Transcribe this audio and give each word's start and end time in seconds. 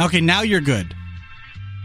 Okay, 0.00 0.20
now 0.20 0.42
you're 0.42 0.60
good. 0.60 0.94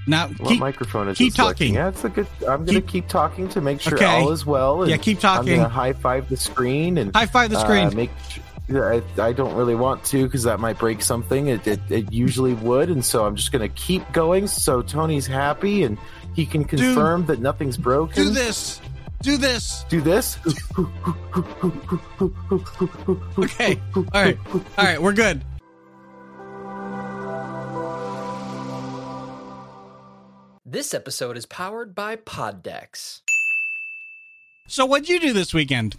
Now 0.10 0.30
What 0.30 0.50
keep, 0.50 0.60
microphone 0.62 1.10
is 1.10 1.18
keep 1.18 1.34
talking. 1.36 1.74
Yeah, 1.74 1.90
it's 1.90 2.04
a 2.06 2.10
good. 2.10 2.28
I'm 2.42 2.64
gonna 2.66 2.80
Keep- 2.80 2.88
keep, 2.88 3.08
talking 3.10 3.50
to 3.50 3.60
make 3.60 3.82
sure 3.82 3.96
Okay. 3.96 4.06
all 4.06 4.32
is 4.32 4.46
well. 4.46 4.82
And 4.84 4.90
Yeah, 4.92 4.96
keep 4.98 5.20
talking. 5.20 5.54
I'm 5.54 5.58
gonna 5.58 5.70
high 5.70 5.92
five 5.94 6.30
the 6.30 6.38
screen 6.38 6.98
and 6.98 7.14
high 7.14 7.26
five 7.26 7.50
the 7.50 7.60
screen. 7.60 7.88
Uh, 7.88 7.92
make. 7.92 8.12
I, 8.70 9.02
I 9.18 9.32
don't 9.34 9.54
really 9.56 9.76
want 9.76 10.04
to 10.06 10.24
because 10.24 10.44
that 10.44 10.60
might 10.60 10.78
break 10.78 11.02
something. 11.02 11.48
It, 11.48 11.66
it 11.68 11.80
it 11.90 12.12
usually 12.14 12.54
would, 12.54 12.90
and 12.90 13.04
so 13.04 13.26
I'm 13.26 13.36
just 13.36 13.52
gonna 13.52 13.68
keep 13.70 14.10
going 14.14 14.48
so 14.48 14.82
Tony's 14.82 15.28
happy 15.28 15.84
and 15.84 15.98
he 16.36 16.46
can 16.46 16.64
confirm 16.66 17.26
that 17.28 17.40
nothing's 17.40 17.78
broken. 17.78 18.24
Do 18.24 18.30
this. 18.30 18.80
Do 19.22 19.36
this. 19.38 19.84
Do 19.90 20.00
this. 20.02 20.38
Okay. 23.40 23.80
All 23.96 24.04
right. 24.14 24.38
All 24.54 24.62
right. 24.86 25.02
We're 25.02 25.14
good. 25.14 25.44
This 30.70 30.94
episode 30.94 31.38
is 31.38 31.46
powered 31.46 31.96
by 31.96 32.18
Poddex. 32.18 33.22
So, 34.68 34.86
what'd 34.86 35.08
you 35.08 35.18
do 35.18 35.32
this 35.32 35.54
weekend? 35.54 35.96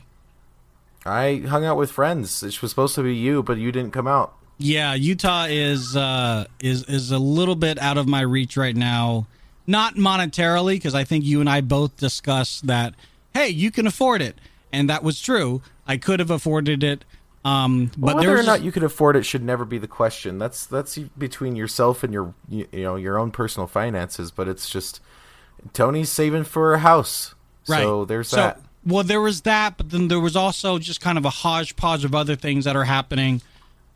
I 1.06 1.36
hung 1.48 1.64
out 1.64 1.78
with 1.78 1.90
friends. 1.90 2.42
It 2.42 2.60
was 2.60 2.70
supposed 2.70 2.94
to 2.96 3.02
be 3.02 3.16
you, 3.16 3.42
but 3.42 3.56
you 3.56 3.72
didn't 3.72 3.92
come 3.92 4.06
out. 4.06 4.34
Yeah, 4.58 4.92
Utah 4.92 5.46
is 5.48 5.96
uh, 5.96 6.44
is 6.60 6.84
is 6.84 7.10
a 7.10 7.18
little 7.18 7.54
bit 7.54 7.78
out 7.78 7.96
of 7.96 8.06
my 8.06 8.20
reach 8.20 8.58
right 8.58 8.76
now. 8.76 9.26
Not 9.66 9.94
monetarily, 9.94 10.74
because 10.74 10.94
I 10.94 11.04
think 11.04 11.24
you 11.24 11.40
and 11.40 11.48
I 11.48 11.62
both 11.62 11.96
discussed 11.96 12.66
that. 12.66 12.92
Hey, 13.32 13.48
you 13.48 13.70
can 13.70 13.86
afford 13.86 14.20
it, 14.20 14.38
and 14.70 14.90
that 14.90 15.02
was 15.02 15.18
true. 15.18 15.62
I 15.86 15.96
could 15.96 16.20
have 16.20 16.30
afforded 16.30 16.84
it, 16.84 17.06
um, 17.44 17.90
but 17.96 18.16
Whether 18.16 18.36
or 18.36 18.42
not 18.42 18.62
you 18.62 18.72
could 18.72 18.82
afford 18.82 19.16
it 19.16 19.24
should 19.24 19.44
never 19.44 19.64
be 19.64 19.78
the 19.78 19.88
question. 19.88 20.38
That's 20.38 20.66
that's 20.66 20.98
between 20.98 21.56
yourself 21.56 22.02
and 22.02 22.12
your 22.12 22.34
you, 22.48 22.66
you 22.72 22.82
know 22.82 22.96
your 22.96 23.18
own 23.18 23.30
personal 23.30 23.66
finances. 23.66 24.30
But 24.30 24.48
it's 24.48 24.68
just 24.68 25.00
Tony's 25.72 26.10
saving 26.10 26.44
for 26.44 26.74
a 26.74 26.78
house, 26.78 27.34
so 27.64 28.04
there's 28.04 28.30
that. 28.32 28.60
Well, 28.84 29.04
there 29.04 29.20
was 29.20 29.42
that, 29.42 29.76
but 29.76 29.90
then 29.90 30.08
there 30.08 30.20
was 30.20 30.36
also 30.36 30.78
just 30.78 31.00
kind 31.00 31.18
of 31.18 31.24
a 31.24 31.30
hodgepodge 31.30 32.04
of 32.04 32.14
other 32.14 32.36
things 32.36 32.64
that 32.64 32.74
are 32.74 32.84
happening. 32.84 33.42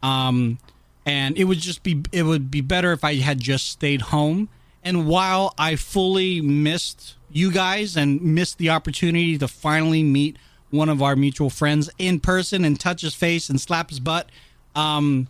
Um, 0.02 0.58
and 1.06 1.36
it 1.36 1.44
would 1.44 1.58
just 1.58 1.82
be 1.82 2.02
it 2.12 2.22
would 2.22 2.50
be 2.50 2.60
better 2.60 2.92
if 2.92 3.02
I 3.02 3.16
had 3.16 3.40
just 3.40 3.68
stayed 3.68 4.02
home. 4.02 4.48
And 4.84 5.06
while 5.06 5.54
I 5.58 5.76
fully 5.76 6.40
missed 6.40 7.16
you 7.30 7.50
guys 7.50 7.96
and 7.96 8.20
missed 8.20 8.58
the 8.58 8.70
opportunity 8.70 9.38
to 9.38 9.48
finally 9.48 10.02
meet 10.02 10.36
one 10.72 10.88
of 10.88 11.00
our 11.02 11.14
mutual 11.14 11.50
friends 11.50 11.88
in 11.98 12.18
person 12.18 12.64
and 12.64 12.78
touch 12.80 13.02
his 13.02 13.14
face 13.14 13.48
and 13.48 13.60
slap 13.60 13.90
his 13.90 14.00
butt, 14.00 14.28
um, 14.74 15.28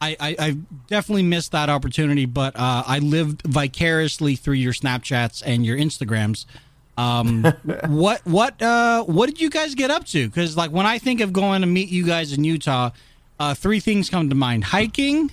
I, 0.00 0.16
I, 0.18 0.36
I 0.38 0.56
definitely 0.88 1.22
missed 1.22 1.52
that 1.52 1.70
opportunity, 1.70 2.26
but 2.26 2.56
uh, 2.56 2.82
I 2.86 2.98
lived 2.98 3.42
vicariously 3.42 4.36
through 4.36 4.54
your 4.54 4.72
Snapchats 4.72 5.42
and 5.44 5.64
your 5.64 5.78
Instagrams. 5.78 6.46
Um, 6.96 7.44
what 7.88 8.20
what 8.24 8.60
uh, 8.60 9.04
what 9.04 9.26
did 9.26 9.40
you 9.40 9.50
guys 9.50 9.74
get 9.74 9.90
up 9.90 10.04
to? 10.06 10.28
Because 10.28 10.56
like 10.56 10.70
when 10.70 10.86
I 10.86 10.98
think 10.98 11.20
of 11.20 11.32
going 11.32 11.60
to 11.62 11.66
meet 11.66 11.88
you 11.88 12.04
guys 12.04 12.32
in 12.32 12.44
Utah, 12.44 12.90
uh, 13.38 13.54
three 13.54 13.80
things 13.80 14.10
come 14.10 14.28
to 14.28 14.34
mind: 14.34 14.64
hiking, 14.64 15.30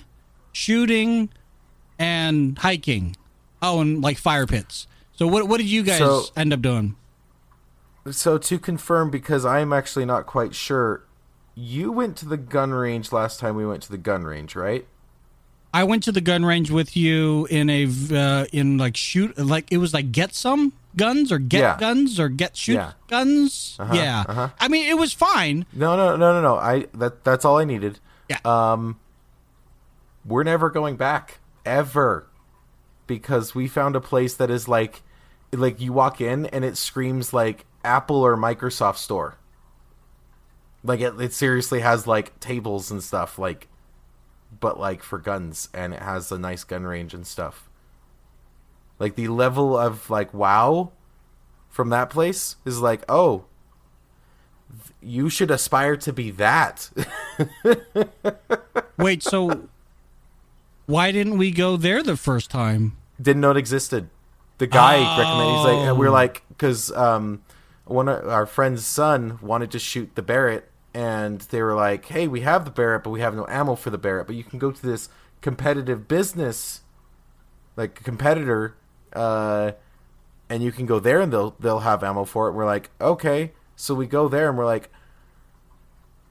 shooting, 0.52 1.28
and 1.98 2.58
hiking. 2.58 3.16
Oh, 3.60 3.80
and 3.80 4.02
like 4.02 4.18
fire 4.18 4.46
pits. 4.46 4.86
So 5.14 5.26
what 5.26 5.46
what 5.48 5.58
did 5.58 5.68
you 5.68 5.82
guys 5.82 5.98
So- 5.98 6.24
end 6.36 6.52
up 6.52 6.62
doing? 6.62 6.96
So 8.10 8.36
to 8.38 8.58
confirm, 8.58 9.10
because 9.10 9.44
I'm 9.44 9.72
actually 9.72 10.04
not 10.04 10.26
quite 10.26 10.54
sure, 10.54 11.04
you 11.54 11.92
went 11.92 12.16
to 12.18 12.26
the 12.26 12.36
gun 12.36 12.72
range 12.72 13.12
last 13.12 13.38
time 13.38 13.54
we 13.56 13.66
went 13.66 13.82
to 13.84 13.90
the 13.90 13.98
gun 13.98 14.24
range, 14.24 14.56
right? 14.56 14.86
I 15.74 15.84
went 15.84 16.02
to 16.02 16.12
the 16.12 16.20
gun 16.20 16.44
range 16.44 16.70
with 16.70 16.96
you 16.96 17.46
in 17.46 17.70
a 17.70 17.86
uh, 18.14 18.44
in 18.52 18.76
like 18.76 18.96
shoot 18.96 19.38
like 19.38 19.72
it 19.72 19.78
was 19.78 19.94
like 19.94 20.12
get 20.12 20.34
some 20.34 20.72
guns 20.96 21.32
or 21.32 21.38
get 21.38 21.60
Yeah. 21.60 21.76
guns 21.78 22.20
or 22.20 22.28
get 22.28 22.56
shoot 22.56 22.74
Yeah. 22.74 22.92
guns. 23.08 23.76
Uh-huh, 23.78 23.94
yeah, 23.94 24.24
uh-huh. 24.28 24.48
I 24.60 24.68
mean 24.68 24.86
it 24.90 24.98
was 24.98 25.14
fine. 25.14 25.64
No, 25.72 25.96
no, 25.96 26.16
no, 26.16 26.34
no, 26.34 26.42
no. 26.42 26.56
I 26.56 26.86
that 26.94 27.24
that's 27.24 27.46
all 27.46 27.56
I 27.58 27.64
needed. 27.64 28.00
Yeah. 28.28 28.38
Um, 28.44 28.98
we're 30.26 30.44
never 30.44 30.68
going 30.68 30.96
back 30.96 31.38
ever 31.64 32.26
because 33.06 33.54
we 33.54 33.66
found 33.66 33.96
a 33.96 34.00
place 34.00 34.34
that 34.34 34.50
is 34.50 34.68
like, 34.68 35.02
like 35.52 35.80
you 35.80 35.92
walk 35.92 36.20
in 36.20 36.46
and 36.46 36.64
it 36.66 36.76
screams 36.76 37.32
like 37.32 37.64
Apple 37.84 38.16
or 38.16 38.36
Microsoft 38.36 38.96
store. 38.96 39.36
Like 40.84 41.00
it, 41.00 41.20
it 41.20 41.32
seriously 41.32 41.80
has 41.80 42.06
like 42.06 42.38
tables 42.40 42.90
and 42.90 43.02
stuff 43.02 43.38
like, 43.38 43.68
but 44.60 44.78
like 44.80 45.02
for 45.02 45.18
guns 45.18 45.68
and 45.72 45.94
it 45.94 46.02
has 46.02 46.32
a 46.32 46.38
nice 46.38 46.64
gun 46.64 46.84
range 46.84 47.14
and 47.14 47.26
stuff. 47.26 47.68
Like 48.98 49.14
the 49.14 49.28
level 49.28 49.76
of 49.76 50.10
like 50.10 50.32
wow 50.34 50.92
from 51.68 51.88
that 51.90 52.10
place 52.10 52.56
is 52.64 52.80
like 52.80 53.02
oh 53.08 53.44
you 55.00 55.28
should 55.28 55.50
aspire 55.50 55.96
to 55.98 56.12
be 56.12 56.30
that. 56.32 56.90
Wait, 58.96 59.22
so 59.22 59.68
why 60.86 61.12
didn't 61.12 61.38
we 61.38 61.50
go 61.50 61.76
there 61.76 62.02
the 62.02 62.16
first 62.16 62.50
time? 62.50 62.96
Didn't 63.20 63.40
know 63.40 63.50
it 63.50 63.56
existed. 63.56 64.08
The 64.58 64.66
guy 64.66 64.96
recommended. 65.18 65.56
He's 65.56 65.64
like, 65.88 65.98
we're 65.98 66.08
Oh. 66.08 66.12
like, 66.12 66.42
because 66.48 66.90
um, 66.92 67.42
one 67.92 68.08
of 68.08 68.26
our 68.28 68.46
friend's 68.46 68.84
son 68.84 69.38
wanted 69.42 69.70
to 69.72 69.78
shoot 69.78 70.14
the 70.14 70.22
Barrett, 70.22 70.68
and 70.94 71.40
they 71.42 71.62
were 71.62 71.74
like, 71.74 72.04
"Hey, 72.06 72.26
we 72.28 72.40
have 72.40 72.64
the 72.64 72.70
Barrett, 72.70 73.04
but 73.04 73.10
we 73.10 73.20
have 73.20 73.34
no 73.34 73.46
ammo 73.48 73.74
for 73.74 73.90
the 73.90 73.98
Barrett. 73.98 74.26
But 74.26 74.36
you 74.36 74.44
can 74.44 74.58
go 74.58 74.70
to 74.70 74.82
this 74.86 75.08
competitive 75.40 76.08
business, 76.08 76.82
like 77.76 78.02
competitor, 78.02 78.76
uh, 79.12 79.72
and 80.48 80.62
you 80.62 80.72
can 80.72 80.86
go 80.86 80.98
there, 80.98 81.20
and 81.20 81.32
they'll 81.32 81.54
they'll 81.60 81.80
have 81.80 82.02
ammo 82.02 82.24
for 82.24 82.48
it." 82.48 82.52
We're 82.52 82.66
like, 82.66 82.90
"Okay." 83.00 83.52
So 83.76 83.94
we 83.94 84.06
go 84.06 84.28
there, 84.28 84.48
and 84.48 84.58
we're 84.58 84.66
like, 84.66 84.90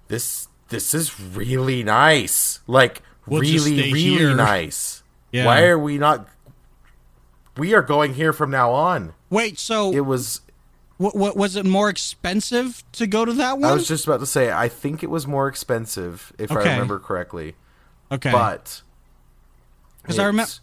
"This 0.07 0.47
this 0.69 0.93
is 0.93 1.19
really 1.19 1.83
nice. 1.83 2.59
Like 2.67 3.01
We'll 3.27 3.41
really 3.41 3.75
really 3.75 3.99
here." 4.01 4.35
nice. 4.35 5.03
Yeah. 5.33 5.45
Why 5.45 5.63
are 5.63 5.79
we 5.79 5.97
not?" 5.97 6.27
We 7.57 7.73
are 7.73 7.81
going 7.81 8.15
here 8.15 8.33
from 8.33 8.51
now 8.51 8.71
on. 8.71 9.13
Wait, 9.29 9.57
so 9.57 9.91
It 9.93 10.01
was 10.05 10.41
what, 11.01 11.15
what 11.15 11.35
was 11.37 11.55
it 11.55 11.65
more 11.65 11.89
expensive 11.89 12.83
to 12.93 13.07
go 13.07 13.25
to 13.25 13.33
that 13.33 13.57
one? 13.57 13.69
I 13.71 13.73
was 13.73 13.87
just 13.87 14.05
about 14.05 14.19
to 14.19 14.25
say, 14.25 14.51
I 14.51 14.67
think 14.69 15.03
it 15.03 15.09
was 15.09 15.25
more 15.27 15.47
expensive, 15.47 16.31
if 16.37 16.51
Okay. 16.51 16.69
I 16.69 16.73
remember 16.73 16.99
correctly. 16.99 17.55
okay, 18.11 18.31
But 18.31 18.81
'Cause 20.03 20.19
I 20.19 20.23
remem- 20.25 20.43
it 20.43 20.59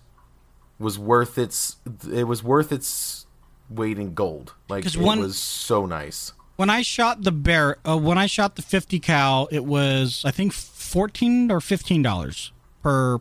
was 0.82 0.99
worth 0.99 1.38
its. 1.38 1.76
It 2.12 2.25
was 2.25 2.43
worth 2.43 2.72
its 2.72 3.26
weight 3.71 3.99
in 3.99 4.15
gold. 4.15 4.54
Like 4.69 4.87
it 4.87 4.97
one- 4.97 5.21
was 5.21 5.37
so 5.38 5.87
nice. 5.87 6.32
when 6.56 6.70
I 6.70 6.82
shot 6.82 7.22
the 7.22 7.32
bear, 7.32 7.76
uh, 7.87 7.97
when 7.99 8.19
I 8.19 8.26
shot 8.26 8.56
the 8.56 8.62
50 8.62 8.99
cal, 9.00 9.49
it 9.53 9.65
was 9.65 10.22
I 10.25 10.31
think 10.31 10.53
14 10.53 11.50
or 11.53 11.60
15 11.60 12.03
dollars 12.03 12.53
per 12.82 13.19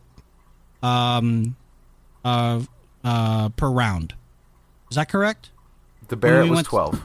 um 0.83 1.55
uh 2.25 2.61
uh 3.03 3.49
per 3.49 3.69
round. 3.69 4.15
Is 4.89 4.95
that 4.95 5.09
correct? 5.09 5.49
The 6.07 6.15
Barrett 6.15 6.45
we 6.45 6.51
was 6.51 6.63
twelve. 6.63 7.01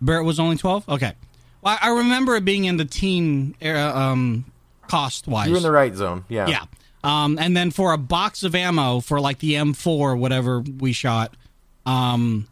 Barrett 0.00 0.26
was 0.26 0.40
only 0.40 0.56
12. 0.56 0.88
Okay. 0.88 1.12
Well, 1.62 1.78
I 1.80 1.88
I 1.88 1.96
remember 1.98 2.34
it 2.34 2.44
being 2.44 2.64
in 2.64 2.76
the 2.76 2.84
teen 2.84 3.54
era, 3.60 3.92
um 3.94 4.44
cost 4.88 5.26
wise. 5.26 5.48
You're 5.48 5.56
in 5.56 5.62
the 5.62 5.70
right 5.70 5.94
zone. 5.94 6.24
Yeah. 6.28 6.48
Yeah. 6.48 6.64
Um, 7.04 7.38
and 7.38 7.56
then 7.56 7.70
for 7.70 7.92
a 7.92 7.98
box 7.98 8.42
of 8.44 8.54
ammo 8.54 9.00
for 9.00 9.20
like 9.20 9.38
the 9.38 9.54
M4 9.54 10.18
whatever 10.18 10.60
we 10.60 10.92
shot, 10.92 11.34
um, 11.84 12.46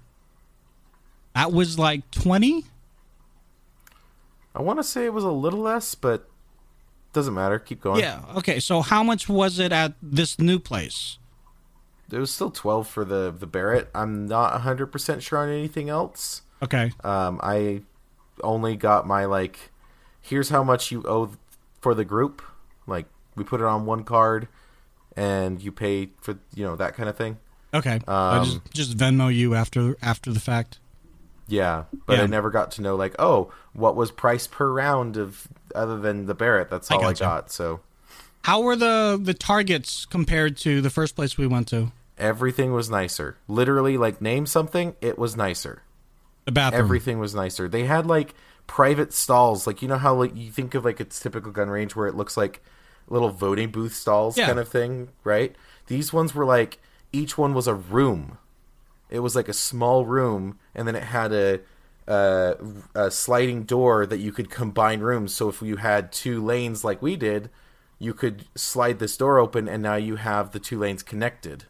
that 1.35 1.53
was 1.53 1.79
like 1.79 2.11
20. 2.11 2.65
I 4.55 4.63
want 4.63 4.81
to 4.81 4.83
say 4.83 5.05
it 5.05 5.13
was 5.13 5.23
a 5.23 5.31
little 5.31 5.61
less, 5.61 5.95
but 5.95 6.29
doesn't 7.13 7.35
matter. 7.35 7.59
Keep 7.61 7.81
going. 7.81 8.01
Yeah. 8.01 8.23
Okay. 8.37 8.59
So 8.59 8.81
how 8.81 9.05
much 9.05 9.29
was 9.29 9.59
it 9.61 9.71
at 9.71 9.95
this 10.03 10.39
new 10.39 10.59
place? 10.59 11.19
It 12.13 12.19
was 12.19 12.33
still 12.33 12.51
twelve 12.51 12.89
for 12.89 13.05
the 13.05 13.31
the 13.37 13.47
Barrett. 13.47 13.91
I'm 13.95 14.27
not 14.27 14.61
hundred 14.63 14.87
percent 14.87 15.23
sure 15.23 15.39
on 15.39 15.49
anything 15.49 15.89
else. 15.89 16.43
Okay. 16.63 16.93
Um, 17.05 17.41
I 17.43 17.83
only 18.43 18.77
got 18.77 19.07
my 19.07 19.25
like, 19.25 19.71
here's 20.21 20.49
how 20.51 20.63
much 20.63 20.91
you 20.91 21.03
owe 21.07 21.31
for 21.81 21.95
the 21.95 22.05
group. 22.05 22.43
Like 22.87 23.07
we 23.37 23.45
put 23.45 23.61
it 23.61 23.67
on 23.67 23.87
one 23.87 24.05
card, 24.05 24.49
and 25.17 25.63
you 25.63 25.73
pay 25.73 26.11
for 26.21 26.39
you 26.55 26.65
know 26.65 26.77
that 26.77 26.95
kind 26.95 27.09
of 27.09 27.17
thing. 27.17 27.39
Okay. 27.73 28.01
I 28.09 28.39
Um, 28.39 28.45
just 28.45 28.61
just 28.73 28.97
Venmo 28.97 29.33
you 29.35 29.55
after 29.55 29.97
after 30.03 30.33
the 30.33 30.41
fact. 30.41 30.79
Yeah, 31.47 31.85
but 32.07 32.19
Yeah. 32.19 32.25
I 32.25 32.27
never 32.27 32.51
got 32.51 32.71
to 32.73 32.83
know 32.83 32.95
like, 32.95 33.15
oh, 33.19 33.53
what 33.73 33.97
was 33.97 34.11
price 34.13 34.47
per 34.47 34.71
round 34.73 35.17
of 35.17 35.49
other 35.75 35.99
than 35.99 36.27
the 36.27 36.35
Barrett. 36.35 36.71
That's 36.71 36.91
all 36.91 37.01
I, 37.01 37.09
gotcha. 37.09 37.25
got. 37.25 37.51
So 37.51 37.81
How 38.45 38.61
were 38.61 38.77
the 38.77 39.19
the 39.21 39.35
targets 39.35 40.05
compared 40.07 40.57
to 40.59 40.81
the 40.81 40.91
first 40.91 41.17
place 41.17 41.37
we 41.39 41.47
went 41.47 41.67
to? 41.69 41.91
Everything 42.21 42.73
was 42.73 42.89
nicer. 42.91 43.37
Literally, 43.49 43.97
like 43.97 44.21
name 44.21 44.47
something, 44.47 44.95
it 45.01 45.19
was 45.19 45.37
nicer. 45.37 45.83
The 46.45 46.53
bathroom. 46.53 46.81
Everything 46.85 47.19
was 47.19 47.35
nicer. 47.35 47.69
They 47.69 47.85
had 47.85 48.07
like 48.07 48.35
private 48.67 49.13
stalls, 49.13 49.67
like 49.67 49.83
you 49.83 49.89
know 49.89 49.99
how 49.99 50.15
like 50.15 50.37
you 50.37 50.51
think 50.51 50.75
of 50.75 50.85
like 50.85 51.01
its 51.01 51.19
typical 51.19 51.51
gun 51.53 51.69
range 51.71 51.97
where 51.97 52.07
it 52.07 52.15
looks 52.15 52.37
like 52.37 52.63
little 53.09 53.31
voting 53.31 53.71
booth 53.71 53.95
stalls 53.95 54.39
Yeah. 54.39 54.47
kind 54.47 54.59
of 54.61 54.69
thing, 54.69 55.09
right? 55.25 55.57
These 55.89 56.13
ones 56.13 56.35
were 56.35 56.45
like 56.45 56.79
each 57.13 57.37
one 57.37 57.55
was 57.55 57.67
a 57.67 57.75
room. 57.75 58.39
It 59.11 59.19
was 59.21 59.35
like 59.35 59.49
a 59.49 59.53
small 59.53 60.05
room, 60.07 60.59
and 60.75 60.87
then 60.87 60.95
it 60.95 61.03
had 61.03 61.33
a 61.33 61.61
uh, 62.07 62.55
a 62.95 63.11
sliding 63.11 63.65
door 63.65 64.07
that 64.07 64.19
you 64.19 64.33
could 64.33 64.51
combine 64.51 65.01
rooms. 65.01 65.35
So 65.35 65.49
if 65.49 65.63
you 65.63 65.77
had 65.77 66.13
two 66.13 66.45
lanes 66.45 66.85
like 66.85 67.03
we 67.03 67.17
did, 67.17 67.51
you 67.99 68.15
could 68.15 68.47
slide 68.55 68.99
this 68.99 69.17
door 69.17 69.39
open, 69.39 69.69
and 69.69 69.83
now 69.83 69.97
you 69.97 70.17
have 70.17 70.53
the 70.53 70.59
two 70.61 70.79
lanes 70.79 71.03
connected. 71.03 71.65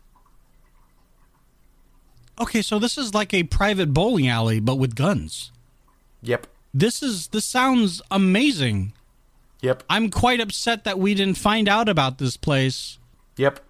Okay, 2.41 2.63
so 2.63 2.79
this 2.79 2.97
is 2.97 3.15
like 3.15 3.35
a 3.35 3.43
private 3.45 3.93
bowling 3.93 4.27
alley, 4.29 4.61
but 4.61 4.77
with 4.77 4.95
guns. 4.95 5.53
Yep, 6.23 6.47
This 6.73 7.03
is 7.03 7.29
this 7.29 7.45
sounds 7.45 8.01
amazing. 8.11 8.93
yep, 9.61 9.83
I'm 9.91 10.11
quite 10.11 10.41
upset 10.41 10.85
that 10.85 10.99
we 10.99 11.15
didn't 11.15 11.37
find 11.39 11.69
out 11.69 11.89
about 11.89 12.19
this 12.19 12.37
place 12.37 12.99
yep. 13.37 13.61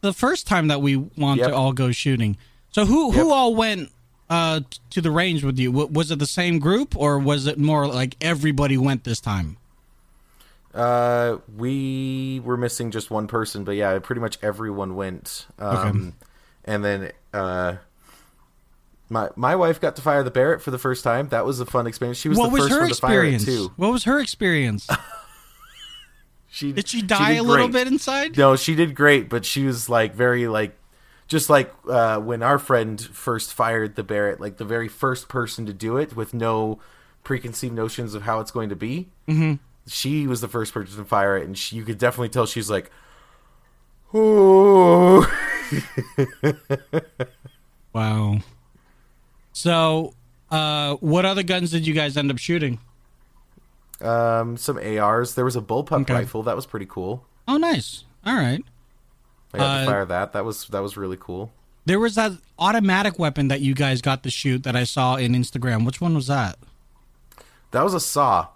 the 0.00 0.12
first 0.12 0.46
time 0.46 0.68
that 0.68 0.80
we 0.80 0.96
want 0.96 1.40
Yep. 1.40 1.48
to 1.48 1.54
all 1.54 1.72
go 1.72 1.90
shooting. 1.92 2.36
So 2.70 2.84
who 2.86 3.10
who 3.12 3.26
Yep. 3.28 3.34
all 3.34 3.54
went 3.54 3.90
uh, 4.30 4.60
to 4.90 5.00
the 5.00 5.10
range 5.10 5.44
with 5.44 5.58
you? 5.58 5.70
Was 5.72 6.10
it 6.10 6.18
the 6.18 6.26
same 6.26 6.58
group 6.58 6.96
or 6.96 7.18
was 7.18 7.46
it 7.46 7.58
more 7.58 7.86
like 7.86 8.16
everybody 8.20 8.76
went 8.76 9.04
this 9.04 9.20
time? 9.20 9.56
Uh, 10.74 11.38
we 11.56 12.40
were 12.44 12.56
missing 12.56 12.90
just 12.90 13.10
one 13.10 13.26
person, 13.26 13.64
but 13.64 13.72
yeah, 13.76 13.98
pretty 14.00 14.20
much 14.20 14.38
everyone 14.42 14.94
went. 14.94 15.46
Um, 15.58 16.12
And 16.66 16.84
then 16.84 17.12
uh, 17.32 17.76
my 19.08 19.30
my 19.36 19.54
wife 19.56 19.80
got 19.80 19.96
to 19.96 20.02
fire 20.02 20.22
the 20.22 20.30
Barrett 20.30 20.62
for 20.62 20.70
the 20.70 20.78
first 20.78 21.04
time. 21.04 21.28
That 21.28 21.44
was 21.44 21.60
a 21.60 21.66
fun 21.66 21.86
experience. 21.86 22.18
She 22.18 22.28
was 22.28 22.38
what 22.38 22.48
the 22.48 22.52
was 22.54 22.62
first 22.62 22.72
her 22.72 22.80
one 22.80 22.88
to 22.88 22.94
fire 22.96 23.24
it 23.24 23.34
experience? 23.34 23.44
too. 23.68 23.72
What 23.76 23.92
was 23.92 24.04
her 24.04 24.18
experience? 24.18 24.88
She 26.48 26.72
Did 26.72 26.88
she 26.88 27.02
die 27.02 27.34
did 27.34 27.40
a 27.40 27.42
little 27.42 27.68
bit 27.68 27.86
inside? 27.86 28.38
No, 28.38 28.56
she 28.56 28.74
did 28.74 28.94
great, 28.94 29.28
but 29.28 29.44
she 29.44 29.64
was 29.64 29.90
like 29.90 30.14
very 30.14 30.48
like 30.48 30.74
just 31.28 31.50
like 31.50 31.70
uh, 31.86 32.18
when 32.18 32.42
our 32.42 32.58
friend 32.58 32.98
first 32.98 33.52
fired 33.52 33.94
the 33.94 34.02
Barrett, 34.02 34.40
like 34.40 34.56
the 34.56 34.64
very 34.64 34.88
first 34.88 35.28
person 35.28 35.66
to 35.66 35.74
do 35.74 35.98
it 35.98 36.16
with 36.16 36.32
no 36.32 36.78
preconceived 37.24 37.74
notions 37.74 38.14
of 38.14 38.22
how 38.22 38.40
it's 38.40 38.50
going 38.50 38.70
to 38.70 38.76
be. 38.76 39.08
Mm-hmm. 39.28 39.54
She 39.86 40.26
was 40.26 40.40
the 40.40 40.48
first 40.48 40.72
person 40.72 40.96
to 40.96 41.04
fire 41.04 41.36
it, 41.36 41.44
and 41.44 41.58
she, 41.58 41.76
you 41.76 41.84
could 41.84 41.98
definitely 41.98 42.30
tell 42.30 42.46
she's 42.46 42.70
like, 42.70 42.90
"Oh, 44.14 45.30
Wow. 47.92 48.40
So, 49.54 50.12
uh, 50.50 50.96
what 50.96 51.24
other 51.24 51.42
guns 51.42 51.70
did 51.70 51.86
you 51.86 51.94
guys 51.94 52.16
end 52.16 52.30
up 52.30 52.38
shooting? 52.38 52.78
um, 54.02 54.58
some 54.58 54.76
ARs. 54.78 55.34
There 55.34 55.46
was 55.46 55.56
a 55.56 55.62
bullpup 55.62 56.02
Okay. 56.02 56.12
rifle 56.12 56.42
that 56.42 56.54
was 56.54 56.66
pretty 56.66 56.84
cool. 56.84 57.24
Oh, 57.48 57.56
nice. 57.56 58.04
All 58.26 58.34
right. 58.34 58.62
I 59.54 59.58
got 59.58 59.64
Uh, 59.66 59.80
to 59.80 59.86
fire 59.86 60.04
that. 60.04 60.34
That 60.34 60.44
was 60.44 60.66
that 60.66 60.80
was 60.82 60.98
really 60.98 61.16
cool. 61.18 61.50
There 61.86 61.98
was 61.98 62.16
that 62.16 62.32
automatic 62.58 63.18
weapon 63.18 63.48
that 63.48 63.62
you 63.62 63.72
guys 63.72 64.02
got 64.02 64.22
to 64.24 64.30
shoot 64.30 64.64
that 64.64 64.76
I 64.76 64.84
saw 64.84 65.16
in 65.16 65.32
Instagram. 65.32 65.86
Which 65.86 65.98
one 66.02 66.14
was 66.14 66.26
that? 66.26 66.58
That 67.70 67.82
was 67.84 67.94
a 67.94 68.00
saw. 68.00 68.48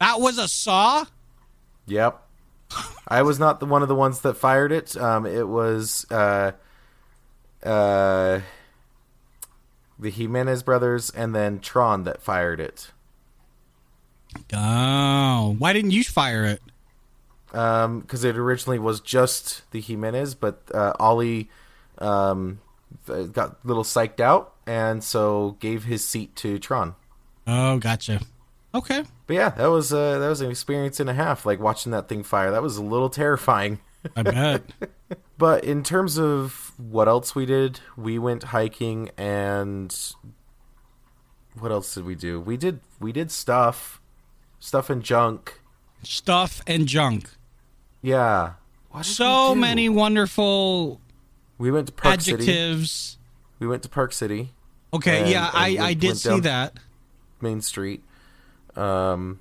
That 0.00 0.20
was 0.20 0.36
a 0.36 0.48
saw. 0.48 1.06
Yep. 1.86 2.20
I 3.06 3.22
was 3.22 3.38
not 3.38 3.60
the 3.60 3.66
one 3.66 3.82
of 3.82 3.88
the 3.88 3.94
ones 3.94 4.20
that 4.22 4.34
fired 4.34 4.72
it. 4.72 4.96
Um, 4.96 5.26
it 5.26 5.46
was 5.48 6.06
uh, 6.10 6.52
uh, 7.62 8.40
the 9.98 10.10
Jimenez 10.10 10.62
brothers 10.62 11.10
and 11.10 11.34
then 11.34 11.60
Tron 11.60 12.04
that 12.04 12.22
fired 12.22 12.60
it. 12.60 12.90
Oh, 14.52 15.54
why 15.58 15.72
didn't 15.72 15.92
you 15.92 16.02
fire 16.02 16.44
it? 16.44 16.60
Because 17.52 18.24
it 18.24 18.36
originally 18.36 18.80
was 18.80 19.00
just 19.00 19.70
the 19.70 19.80
Jimenez, 19.80 20.34
but 20.34 20.62
uh, 20.74 20.92
Ollie 20.98 21.48
um, 21.98 22.60
got 23.06 23.50
a 23.50 23.56
little 23.62 23.84
psyched 23.84 24.18
out 24.18 24.54
and 24.66 25.04
so 25.04 25.56
gave 25.60 25.84
his 25.84 26.04
seat 26.04 26.34
to 26.36 26.58
Tron. 26.58 26.96
Oh, 27.46 27.78
gotcha. 27.78 28.20
Okay. 28.74 29.04
But 29.26 29.34
yeah, 29.34 29.50
that 29.50 29.66
was 29.68 29.92
uh, 29.92 30.18
that 30.18 30.28
was 30.28 30.40
an 30.40 30.50
experience 30.50 30.98
and 31.00 31.08
a 31.08 31.14
half. 31.14 31.46
Like 31.46 31.60
watching 31.60 31.92
that 31.92 32.08
thing 32.08 32.22
fire, 32.24 32.50
that 32.50 32.62
was 32.62 32.76
a 32.76 32.82
little 32.82 33.08
terrifying. 33.10 33.78
I 34.16 34.22
bet. 34.22 34.62
But 35.36 35.64
in 35.64 35.82
terms 35.82 36.16
of 36.16 36.72
what 36.76 37.08
else 37.08 37.34
we 37.34 37.44
did, 37.44 37.80
we 37.96 38.20
went 38.20 38.44
hiking 38.44 39.10
and 39.18 39.92
what 41.58 41.72
else 41.72 41.92
did 41.94 42.04
we 42.04 42.14
do? 42.14 42.40
We 42.40 42.56
did 42.56 42.80
we 43.00 43.10
did 43.12 43.30
stuff, 43.30 44.00
stuff 44.60 44.90
and 44.90 45.02
junk. 45.02 45.60
Stuff 46.02 46.62
and 46.68 46.86
junk. 46.86 47.30
Yeah. 48.02 48.52
So 49.02 49.54
many 49.56 49.88
wonderful 49.88 51.00
We 51.58 51.70
went 51.72 51.88
to 51.88 51.92
Park 51.92 52.20
City. 52.20 52.34
adjectives. 52.44 53.18
We 53.58 53.66
went 53.66 53.82
to 53.82 53.88
Park 53.88 54.12
City, 54.12 54.50
Okay, 54.92 55.22
And- 55.22 55.30
yeah, 55.30 55.50
and 55.52 55.80
I, 55.80 55.86
I 55.88 55.94
did 55.94 56.16
see 56.16 56.40
that. 56.40 56.78
Main 57.40 57.60
Street. 57.60 58.02
Um, 58.76 59.40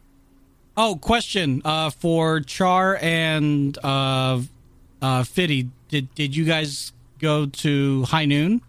Oh, 0.75 0.95
question 0.95 1.61
uh, 1.63 1.91
for 1.91 2.39
Char 2.41 2.97
and 2.99 3.77
uh, 3.83 4.41
uh, 5.01 5.23
Fitty. 5.23 5.69
Did 5.89 6.13
did 6.15 6.35
you 6.35 6.45
guys 6.45 6.91
go 7.19 7.45
to 7.45 8.03
High 8.05 8.25
Noon, 8.25 8.61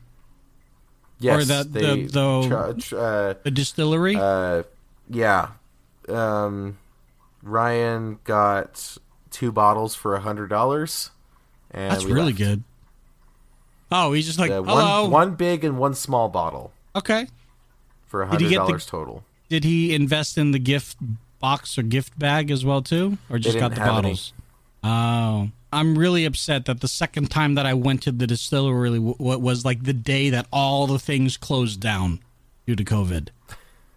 yes, 1.18 1.48
the- 1.48 1.64
they, 1.68 2.02
the- 2.02 2.08
the- 2.08 2.74
tr- 2.78 2.98
uh, 2.98 3.34
the 3.42 3.50
distillery? 3.50 4.16
uh, 4.16 4.64
yeah. 5.08 5.48
Um, 6.08 6.76
Ryan 7.42 8.18
got 8.24 8.98
two 9.30 9.50
bottles 9.50 9.94
for 9.94 10.14
a 10.14 10.20
hundred 10.20 10.48
dollars. 10.50 11.10
and 11.70 11.90
That's 11.90 12.04
really 12.04 12.26
left. 12.32 12.38
good. 12.38 12.62
Oh, 13.90 14.12
he's 14.12 14.26
just 14.26 14.38
like, 14.38 14.50
Uh, 14.50 14.60
one 14.62 15.10
one 15.10 15.34
big 15.36 15.64
and 15.64 15.78
one 15.78 15.94
small 15.94 16.28
bottle 16.28 16.72
okay. 16.94 17.28
for 18.06 18.20
a 18.22 18.26
hundred 18.26 18.48
the- 18.50 18.54
dollars 18.56 18.84
total. 18.84 19.24
Did 19.48 19.64
he 19.64 19.94
invest 19.94 20.38
in 20.38 20.50
the 20.52 20.58
gift 20.58 20.96
box 21.38 21.76
or 21.78 21.82
gift 21.82 22.18
bag 22.18 22.50
as 22.50 22.64
well 22.64 22.82
too, 22.82 23.18
or 23.28 23.38
just 23.38 23.58
got 23.58 23.74
the 23.74 23.80
have 23.80 23.88
any. 23.88 24.02
bottles? 24.02 24.32
Oh, 24.82 25.50
I'm 25.72 25.98
really 25.98 26.24
upset 26.24 26.66
that 26.66 26.80
the 26.80 26.88
second 26.88 27.30
time 27.30 27.54
that 27.54 27.66
I 27.66 27.74
went 27.74 28.02
to 28.02 28.12
the 28.12 28.26
distillery 28.26 28.90
w- 28.90 29.16
was 29.18 29.64
like 29.64 29.82
the 29.84 29.92
day 29.92 30.30
that 30.30 30.46
all 30.52 30.86
the 30.86 30.98
things 30.98 31.36
closed 31.36 31.80
down 31.80 32.20
due 32.66 32.76
to 32.76 32.84
COVID. 32.84 33.28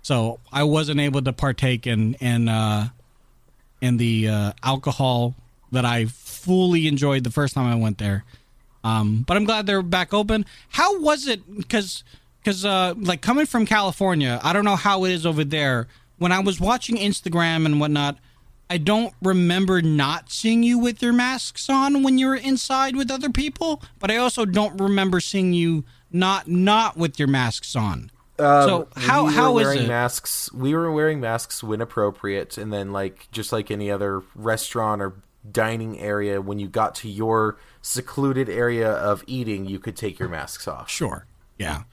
So 0.02 0.40
I 0.52 0.64
wasn't 0.64 1.00
able 1.00 1.22
to 1.22 1.34
partake 1.34 1.86
in 1.86 2.16
in 2.16 2.48
uh, 2.48 2.90
in 3.82 3.98
the 3.98 4.28
uh, 4.30 4.52
alcohol 4.64 5.36
that 5.72 5.86
I 5.86 6.06
fully 6.06 6.88
enjoyed 6.88 7.24
the 7.24 7.32
first 7.32 7.54
time 7.54 7.68
I 7.68 7.76
went 7.76 7.98
there. 7.98 8.24
Um, 8.84 9.24
but 9.28 9.36
I'm 9.36 9.44
glad 9.44 9.66
they're 9.66 9.82
back 9.82 10.14
open. 10.14 10.46
How 10.70 11.00
was 11.02 11.28
it? 11.28 11.42
Because 11.58 12.04
because 12.48 12.64
uh, 12.64 12.94
like 12.98 13.20
coming 13.20 13.46
from 13.46 13.66
California, 13.66 14.40
I 14.42 14.54
don't 14.54 14.64
know 14.64 14.78
how 14.78 15.04
it 15.04 15.12
is 15.12 15.26
over 15.26 15.44
there. 15.44 15.90
When 16.18 16.32
I 16.32 16.40
was 16.40 16.62
watching 16.62 16.96
Instagram 16.96 17.66
and 17.66 17.78
whatnot, 17.78 18.20
I 18.70 18.78
don't 18.78 19.14
remember 19.22 19.82
not 19.82 20.32
seeing 20.32 20.64
you 20.64 20.80
with 20.80 21.02
your 21.02 21.12
masks 21.12 21.70
on 21.70 22.04
when 22.04 22.18
you 22.18 22.28
were 22.28 22.38
inside 22.38 22.96
with 22.96 23.12
other 23.12 23.30
people. 23.30 23.84
But 24.00 24.12
I 24.12 24.18
also 24.18 24.46
don't 24.46 24.80
remember 24.80 25.20
seeing 25.20 25.52
you 25.52 25.84
not 26.10 26.48
not 26.48 26.96
with 26.96 27.20
your 27.20 27.28
masks 27.28 27.76
on. 27.76 28.12
so 28.38 28.88
how 28.96 29.26
we 29.26 29.34
how 29.34 29.58
is 29.58 29.66
wearing 29.66 29.84
it? 29.84 29.88
masks? 29.90 30.50
We 30.54 30.74
were 30.74 30.90
wearing 30.90 31.20
masks 31.20 31.62
when 31.62 31.82
appropriate, 31.82 32.58
and 32.58 32.72
then 32.72 32.94
like 32.94 33.28
just 33.34 33.52
like 33.52 33.72
any 33.72 33.92
other 33.92 34.24
restaurant 34.36 35.02
or 35.02 35.16
dining 35.52 36.00
area, 36.00 36.42
when 36.42 36.60
you 36.60 36.70
got 36.70 36.96
to 36.96 37.10
your 37.10 37.58
secluded 37.82 38.48
area 38.48 38.90
of 38.90 39.26
eating, 39.28 39.66
you 39.66 39.80
could 39.80 39.98
take 39.98 40.18
your 40.18 40.30
masks 40.30 40.66
off. 40.66 40.90
Sure. 40.90 41.26
Yeah. 41.58 41.84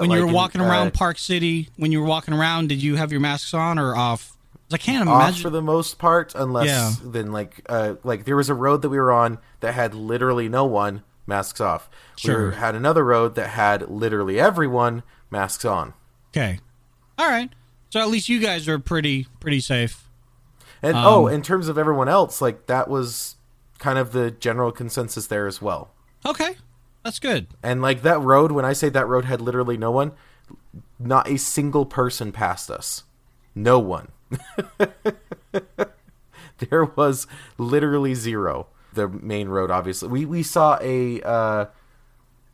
But 0.00 0.08
when 0.08 0.10
you 0.10 0.16
like 0.18 0.22
were 0.24 0.28
in, 0.28 0.34
walking 0.34 0.60
around 0.60 0.88
uh, 0.88 0.90
Park 0.92 1.18
City, 1.18 1.68
when 1.76 1.92
you 1.92 2.00
were 2.00 2.06
walking 2.06 2.34
around, 2.34 2.68
did 2.68 2.82
you 2.82 2.96
have 2.96 3.10
your 3.12 3.20
masks 3.20 3.52
on 3.54 3.78
or 3.78 3.94
off? 3.96 4.32
I 4.72 4.78
can't 4.78 5.08
off 5.08 5.22
imagine. 5.22 5.42
for 5.42 5.50
the 5.50 5.62
most 5.62 5.98
part, 5.98 6.34
unless 6.34 6.66
Yeah. 6.66 6.92
then 7.04 7.32
like 7.32 7.60
uh 7.68 7.94
like 8.02 8.24
there 8.24 8.36
was 8.36 8.48
a 8.48 8.54
road 8.54 8.82
that 8.82 8.88
we 8.88 8.98
were 8.98 9.12
on 9.12 9.38
that 9.60 9.74
had 9.74 9.94
literally 9.94 10.48
no 10.48 10.64
one 10.64 11.02
masks 11.26 11.60
off. 11.60 11.88
Sure. 12.16 12.50
We 12.50 12.56
had 12.56 12.74
another 12.74 13.04
road 13.04 13.34
that 13.36 13.48
had 13.50 13.88
literally 13.90 14.40
everyone 14.40 15.02
masks 15.30 15.64
on. 15.64 15.94
okay. 16.30 16.58
All 17.18 17.28
right. 17.28 17.50
So 17.90 18.00
at 18.00 18.08
least 18.08 18.28
you 18.28 18.40
guys 18.40 18.66
are 18.68 18.78
pretty 18.78 19.26
pretty 19.38 19.60
safe. 19.60 20.08
And 20.82 20.96
Um, 20.96 21.04
oh, 21.06 21.26
in 21.28 21.42
terms 21.42 21.68
of 21.68 21.78
everyone 21.78 22.08
else, 22.08 22.40
like 22.42 22.66
that 22.66 22.88
was 22.88 23.36
kind 23.78 23.98
of 23.98 24.12
the 24.12 24.30
general 24.32 24.72
consensus 24.72 25.26
there 25.28 25.46
as 25.46 25.62
well. 25.62 25.90
Okay. 26.26 26.56
That's 27.04 27.18
good. 27.18 27.48
And 27.62 27.82
like 27.82 28.02
that 28.02 28.20
road, 28.20 28.50
when 28.50 28.64
I 28.64 28.72
say 28.72 28.88
that 28.88 29.06
road 29.06 29.26
had 29.26 29.40
literally 29.40 29.76
no 29.76 29.90
one, 29.90 30.12
not 30.98 31.28
a 31.28 31.36
single 31.36 31.84
person 31.84 32.32
passed 32.32 32.70
us. 32.70 33.04
No 33.54 33.78
one. 33.78 34.08
there 36.58 36.84
was 36.84 37.26
literally 37.58 38.14
zero. 38.14 38.68
The 38.94 39.08
main 39.08 39.48
road, 39.48 39.70
obviously. 39.70 40.08
We 40.08 40.24
we 40.24 40.42
saw 40.42 40.78
a 40.80 41.20
uh, 41.22 41.66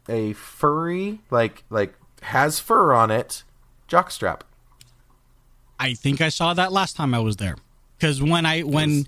a 0.08 0.32
furry 0.32 1.20
like 1.30 1.64
like 1.70 1.94
has 2.22 2.58
fur 2.58 2.92
on 2.92 3.10
it 3.10 3.44
jockstrap. 3.88 4.40
I 5.78 5.94
think 5.94 6.20
I 6.20 6.28
saw 6.28 6.54
that 6.54 6.72
last 6.72 6.96
time 6.96 7.14
I 7.14 7.20
was 7.20 7.36
there. 7.36 7.56
Because 7.98 8.22
when 8.22 8.46
I 8.46 8.62
when 8.62 9.06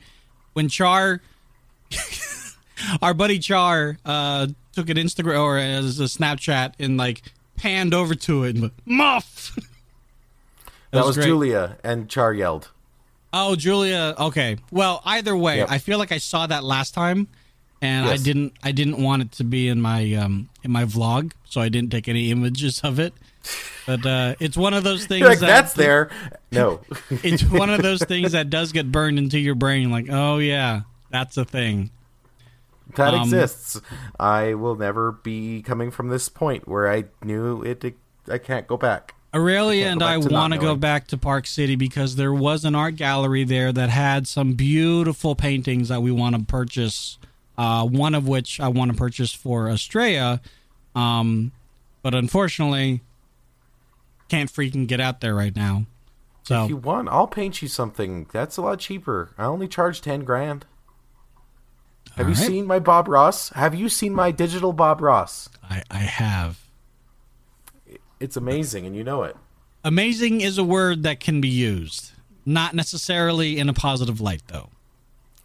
when 0.52 0.68
Char, 0.68 1.20
our 3.02 3.14
buddy 3.14 3.38
Char, 3.38 3.98
uh, 4.04 4.48
took 4.72 4.88
an 4.88 4.96
Instagram 4.96 5.40
or 5.40 5.58
as 5.58 6.00
a 6.00 6.04
Snapchat 6.04 6.74
and 6.78 6.96
like 6.96 7.22
panned 7.56 7.94
over 7.94 8.14
to 8.14 8.44
it 8.44 8.50
and 8.54 8.62
went, 8.62 8.74
muff. 8.86 9.58
That 10.92 11.06
was 11.06 11.16
great. 11.16 11.24
Julia, 11.26 11.78
and 11.82 12.06
Char 12.06 12.34
yelled. 12.34 12.68
Oh, 13.32 13.56
Julia. 13.56 14.14
Okay. 14.18 14.58
Well, 14.70 15.00
either 15.06 15.34
way, 15.34 15.56
Yep. 15.58 15.70
I 15.70 15.78
feel 15.78 15.98
like 15.98 16.12
I 16.12 16.18
saw 16.18 16.46
that 16.46 16.64
last 16.64 16.92
time, 16.92 17.28
and 17.80 18.04
I 18.06 18.18
didn't. 18.18 18.52
I 18.62 18.72
didn't 18.72 19.02
want 19.02 19.22
it 19.22 19.32
to 19.32 19.44
be 19.44 19.68
in 19.68 19.80
my 19.80 20.12
um 20.12 20.50
in 20.62 20.70
my 20.70 20.84
vlog, 20.84 21.32
so 21.48 21.62
I 21.62 21.70
didn't 21.70 21.92
take 21.92 22.08
any 22.08 22.30
images 22.30 22.80
of 22.80 22.98
it. 23.00 23.14
But 23.86 24.04
uh, 24.04 24.34
it's 24.38 24.56
one 24.56 24.74
of 24.74 24.84
those 24.84 25.06
things 25.06 25.26
like, 25.26 25.38
that 25.38 25.46
that's 25.46 25.72
there. 25.72 26.10
No. 26.52 26.82
it's 27.08 27.42
one 27.42 27.70
of 27.70 27.80
those 27.80 28.04
things 28.04 28.32
that 28.32 28.50
does 28.50 28.72
get 28.72 28.92
burned 28.92 29.18
into 29.18 29.38
your 29.38 29.54
brain. 29.54 29.90
Like, 29.90 30.08
oh 30.10 30.36
yeah, 30.36 30.82
that's 31.08 31.38
a 31.38 31.46
thing. 31.46 31.90
That 32.96 33.14
Um, 33.14 33.22
exists. 33.22 33.80
I 34.18 34.54
will 34.54 34.76
never 34.76 35.12
be 35.12 35.62
coming 35.62 35.90
from 35.90 36.08
this 36.08 36.28
point 36.28 36.66
where 36.68 36.90
I 36.90 37.04
knew 37.22 37.62
it. 37.62 37.84
I 38.30 38.38
can't 38.38 38.66
go 38.66 38.76
back. 38.76 39.14
Aurelia 39.34 39.86
and 39.86 40.02
I 40.02 40.16
back 40.16 40.26
to 40.26 40.32
not 40.32 40.40
want 40.40 40.52
to 40.52 40.58
go 40.58 40.76
back 40.76 41.06
to 41.08 41.16
Park 41.16 41.46
City 41.46 41.74
because 41.74 42.16
there 42.16 42.34
was 42.34 42.64
an 42.66 42.74
art 42.74 42.96
gallery 42.96 43.44
there 43.44 43.72
that 43.72 43.88
had 43.88 44.28
some 44.28 44.52
beautiful 44.52 45.34
paintings 45.34 45.88
that 45.88 46.02
we 46.02 46.10
want 46.10 46.36
to 46.36 46.42
purchase. 46.44 47.18
Uh, 47.56 47.84
one 47.86 48.14
of 48.14 48.26
which 48.26 48.60
I 48.60 48.68
want 48.68 48.90
to 48.90 48.96
purchase 48.96 49.32
for 49.32 49.68
Estrella, 49.68 50.40
um, 50.94 51.52
but 52.02 52.14
unfortunately, 52.14 53.02
can't 54.28 54.50
freaking 54.50 54.86
get 54.86 55.00
out 55.00 55.20
there 55.20 55.34
right 55.34 55.54
now. 55.54 55.84
So 56.44 56.64
If 56.64 56.70
you 56.70 56.76
want, 56.78 57.08
I'll 57.10 57.26
paint 57.26 57.60
you 57.62 57.68
something. 57.68 58.26
That's 58.32 58.56
a 58.56 58.62
lot 58.62 58.78
cheaper. 58.80 59.30
I 59.36 59.44
only 59.44 59.68
charge 59.68 60.00
ten 60.00 60.24
grand. 60.24 60.64
Have 62.16 62.28
you 62.28 62.34
Alright. 62.34 62.46
seen 62.46 62.66
my 62.66 62.78
Bob 62.78 63.08
Ross? 63.08 63.48
Have 63.50 63.74
you 63.74 63.88
seen 63.88 64.12
my 64.14 64.30
digital 64.30 64.72
Bob 64.72 65.00
Ross? 65.00 65.48
I, 65.68 65.82
I 65.90 65.98
have. 65.98 66.68
It's 68.20 68.36
amazing, 68.36 68.86
and 68.86 68.94
you 68.94 69.02
know 69.02 69.22
it. 69.22 69.36
Amazing 69.82 70.42
is 70.42 70.58
a 70.58 70.64
word 70.64 71.02
that 71.02 71.20
can 71.20 71.40
be 71.40 71.48
used, 71.48 72.12
not 72.46 72.74
necessarily 72.74 73.58
in 73.58 73.68
a 73.68 73.72
positive 73.72 74.20
light, 74.20 74.42
though. 74.48 74.68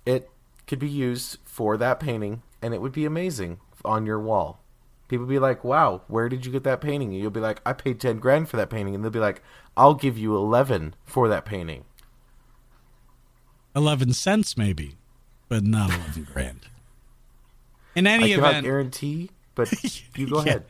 It 0.06 0.30
could 0.68 0.80
be 0.80 0.90
used 0.90 1.38
for 1.44 1.78
that 1.78 2.00
painting, 2.00 2.44
and 2.62 2.74
it 2.74 2.82
would 2.82 2.92
be 2.92 3.06
amazing 3.06 3.60
on 3.84 4.06
your 4.06 4.20
wall. 4.20 4.60
People 5.08 5.26
be 5.26 5.40
like, 5.40 5.64
"Wow, 5.64 6.02
where 6.08 6.28
did 6.28 6.46
you 6.46 6.52
get 6.52 6.64
that 6.66 6.82
painting?" 6.82 7.14
And 7.14 7.20
you'll 7.20 7.32
be 7.32 7.40
like, 7.40 7.62
"I 7.66 7.74
paid 7.74 8.00
ten 8.00 8.20
grand 8.20 8.50
for 8.50 8.58
that 8.58 8.70
painting," 8.70 8.94
and 8.94 9.04
they'll 9.04 9.10
be 9.10 9.20
like, 9.20 9.42
"I'll 9.78 9.94
give 9.94 10.18
you 10.18 10.36
eleven 10.36 10.94
for 11.06 11.30
that 11.30 11.46
painting." 11.46 11.86
11 13.76 14.12
cents, 14.14 14.58
maybe, 14.58 14.98
but 15.50 15.64
not 15.64 15.90
11 15.90 16.28
grand. 16.34 16.60
In 17.96 18.06
any 18.08 18.32
cannot 18.34 18.50
event, 18.50 18.66
guarantee, 18.66 19.30
but 19.56 19.72
you 20.16 20.28
go 20.30 20.38
Yeah. 20.44 20.50
ahead. 20.50 20.64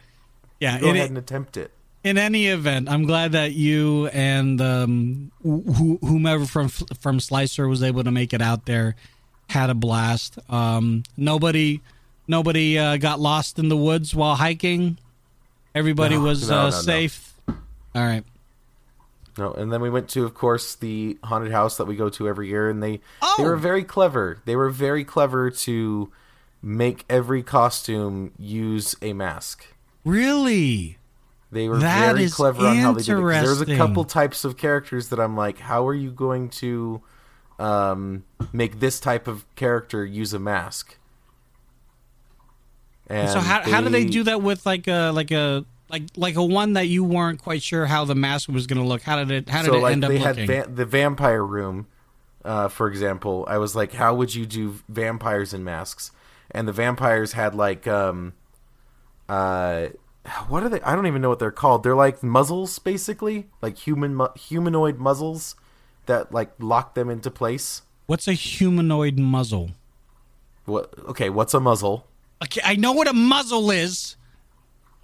yeah, 0.59 0.79
Go 0.79 0.89
in, 0.89 0.95
ahead 0.95 1.09
and 1.09 1.17
attempt 1.17 1.57
it. 1.57 1.71
in 2.03 2.17
any 2.17 2.47
event, 2.47 2.87
I'm 2.89 3.05
glad 3.05 3.33
that 3.33 3.51
you 3.53 4.07
and 4.07 4.61
um, 4.61 5.31
wh- 5.43 5.99
whomever 6.05 6.45
from 6.45 6.69
from 6.69 7.19
Slicer 7.19 7.67
was 7.67 7.83
able 7.83 8.03
to 8.03 8.11
make 8.11 8.33
it 8.33 8.41
out 8.41 8.65
there, 8.65 8.95
had 9.49 9.69
a 9.69 9.73
blast. 9.75 10.39
Um, 10.49 11.03
nobody, 11.17 11.81
nobody 12.27 12.77
uh, 12.79 12.97
got 12.97 13.19
lost 13.19 13.59
in 13.59 13.67
the 13.69 13.77
woods 13.77 14.15
while 14.15 14.35
hiking. 14.35 14.97
Everybody 15.75 16.15
No, 16.15 16.21
was 16.21 16.49
no, 16.49 16.55
uh, 16.55 16.59
no, 16.61 16.65
no. 16.69 16.71
safe. 16.71 17.33
All 17.49 17.55
right. 18.05 18.23
No, 19.37 19.51
and 19.53 19.71
then 19.71 19.81
we 19.81 19.89
went 19.89 20.09
to, 20.09 20.23
of 20.23 20.33
course, 20.33 20.73
the 20.75 21.17
haunted 21.23 21.51
house 21.51 21.77
that 21.77 21.85
we 21.85 21.95
go 21.95 22.09
to 22.09 22.27
every 22.27 22.47
year, 22.47 22.69
and 22.69 22.81
they 22.81 23.01
Oh! 23.21 23.35
they 23.37 23.43
were 23.43 23.55
very 23.55 23.83
clever. 23.83 24.41
They 24.45 24.55
were 24.55 24.69
very 24.69 25.03
clever 25.03 25.49
to 25.51 26.11
make 26.61 27.05
every 27.09 27.43
costume 27.43 28.31
use 28.37 28.95
a 29.01 29.13
mask. 29.13 29.65
Really? 30.03 30.97
They 31.51 31.69
were 31.69 31.77
That 31.79 32.15
very 32.15 32.29
clever 32.29 32.65
on 32.65 32.75
how 32.77 32.91
they 32.93 33.03
did 33.03 33.11
it. 33.13 33.21
There 33.21 33.49
was 33.49 33.61
a 33.61 33.77
couple 33.77 34.03
types 34.03 34.43
of 34.43 34.57
characters 34.57 35.09
that 35.09 35.19
I'm 35.19 35.37
like, 35.37 35.59
how 35.59 35.87
are 35.87 35.93
you 35.93 36.11
going 36.11 36.49
to 36.49 37.01
um, 37.59 38.23
make 38.51 38.79
this 38.79 38.99
type 38.99 39.27
of 39.27 39.45
character 39.55 40.03
use 40.05 40.33
a 40.33 40.39
mask? 40.39 40.97
And 43.09 43.29
so 43.29 43.39
how 43.39 43.61
how 43.61 43.79
do 43.81 43.89
they 43.89 44.03
do 44.05 44.23
that 44.23 44.41
with 44.41 44.65
like 44.65 44.87
a 44.87 45.11
like 45.11 45.31
a 45.31 45.63
like 45.89 46.03
like 46.15 46.35
a 46.35 46.43
one 46.43 46.73
that 46.73 46.87
you 46.87 47.03
weren't 47.03 47.41
quite 47.41 47.61
sure 47.63 47.85
how 47.85 48.05
the 48.05 48.15
mask 48.15 48.49
was 48.49 48.67
going 48.67 48.81
to 48.81 48.87
look? 48.87 49.01
How 49.01 49.17
did 49.23 49.31
it 49.31 49.49
how 49.49 49.61
did 49.61 49.71
so 49.71 49.77
it 49.77 49.81
like 49.81 49.91
end 49.93 50.03
up 50.05 50.11
looking? 50.11 50.45
they 50.47 50.55
had 50.55 50.65
va- 50.67 50.71
the 50.73 50.85
vampire 50.85 51.43
room 51.45 51.87
uh, 52.45 52.67
for 52.69 52.87
example 52.87 53.45
i 53.49 53.57
was 53.57 53.75
like 53.75 53.93
how 53.93 54.13
would 54.15 54.33
you 54.33 54.45
do 54.45 54.75
vampires 54.87 55.53
in 55.53 55.63
masks 55.63 56.11
and 56.51 56.67
the 56.67 56.71
vampires 56.71 57.33
had 57.33 57.53
like 57.55 57.85
um 57.87 58.33
uh 59.29 59.87
what 60.47 60.63
are 60.63 60.69
they 60.69 60.81
i 60.81 60.95
don't 60.95 61.07
even 61.07 61.21
know 61.21 61.29
what 61.29 61.39
they're 61.39 61.51
called 61.51 61.83
they're 61.83 61.95
like 61.95 62.21
muzzles 62.23 62.79
basically 62.79 63.47
like 63.61 63.77
human 63.77 64.15
mu- 64.15 64.27
humanoid 64.37 64.97
muzzles 64.97 65.55
that 66.05 66.31
like 66.31 66.51
lock 66.59 66.95
them 66.95 67.09
into 67.09 67.29
place 67.31 67.81
What's 68.05 68.27
a 68.29 68.33
humanoid 68.33 69.19
muzzle? 69.19 69.71
what 70.65 70.93
okay 71.09 71.29
what's 71.29 71.53
a 71.53 71.59
muzzle 71.59 72.07
Okay, 72.41 72.61
I 72.63 72.75
know 72.75 72.91
what 72.91 73.07
a 73.07 73.13
muzzle 73.13 73.71
is. 73.71 74.15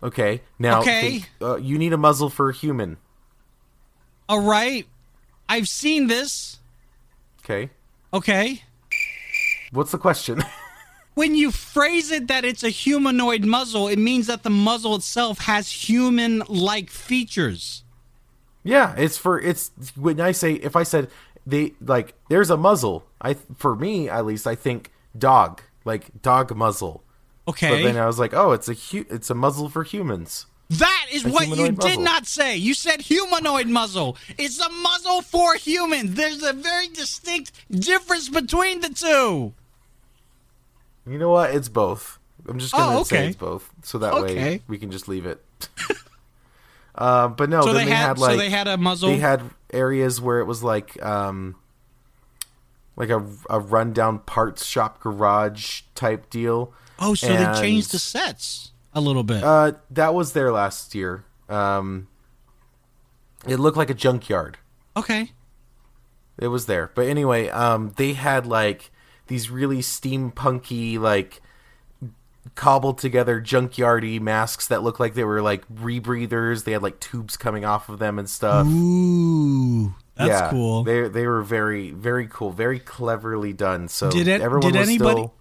Okay 0.04 0.42
now 0.60 0.82
Okay. 0.82 1.20
think, 1.20 1.30
uh, 1.42 1.56
you 1.58 1.78
need 1.80 1.94
a 1.94 1.98
muzzle 1.98 2.30
for 2.30 2.50
a 2.50 2.54
human 2.54 2.98
All 4.30 4.42
right. 4.42 4.86
I've 5.50 5.68
seen 5.68 6.08
this. 6.08 6.60
okay 7.44 7.70
Okay. 8.14 8.64
what's 9.72 9.92
the 9.92 9.98
question 9.98 10.44
When 11.16 11.36
you 11.36 11.52
phrase 11.52 12.10
it 12.12 12.28
that 12.28 12.44
it's 12.44 12.64
a 12.64 12.70
humanoid 12.70 13.46
muzzle, 13.46 13.88
it 13.88 14.00
means 14.00 14.26
that 14.26 14.42
the 14.42 14.50
muzzle 14.50 14.96
itself 14.96 15.38
has 15.46 15.70
human 15.88 16.42
like 16.48 16.90
features. 16.90 17.84
Yeah, 18.64 18.96
it's 18.98 19.16
for 19.20 19.40
it's 19.40 19.70
when 19.96 20.20
I 20.20 20.32
say 20.32 20.54
if 20.54 20.76
I 20.76 20.82
said 20.82 21.12
they 21.46 21.74
like 21.80 22.16
there's 22.30 22.50
a 22.50 22.58
muzzle. 22.58 23.06
I 23.22 23.36
for 23.56 23.76
me 23.76 24.10
at 24.10 24.26
least 24.26 24.48
I 24.48 24.56
think 24.56 24.90
dog 25.16 25.62
like 25.86 26.10
dog 26.24 26.56
muzzle. 26.56 27.04
Okay. 27.48 27.70
But 27.70 27.84
then 27.84 27.98
I 27.98 28.06
was 28.06 28.20
like, 28.20 28.34
oh, 28.34 28.52
it's 28.52 28.70
a 28.70 28.74
hu- 28.74 29.06
it's 29.10 29.30
a 29.30 29.36
muzzle 29.36 29.70
for 29.70 29.84
humans. 29.84 30.46
That 30.70 31.08
is 31.12 31.26
A 31.26 31.30
what 31.30 31.48
you 31.50 31.56
did 31.72 31.78
muzzle. 31.78 32.02
not 32.04 32.26
say. 32.26 32.56
You 32.56 32.74
said 32.74 33.02
humanoid 33.02 33.68
muzzle. 33.68 34.18
It's 34.38 34.60
a 34.60 34.70
muzzle 34.70 35.22
for 35.22 35.56
humans. 35.56 36.16
There's 36.16 36.42
a 36.42 36.54
very 36.54 36.88
distinct 36.88 37.52
difference 37.70 38.30
between 38.30 38.80
the 38.82 38.90
two. 38.90 39.54
You 41.06 41.18
know 41.20 41.30
what? 41.30 41.54
It's 41.54 41.68
both. 41.70 42.18
I'm 42.48 42.60
just 42.60 42.72
gonna 42.74 43.00
Oh, 43.00 43.04
say 43.04 43.28
it's 43.28 43.36
both, 43.36 43.70
so 43.84 43.98
that 44.00 44.14
Okay. 44.14 44.36
way 44.36 44.62
we 44.68 44.78
can 44.78 44.90
just 44.92 45.08
leave 45.08 45.26
it. 45.26 45.44
uh, 46.96 47.28
but 47.30 47.50
no, 47.50 47.62
So 47.62 47.74
they, 47.74 47.82
had, 47.86 48.08
had, 48.08 48.20
like 48.20 48.32
so 48.32 48.38
they 48.38 48.50
had 48.50 48.68
a 48.68 48.78
muzzle. 48.78 49.10
they 49.10 49.18
had 49.18 49.42
areas 49.72 50.22
where 50.22 50.40
it 50.40 50.46
was 50.46 50.62
like 50.64 51.02
um 51.04 51.56
like 52.96 53.10
a 53.10 53.26
a 53.50 53.60
rundown 53.60 54.20
parts 54.20 54.66
shop 54.66 55.02
garage 55.02 55.82
type 55.96 56.30
deal. 56.30 56.74
Oh, 57.04 57.14
so 57.16 57.28
they 57.28 57.62
changed 57.62 57.92
the 57.92 58.00
sets 58.00 58.72
a 58.94 59.02
little 59.02 59.24
bit. 59.24 59.44
Uh, 59.44 59.74
that 59.92 60.14
was 60.14 60.34
there 60.34 60.52
last 60.52 60.94
year. 60.96 61.26
Um, 61.50 62.08
it 63.48 63.58
looked 63.60 63.78
like 63.78 63.90
a 63.90 63.94
junkyard. 63.96 64.58
okay. 64.96 65.32
It 66.40 66.48
was 66.48 66.66
there, 66.66 66.90
but 66.96 67.06
anyway, 67.08 67.48
um, 67.50 67.94
they 67.98 68.14
had 68.14 68.48
like 68.48 68.90
these 69.28 69.52
really 69.52 69.78
steampunky, 69.80 70.98
like 71.00 71.42
cobbled 72.56 72.98
together 72.98 73.40
junkyardy 73.40 74.20
masks 74.20 74.68
that 74.68 74.82
looked 74.84 75.00
like 75.00 75.14
they 75.14 75.24
were 75.24 75.44
like 75.44 75.64
rebreathers. 75.70 76.64
They 76.64 76.72
had 76.72 76.82
like 76.82 77.00
tubes 77.00 77.38
coming 77.38 77.66
off 77.66 77.88
of 77.88 78.00
them 78.00 78.18
and 78.18 78.28
stuff. 78.28 78.66
Ooh, 78.68 79.94
that's 80.16 80.28
yeah, 80.30 80.50
cool. 80.50 80.84
They 80.84 81.08
they 81.08 81.28
were 81.28 81.44
very 81.44 81.92
very 81.92 82.28
cool, 82.28 82.52
very 82.52 82.80
cleverly 82.80 83.54
done. 83.54 83.88
So 83.88 84.10
Did 84.10 84.28
it- 84.28 84.42
everyone 84.42 84.72
did 84.74 84.80
was 84.80 84.90
anybody- 84.90 85.12
still 85.22 85.34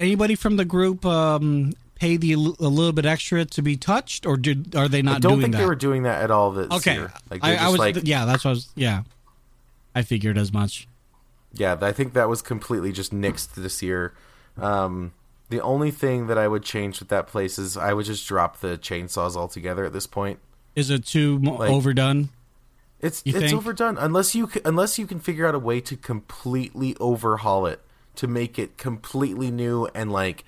Anybody 0.00 0.34
from 0.34 0.56
the 0.56 0.64
group 0.64 1.04
um, 1.04 1.72
pay 1.96 2.16
the 2.16 2.32
a 2.32 2.36
little 2.36 2.92
bit 2.92 3.06
extra 3.06 3.44
to 3.44 3.62
be 3.62 3.76
touched, 3.76 4.26
or 4.26 4.36
did 4.36 4.74
are 4.76 4.88
they 4.88 5.02
not 5.02 5.16
I 5.16 5.18
don't 5.20 5.40
think 5.40 5.52
that? 5.52 5.58
they 5.58 5.66
were 5.66 5.74
doing 5.74 6.04
that 6.04 6.22
at 6.22 6.30
all 6.30 6.52
this 6.52 6.70
okay. 6.70 6.94
year. 6.94 7.12
Like 7.30 7.44
I, 7.44 7.56
I 7.56 7.68
was. 7.68 7.78
like 7.78 7.96
yeah, 8.04 8.24
that's 8.24 8.44
what 8.44 8.50
I 8.50 8.54
was. 8.54 8.68
Yeah, 8.74 9.02
I 9.94 10.02
figured 10.02 10.38
as 10.38 10.52
much. 10.52 10.86
Yeah, 11.52 11.76
I 11.80 11.92
think 11.92 12.12
that 12.12 12.28
was 12.28 12.42
completely 12.42 12.92
just 12.92 13.12
nixed 13.12 13.54
this 13.54 13.82
year. 13.82 14.14
Um, 14.56 15.12
the 15.48 15.60
only 15.60 15.90
thing 15.90 16.26
that 16.26 16.38
I 16.38 16.46
would 16.46 16.62
change 16.62 17.00
with 17.00 17.08
that 17.08 17.26
place 17.26 17.58
is 17.58 17.76
I 17.76 17.92
would 17.92 18.04
just 18.06 18.26
drop 18.26 18.60
the 18.60 18.78
chainsaws 18.78 19.34
altogether 19.34 19.84
at 19.84 19.92
this 19.92 20.06
point. 20.06 20.40
Is 20.76 20.90
it 20.90 21.06
too 21.06 21.38
Like- 21.38 21.70
overdone? 21.70 22.28
It's 23.00 23.22
it's 23.24 23.38
think? 23.38 23.52
overdone 23.54 23.96
unless 23.96 24.34
you 24.34 24.50
unless 24.64 24.98
you 24.98 25.06
can 25.06 25.20
figure 25.20 25.46
out 25.46 25.54
a 25.54 25.58
way 25.60 25.80
to 25.82 25.96
completely 25.96 26.96
overhaul 26.98 27.64
it 27.64 27.80
to 28.18 28.26
make 28.26 28.58
it 28.58 28.76
completely 28.76 29.50
new 29.50 29.86
and 29.94 30.12
like 30.12 30.44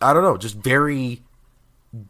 I 0.00 0.12
don't 0.14 0.22
know, 0.22 0.36
just 0.36 0.54
very 0.54 1.22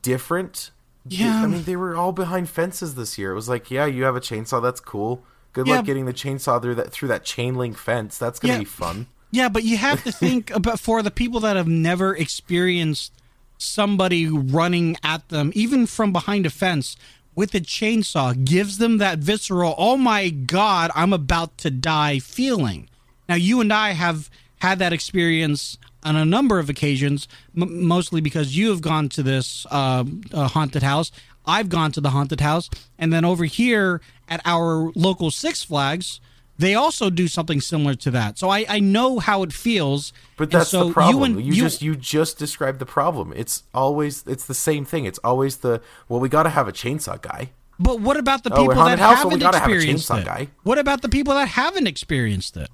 different. 0.03 0.71
Yeah. 1.07 1.43
I 1.43 1.47
mean 1.47 1.63
they 1.63 1.77
were 1.77 1.97
all 1.97 2.13
behind 2.13 2.49
fences 2.49 2.95
this 2.95 3.17
year. 3.17 3.33
It 3.33 3.35
was 3.37 3.49
like, 3.49 3.71
yeah, 3.71 3.87
you 3.87 4.05
have 4.05 4.17
a 4.17 4.21
chainsaw, 4.21 4.61
that's 4.63 4.81
cool. 4.81 5.23
Good 5.53 5.67
Yeah. 5.67 5.77
luck 5.77 5.87
getting 5.87 6.05
the 6.07 6.13
chainsaw 6.13 6.61
through 6.61 6.75
that 6.77 6.93
through 6.93 7.09
that 7.09 7.25
chain 7.25 7.55
link 7.55 7.77
fence. 7.79 8.19
That's 8.19 8.39
gonna 8.39 8.55
Yeah. 8.55 8.59
be 8.61 8.65
fun. 8.67 9.07
Yeah, 9.31 9.49
but 9.49 9.63
you 9.63 9.77
have 9.77 10.03
to 10.05 10.13
think 10.13 10.51
about 10.55 10.81
for 10.81 11.03
the 11.03 11.11
people 11.11 11.41
that 11.41 11.57
have 11.57 11.69
never 11.69 12.15
experienced 12.17 13.13
somebody 13.57 14.27
running 14.29 14.97
at 15.03 15.29
them, 15.29 15.53
even 15.55 15.87
from 15.87 16.13
behind 16.13 16.47
a 16.47 16.51
fence 16.51 16.97
with 17.35 17.55
a 17.55 17.61
chainsaw, 17.61 18.45
gives 18.45 18.79
them 18.79 18.99
that 18.99 19.19
visceral, 19.19 19.75
oh 19.79 19.97
my 19.97 20.29
God, 20.29 20.91
I'm 20.95 21.13
about 21.13 21.57
to 21.59 21.71
die 21.71 22.19
feeling. 22.19 22.89
Now, 23.29 23.35
you 23.35 23.61
and 23.61 23.73
I 23.73 23.91
have 23.93 24.31
had 24.61 24.79
that 24.81 24.93
experience 24.93 25.79
on 26.03 26.17
a 26.17 26.25
number 26.25 26.59
of 26.59 26.69
occasions, 26.71 27.29
m- 27.57 27.87
mostly 27.87 28.21
because 28.21 28.57
you 28.57 28.71
have 28.71 28.81
gone 28.81 29.09
to 29.11 29.23
this 29.23 29.67
uh, 29.71 30.05
uh, 30.33 30.49
haunted 30.49 30.83
house. 30.83 31.13
I've 31.47 31.69
gone 31.69 31.93
to 31.93 32.01
the 32.01 32.11
haunted 32.11 32.41
house. 32.41 32.69
And 32.99 33.13
then 33.13 33.25
over 33.25 33.45
here 33.45 34.01
at 34.29 34.41
our 34.45 34.91
local 34.95 35.31
Six 35.31 35.63
Flags, 35.63 36.21
they 36.59 36.75
also 36.75 37.09
do 37.11 37.29
something 37.29 37.61
similar 37.61 37.95
to 37.97 38.11
that. 38.13 38.39
So 38.39 38.49
I, 38.49 38.65
I 38.69 38.81
know 38.81 39.19
how 39.19 39.43
it 39.43 39.53
feels. 39.53 40.13
But 40.37 40.51
that's 40.51 40.71
so 40.71 40.89
the 40.89 40.93
problem. 40.93 41.37
and- 41.37 41.45
You, 41.47 41.53
just 41.55 41.83
you 41.83 41.95
just 41.95 42.39
described 42.39 42.79
the 42.81 42.87
problem. 42.87 43.33
It's 43.37 43.63
always 43.75 44.25
it's 44.27 44.47
the 44.47 44.55
same 44.55 44.85
thing. 44.85 45.05
It's 45.05 45.21
always 45.23 45.59
the 45.59 45.81
well, 46.09 46.19
we 46.21 46.29
got 46.29 46.45
to 46.45 46.51
have 46.51 46.67
a 46.67 46.73
chainsaw 46.73 47.21
guy. 47.21 47.51
But 47.79 48.01
what 48.01 48.17
about 48.17 48.43
the 48.43 48.53
Oh, 48.53 48.57
people 48.67 48.75
that 48.85 48.99
house, 48.99 49.19
we 49.25 49.31
haven't 49.31 49.39
gotta 49.39 49.59
have 49.61 49.69
a 49.69 49.73
experienced 49.75 50.09
chainsaw 50.11 50.21
it? 50.21 50.25
guy. 50.27 50.49
What 50.65 50.79
about 50.79 51.03
the 51.03 51.09
people 51.09 51.35
that 51.35 51.47
haven't 51.49 51.87
experienced 51.87 52.57
it? 52.57 52.69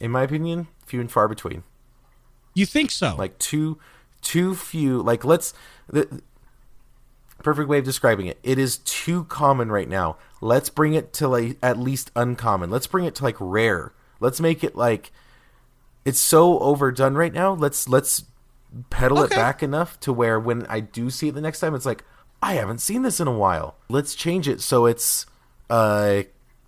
In 0.00 0.10
my 0.10 0.22
opinion, 0.22 0.68
few 0.86 1.00
and 1.00 1.10
far 1.10 1.28
between. 1.28 1.64
You 2.54 2.66
think 2.66 2.90
so? 2.90 3.14
Like 3.16 3.38
too 3.38 3.78
too 4.22 4.54
few. 4.54 5.00
Like 5.02 5.24
let's 5.24 5.54
the 5.88 6.22
perfect 7.42 7.68
way 7.68 7.78
of 7.78 7.84
describing 7.84 8.26
it. 8.26 8.38
It 8.42 8.58
is 8.58 8.78
too 8.78 9.24
common 9.24 9.70
right 9.70 9.88
now. 9.88 10.16
Let's 10.40 10.70
bring 10.70 10.94
it 10.94 11.12
to 11.14 11.28
like 11.28 11.56
at 11.62 11.78
least 11.78 12.10
uncommon. 12.16 12.70
Let's 12.70 12.86
bring 12.86 13.04
it 13.04 13.14
to 13.16 13.24
like 13.24 13.36
rare. 13.38 13.92
Let's 14.20 14.40
make 14.40 14.64
it 14.64 14.76
like 14.76 15.12
it's 16.04 16.20
so 16.20 16.58
overdone 16.60 17.14
right 17.14 17.32
now. 17.32 17.52
Let's 17.52 17.88
let's 17.88 18.24
pedal 18.90 19.20
Okay. 19.20 19.34
it 19.34 19.38
back 19.38 19.62
enough 19.62 19.98
to 20.00 20.12
where 20.12 20.38
when 20.38 20.66
I 20.66 20.80
do 20.80 21.10
see 21.10 21.28
it 21.28 21.34
the 21.34 21.40
next 21.40 21.60
time, 21.60 21.74
it's 21.74 21.86
like 21.86 22.04
I 22.42 22.54
haven't 22.54 22.80
seen 22.80 23.02
this 23.02 23.20
in 23.20 23.28
a 23.28 23.32
while. 23.36 23.76
Let's 23.88 24.14
change 24.14 24.48
it 24.48 24.60
so 24.60 24.86
it's 24.86 25.26
uh 25.70 26.22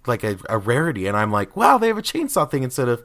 like 0.07 0.25
a, 0.25 0.39
a 0.49 0.57
rarity, 0.59 1.07
and 1.07 1.17
I'm 1.17 1.31
like, 1.31 1.57
wow, 1.57 1.79
they 1.79 1.89
have 1.89 1.99
a 1.99 2.03
chainsaw 2.03 2.51
thing 2.51 2.63
instead 2.63 2.89
of. 2.89 3.03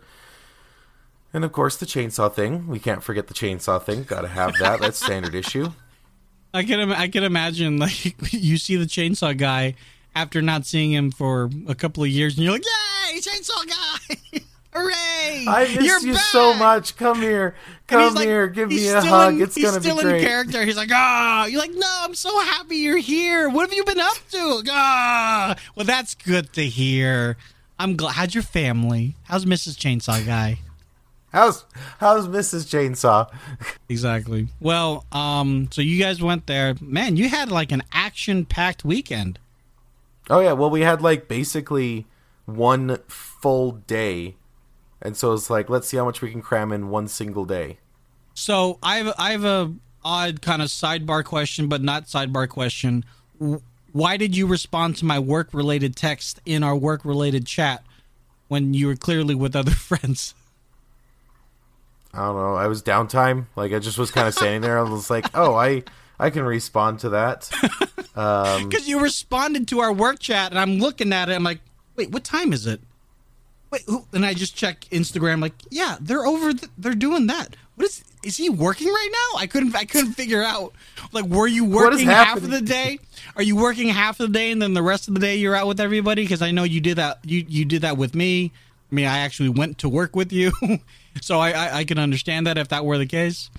And 1.36 1.44
of 1.44 1.52
course, 1.52 1.76
the 1.76 1.86
chainsaw 1.86 2.34
thing. 2.34 2.66
We 2.70 2.80
can't 2.80 3.04
forget 3.04 3.28
the 3.28 3.34
chainsaw 3.34 3.84
thing. 3.84 4.04
Got 4.04 4.22
to 4.22 4.30
have 4.30 4.54
that. 4.62 4.80
That's 4.80 4.98
standard 5.04 5.36
issue. 5.44 5.68
I 6.54 6.64
can 6.64 6.80
im- 6.80 6.94
I 6.94 7.10
can 7.10 7.24
imagine 7.24 7.78
like 7.78 8.16
you 8.34 8.58
see 8.58 8.78
the 8.78 8.86
chainsaw 8.86 9.38
guy 9.38 9.76
after 10.16 10.42
not 10.42 10.66
seeing 10.66 10.94
him 10.94 11.12
for 11.12 11.50
a 11.68 11.76
couple 11.76 12.04
of 12.04 12.10
years, 12.10 12.36
and 12.38 12.46
you're 12.46 12.54
like, 12.54 12.64
"Yay, 13.12 13.20
chainsaw 13.20 13.68
guy! 13.68 14.40
Hooray! 14.74 15.46
I 15.46 15.64
miss 15.76 15.86
You're 15.86 16.00
you 16.00 16.14
back!" 16.14 16.22
so 16.24 16.54
much. 16.54 16.96
Come 16.96 17.22
here. 17.22 17.56
Come 17.88 18.16
like- 18.16 18.26
here. 18.26 18.48
Give 18.48 18.70
me 18.70 18.88
a 18.88 19.02
hug. 19.02 19.34
in- 19.34 19.42
it's 19.42 19.56
he's 19.56 19.66
gonna 19.66 19.82
be 19.82 19.90
great." 19.90 19.92
He's 19.94 20.00
still 20.00 20.16
in 20.16 20.22
character. 20.22 20.64
He's 20.66 20.78
like, 20.78 20.90
ah, 20.94 21.48
you're 21.48 21.60
like, 21.60 21.74
no, 21.74 22.00
I'm 22.04 22.16
so 22.16 22.40
happy 22.40 22.78
you're 22.78 22.96
here. 22.98 23.50
What 23.50 23.68
have 23.70 23.74
you 23.74 23.84
been 23.84 24.00
up 24.00 24.18
to? 24.32 24.64
Ah, 24.70 25.56
well, 25.76 25.86
that's 25.86 26.16
good 26.16 26.54
to 26.54 26.64
hear. 26.66 27.36
I'm 27.78 27.98
glad. 27.98 28.14
How's 28.14 28.34
your 28.34 28.44
family? 28.44 29.16
How's 29.24 29.44
Mrs. 29.44 29.76
Chainsaw 29.78 30.26
Guy? 30.26 30.60
How's 31.36 31.66
How's 32.00 32.30
Mrs. 32.30 32.64
Chainsaw? 32.66 33.30
Exactly. 33.90 34.48
Well, 34.62 35.06
um, 35.12 35.68
so 35.70 35.82
you 35.82 36.02
guys 36.02 36.22
went 36.22 36.48
there. 36.48 36.76
Man, 36.80 37.18
you 37.18 37.28
had 37.28 37.52
like 37.52 37.74
an 37.74 37.84
action-packed 37.92 38.86
weekend. 38.86 39.38
Oh 40.30 40.40
yeah. 40.40 40.54
Well, 40.54 40.70
we 40.70 40.82
had 40.82 41.02
like 41.02 41.28
basically 41.28 42.06
one 42.46 43.00
full 43.10 43.74
day, 43.74 44.38
and 45.02 45.18
so 45.18 45.34
it's 45.34 45.50
like, 45.50 45.70
let's 45.70 45.90
see 45.90 45.98
how 45.98 46.06
much 46.06 46.22
we 46.22 46.32
can 46.32 46.42
cram 46.42 46.72
in 46.72 46.90
one 46.90 47.10
single 47.10 47.44
day. 47.44 47.80
So 48.34 48.80
I 48.82 49.00
have 49.00 49.14
I 49.18 49.32
have 49.32 49.44
a 49.44 49.74
odd 50.06 50.42
kind 50.42 50.62
of 50.62 50.70
sidebar 50.70 51.26
question, 51.26 51.68
but 51.68 51.82
not 51.82 52.06
sidebar 52.06 52.48
question. 52.48 53.04
Why 53.92 54.16
did 54.16 54.38
you 54.38 54.48
respond 54.48 54.96
to 54.98 55.06
my 55.06 55.20
work 55.20 55.54
related 55.54 55.98
text 55.98 56.40
in 56.46 56.64
our 56.64 56.78
work 56.78 57.04
related 57.04 57.46
chat 57.46 57.84
when 58.48 58.74
you 58.74 58.88
were 58.88 58.96
clearly 58.96 59.36
with 59.36 59.54
other 59.54 59.72
friends? 59.90 60.34
I 62.16 62.26
don't 62.28 62.36
know. 62.36 62.56
I 62.56 62.68
was 62.68 62.82
downtime. 62.82 63.46
Like 63.56 63.74
I 63.74 63.80
just 63.80 63.98
was 63.98 64.12
kind 64.12 64.28
of 64.28 64.34
standing 64.34 64.62
there. 64.62 64.80
I 64.80 64.84
was 64.84 65.10
like, 65.10 65.26
oh, 65.34 65.54
I 65.56 65.84
I 66.20 66.30
can 66.30 66.44
respond 66.44 67.00
to 67.00 67.10
that. 67.10 67.50
Um, 68.16 68.70
Because 68.70 68.88
you 68.88 69.02
responded 69.02 69.68
to 69.68 69.82
our 69.82 69.92
work 69.92 70.20
chat, 70.20 70.52
and 70.52 70.58
I'm 70.58 70.78
looking 70.80 71.12
at 71.12 71.28
it. 71.28 71.34
I'm 71.34 71.44
like, 71.44 71.60
wait, 71.98 72.12
what 72.12 72.24
time 72.24 72.54
is 72.54 72.66
it? 72.66 72.80
Wait, 73.72 73.82
who? 73.88 74.06
and 74.14 74.26
I 74.26 74.34
just 74.34 74.56
check 74.56 74.86
Instagram. 74.90 75.42
Like, 75.42 75.52
yeah, 75.70 75.98
they're 76.00 76.26
over. 76.26 76.54
Th- 76.54 76.72
they're 76.78 76.94
doing 76.94 77.28
that. 77.28 77.58
What 77.76 77.84
is? 77.88 78.06
Is 78.24 78.38
he 78.38 78.50
working 78.50 78.88
right 78.88 79.10
now? 79.12 79.40
I 79.40 79.48
couldn't. 79.48 79.76
I 79.76 79.84
couldn't 79.84 80.14
figure 80.14 80.42
out. 80.42 80.72
Like, 81.12 81.26
were 81.26 81.46
you 81.46 81.66
working 81.66 82.08
half 82.08 82.38
of 82.38 82.50
the 82.50 82.62
day? 82.62 83.00
Are 83.36 83.44
you 83.44 83.58
working 83.58 83.90
half 83.90 84.18
of 84.22 84.28
the 84.32 84.34
day, 84.34 84.50
and 84.52 84.62
then 84.62 84.74
the 84.76 84.82
rest 84.82 85.10
of 85.10 85.14
the 85.14 85.20
day 85.20 85.36
you're 85.36 85.54
out 85.56 85.68
with 85.68 85.82
everybody? 85.82 86.24
Because 86.24 86.42
I 86.42 86.52
know 86.52 86.64
you 86.64 86.80
did 86.80 86.96
that. 86.98 87.20
You 87.26 87.44
you 87.50 87.66
did 87.66 87.82
that 87.82 87.98
with 87.98 88.16
me. 88.16 88.54
I 88.92 88.96
mean, 88.96 89.08
I 89.08 89.18
actually 89.20 89.50
went 89.50 89.80
to 89.80 89.90
work 89.90 90.16
with 90.16 90.32
you, 90.32 90.54
so 91.22 91.40
I, 91.40 91.52
I 91.52 91.78
I 91.78 91.84
can 91.84 91.98
understand 92.00 92.48
that 92.48 92.58
if 92.58 92.70
that 92.70 92.86
were 92.86 92.98
the 92.98 93.06
case. 93.06 93.50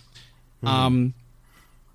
Um, 0.62 1.14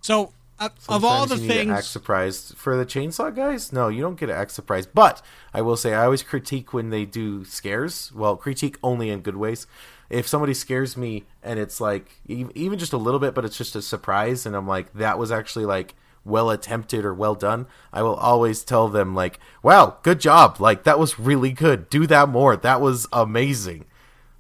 so 0.02 0.32
uh, 0.60 0.69
of 0.89 1.04
all 1.04 1.26
the. 1.26 1.38
Sometimes 1.38 1.41
you 1.41 1.47
need 1.47 1.65
to 1.65 1.71
act 1.71 1.82
things, 1.84 1.88
surprised 1.89 2.58
for 2.58 2.78
the 2.78 2.86
chainsaw 2.86 3.36
guys. 3.36 3.74
No, 3.74 3.88
you 3.88 4.02
don't 4.02 4.19
get 4.19 4.28
to 4.28 4.36
act 4.36 4.52
surprised. 4.52 4.89
But 4.93 5.21
I 5.54 5.62
will 5.62 5.76
say, 5.76 5.93
I 5.93 6.06
always 6.06 6.24
critique 6.24 6.71
when 6.74 6.91
they 6.91 7.06
do 7.06 7.43
scares. 7.45 8.12
Well, 8.13 8.36
critique 8.36 8.78
only 8.84 9.10
in 9.10 9.21
good 9.21 9.38
ways. 9.38 9.65
If 10.10 10.28
somebody 10.28 10.54
scares 10.54 10.95
me 10.97 11.24
and 11.41 11.58
it's 11.58 11.82
like 11.82 12.12
even 12.28 12.78
just 12.78 12.93
a 12.93 12.97
little 12.97 13.19
bit, 13.19 13.34
but 13.34 13.45
it's 13.45 13.58
just 13.58 13.76
a 13.76 13.82
surprise, 13.82 14.45
and 14.45 14.56
I'm 14.56 14.67
like, 14.67 14.93
that 14.93 15.17
was 15.17 15.32
actually 15.32 15.65
like 15.65 15.95
well 16.24 16.52
attempted 16.52 17.06
or 17.06 17.13
well 17.13 17.34
done. 17.34 17.65
I 17.91 18.04
will 18.04 18.15
always 18.15 18.63
tell 18.63 18.88
them 18.88 19.15
like, 19.15 19.39
wow, 19.63 19.97
good 20.04 20.19
job. 20.19 20.60
Like 20.60 20.84
that 20.84 21.00
was 21.00 21.17
really 21.17 21.52
good. 21.52 21.89
Do 21.89 22.06
that 22.08 22.30
more. 22.30 22.56
That 22.56 22.82
was 22.82 23.08
amazing. 23.12 23.86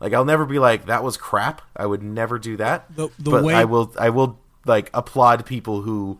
Like 0.01 0.13
I'll 0.13 0.25
never 0.25 0.45
be 0.45 0.59
like 0.59 0.87
that 0.87 1.03
was 1.03 1.15
crap. 1.15 1.61
I 1.77 1.85
would 1.85 2.01
never 2.03 2.37
do 2.39 2.57
that. 2.57 2.93
The- 2.95 3.09
the 3.19 3.31
but 3.31 3.43
way- 3.45 3.53
I 3.53 3.63
will 3.63 3.93
I 3.97 4.09
will 4.09 4.39
like 4.65 4.89
applaud 4.93 5.45
people 5.45 5.83
who 5.83 6.19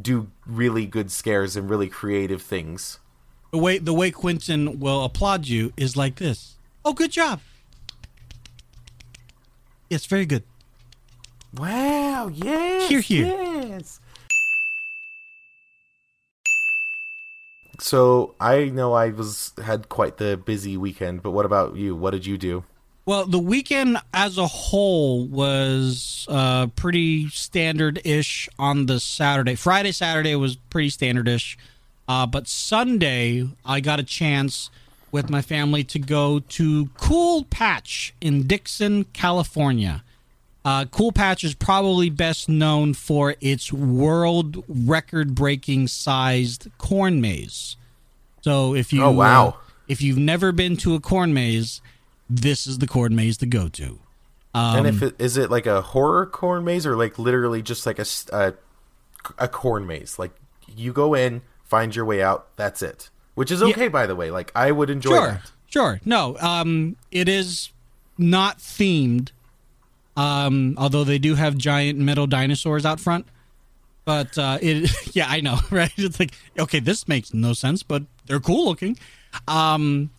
do 0.00 0.28
really 0.46 0.86
good 0.86 1.10
scares 1.10 1.56
and 1.56 1.68
really 1.68 1.88
creative 1.88 2.40
things. 2.40 2.98
the 3.50 3.58
way 3.58 3.78
the 3.78 3.92
way 3.94 4.10
Quentin 4.10 4.78
will 4.80 5.02
applaud 5.04 5.46
you 5.46 5.72
is 5.76 5.96
like 5.96 6.16
this. 6.16 6.54
Oh, 6.84 6.92
good 6.92 7.10
job. 7.10 7.40
Yes, 9.90 10.04
very 10.06 10.26
good. 10.26 10.42
Wow, 11.56 12.28
yes. 12.32 12.88
Here 12.88 13.00
here. 13.00 13.26
Yes. 13.26 13.98
So 17.78 18.34
I 18.40 18.64
know 18.66 18.94
I 18.94 19.10
was 19.10 19.52
had 19.62 19.88
quite 19.88 20.16
the 20.18 20.36
busy 20.36 20.76
weekend, 20.76 21.22
but 21.22 21.32
what 21.32 21.44
about 21.44 21.76
you? 21.76 21.94
What 21.94 22.12
did 22.12 22.24
you 22.26 22.38
do? 22.38 22.64
Well, 23.06 23.24
the 23.24 23.38
weekend 23.38 23.98
as 24.12 24.36
a 24.36 24.48
whole 24.48 25.26
was 25.26 26.26
uh, 26.28 26.66
pretty 26.68 27.28
standard-ish 27.28 28.48
on 28.58 28.86
the 28.86 28.98
Saturday. 28.98 29.54
Friday, 29.54 29.92
Saturday 29.92 30.34
was 30.34 30.56
pretty 30.56 30.90
standard-ish, 30.90 31.56
uh, 32.08 32.26
but 32.26 32.48
Sunday 32.48 33.48
I 33.64 33.78
got 33.78 34.00
a 34.00 34.02
chance 34.02 34.70
with 35.12 35.30
my 35.30 35.40
family 35.40 35.84
to 35.84 36.00
go 36.00 36.40
to 36.40 36.86
Cool 36.98 37.44
Patch 37.44 38.12
in 38.20 38.48
Dixon, 38.48 39.04
California. 39.12 40.02
Uh, 40.64 40.84
cool 40.86 41.12
Patch 41.12 41.44
is 41.44 41.54
probably 41.54 42.10
best 42.10 42.48
known 42.48 42.92
for 42.92 43.36
its 43.40 43.72
world 43.72 44.64
record-breaking 44.68 45.86
sized 45.86 46.66
corn 46.76 47.20
maze. 47.20 47.76
So 48.40 48.74
if 48.74 48.92
you 48.92 49.04
Oh, 49.04 49.12
wow. 49.12 49.46
uh, 49.46 49.52
if 49.86 50.02
you've 50.02 50.18
never 50.18 50.50
been 50.50 50.76
to 50.78 50.96
a 50.96 51.00
corn 51.00 51.32
maze, 51.32 51.80
this 52.28 52.66
is 52.66 52.78
the 52.78 52.86
corn 52.86 53.14
maze 53.14 53.36
to 53.38 53.46
go 53.46 53.68
to. 53.68 53.98
Um, 54.54 54.78
and 54.78 54.86
if 54.86 55.02
it, 55.02 55.14
is 55.18 55.36
it 55.36 55.50
like 55.50 55.66
a 55.66 55.82
horror 55.82 56.26
corn 56.26 56.64
maze 56.64 56.86
or 56.86 56.96
like 56.96 57.18
literally 57.18 57.62
just 57.62 57.84
like 57.86 57.98
a 57.98 58.54
a 59.38 59.48
corn 59.48 59.86
maze? 59.86 60.18
Like 60.18 60.32
you 60.66 60.92
go 60.92 61.14
in, 61.14 61.42
find 61.64 61.94
your 61.94 62.04
way 62.04 62.22
out. 62.22 62.48
That's 62.56 62.82
it. 62.82 63.10
Which 63.34 63.50
is 63.50 63.62
okay, 63.62 63.88
by 63.88 64.06
the 64.06 64.16
way. 64.16 64.30
Like 64.30 64.50
I 64.54 64.72
would 64.72 64.88
enjoy 64.88 65.10
sure, 65.10 65.26
that. 65.26 65.50
sure. 65.66 66.00
No, 66.04 66.38
um, 66.38 66.96
it 67.10 67.28
is 67.28 67.70
not 68.16 68.58
themed. 68.58 69.30
Um, 70.16 70.74
although 70.78 71.04
they 71.04 71.18
do 71.18 71.34
have 71.34 71.58
giant 71.58 71.98
metal 71.98 72.26
dinosaurs 72.26 72.86
out 72.86 72.98
front. 72.98 73.26
But 74.06 74.38
uh, 74.38 74.58
it, 74.62 74.90
yeah, 75.14 75.26
I 75.28 75.40
know, 75.40 75.58
right? 75.70 75.92
It's 75.98 76.18
like, 76.18 76.32
okay, 76.58 76.80
this 76.80 77.06
makes 77.06 77.34
no 77.34 77.52
sense, 77.52 77.82
but 77.82 78.04
they're 78.24 78.40
cool 78.40 78.64
looking. 78.64 78.96
Um, 79.46 80.10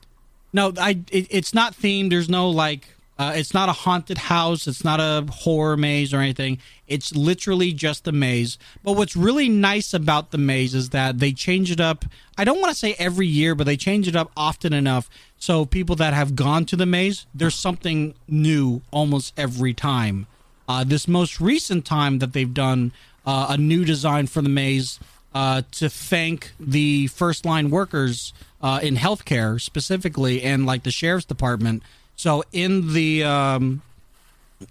no, 0.54 0.74
I, 0.78 1.00
it, 1.12 1.28
it's 1.30 1.54
not 1.54 1.74
themed. 1.74 2.10
There's 2.10 2.30
no 2.30 2.50
like 2.50 2.90
Uh, 3.20 3.34
it's 3.36 3.52
not 3.52 3.68
a 3.68 3.74
haunted 3.84 4.20
house. 4.30 4.68
It's 4.68 4.84
not 4.84 5.00
a 5.00 5.26
horror 5.42 5.76
maze 5.76 6.14
or 6.14 6.22
anything. 6.22 6.60
It's 6.88 7.16
literally 7.16 7.74
just 7.74 8.08
a 8.08 8.12
maze. 8.12 8.60
But 8.84 8.94
what's 8.94 9.16
really 9.16 9.50
nice 9.50 9.92
about 9.92 10.30
the 10.30 10.38
maze 10.38 10.76
is 10.76 10.90
that 10.90 11.18
they 11.18 11.34
change 11.34 11.72
it 11.72 11.82
up. 11.82 12.06
I 12.38 12.44
don't 12.46 12.62
want 12.62 12.72
to 12.72 12.78
say 12.78 12.94
every 13.00 13.26
year, 13.26 13.56
but 13.56 13.66
they 13.66 13.76
change 13.76 14.08
it 14.08 14.16
up 14.16 14.30
often 14.38 14.72
enough 14.72 15.10
so 15.40 15.66
people 15.66 15.96
that 15.96 16.14
have 16.14 16.36
gone 16.36 16.66
to 16.66 16.76
the 16.76 16.86
maze, 16.86 17.26
there's 17.34 17.56
something 17.56 18.14
new 18.28 18.82
almost 18.92 19.34
every 19.36 19.74
time. 19.74 20.28
Uh, 20.68 20.84
this 20.84 21.08
most 21.08 21.42
recent 21.42 21.86
time 21.86 22.20
that 22.20 22.34
they've 22.34 22.54
done 22.54 22.92
uh, 23.26 23.48
a 23.50 23.58
new 23.58 23.84
design 23.84 24.28
for 24.28 24.44
the 24.44 24.50
maze 24.50 25.00
uh, 25.34 25.62
to 25.72 25.90
thank 25.90 26.54
the 26.60 27.08
first 27.08 27.46
line 27.46 27.70
workers 27.70 28.34
uh, 28.62 28.80
in 28.82 28.96
healthcare 28.96 29.60
specifically 29.62 30.42
and 30.42 30.66
like 30.66 30.84
the 30.84 30.92
sheriff's 30.92 31.26
department. 31.26 31.84
So 32.16 32.44
in 32.52 32.94
the 32.94 33.24
um, 33.24 33.82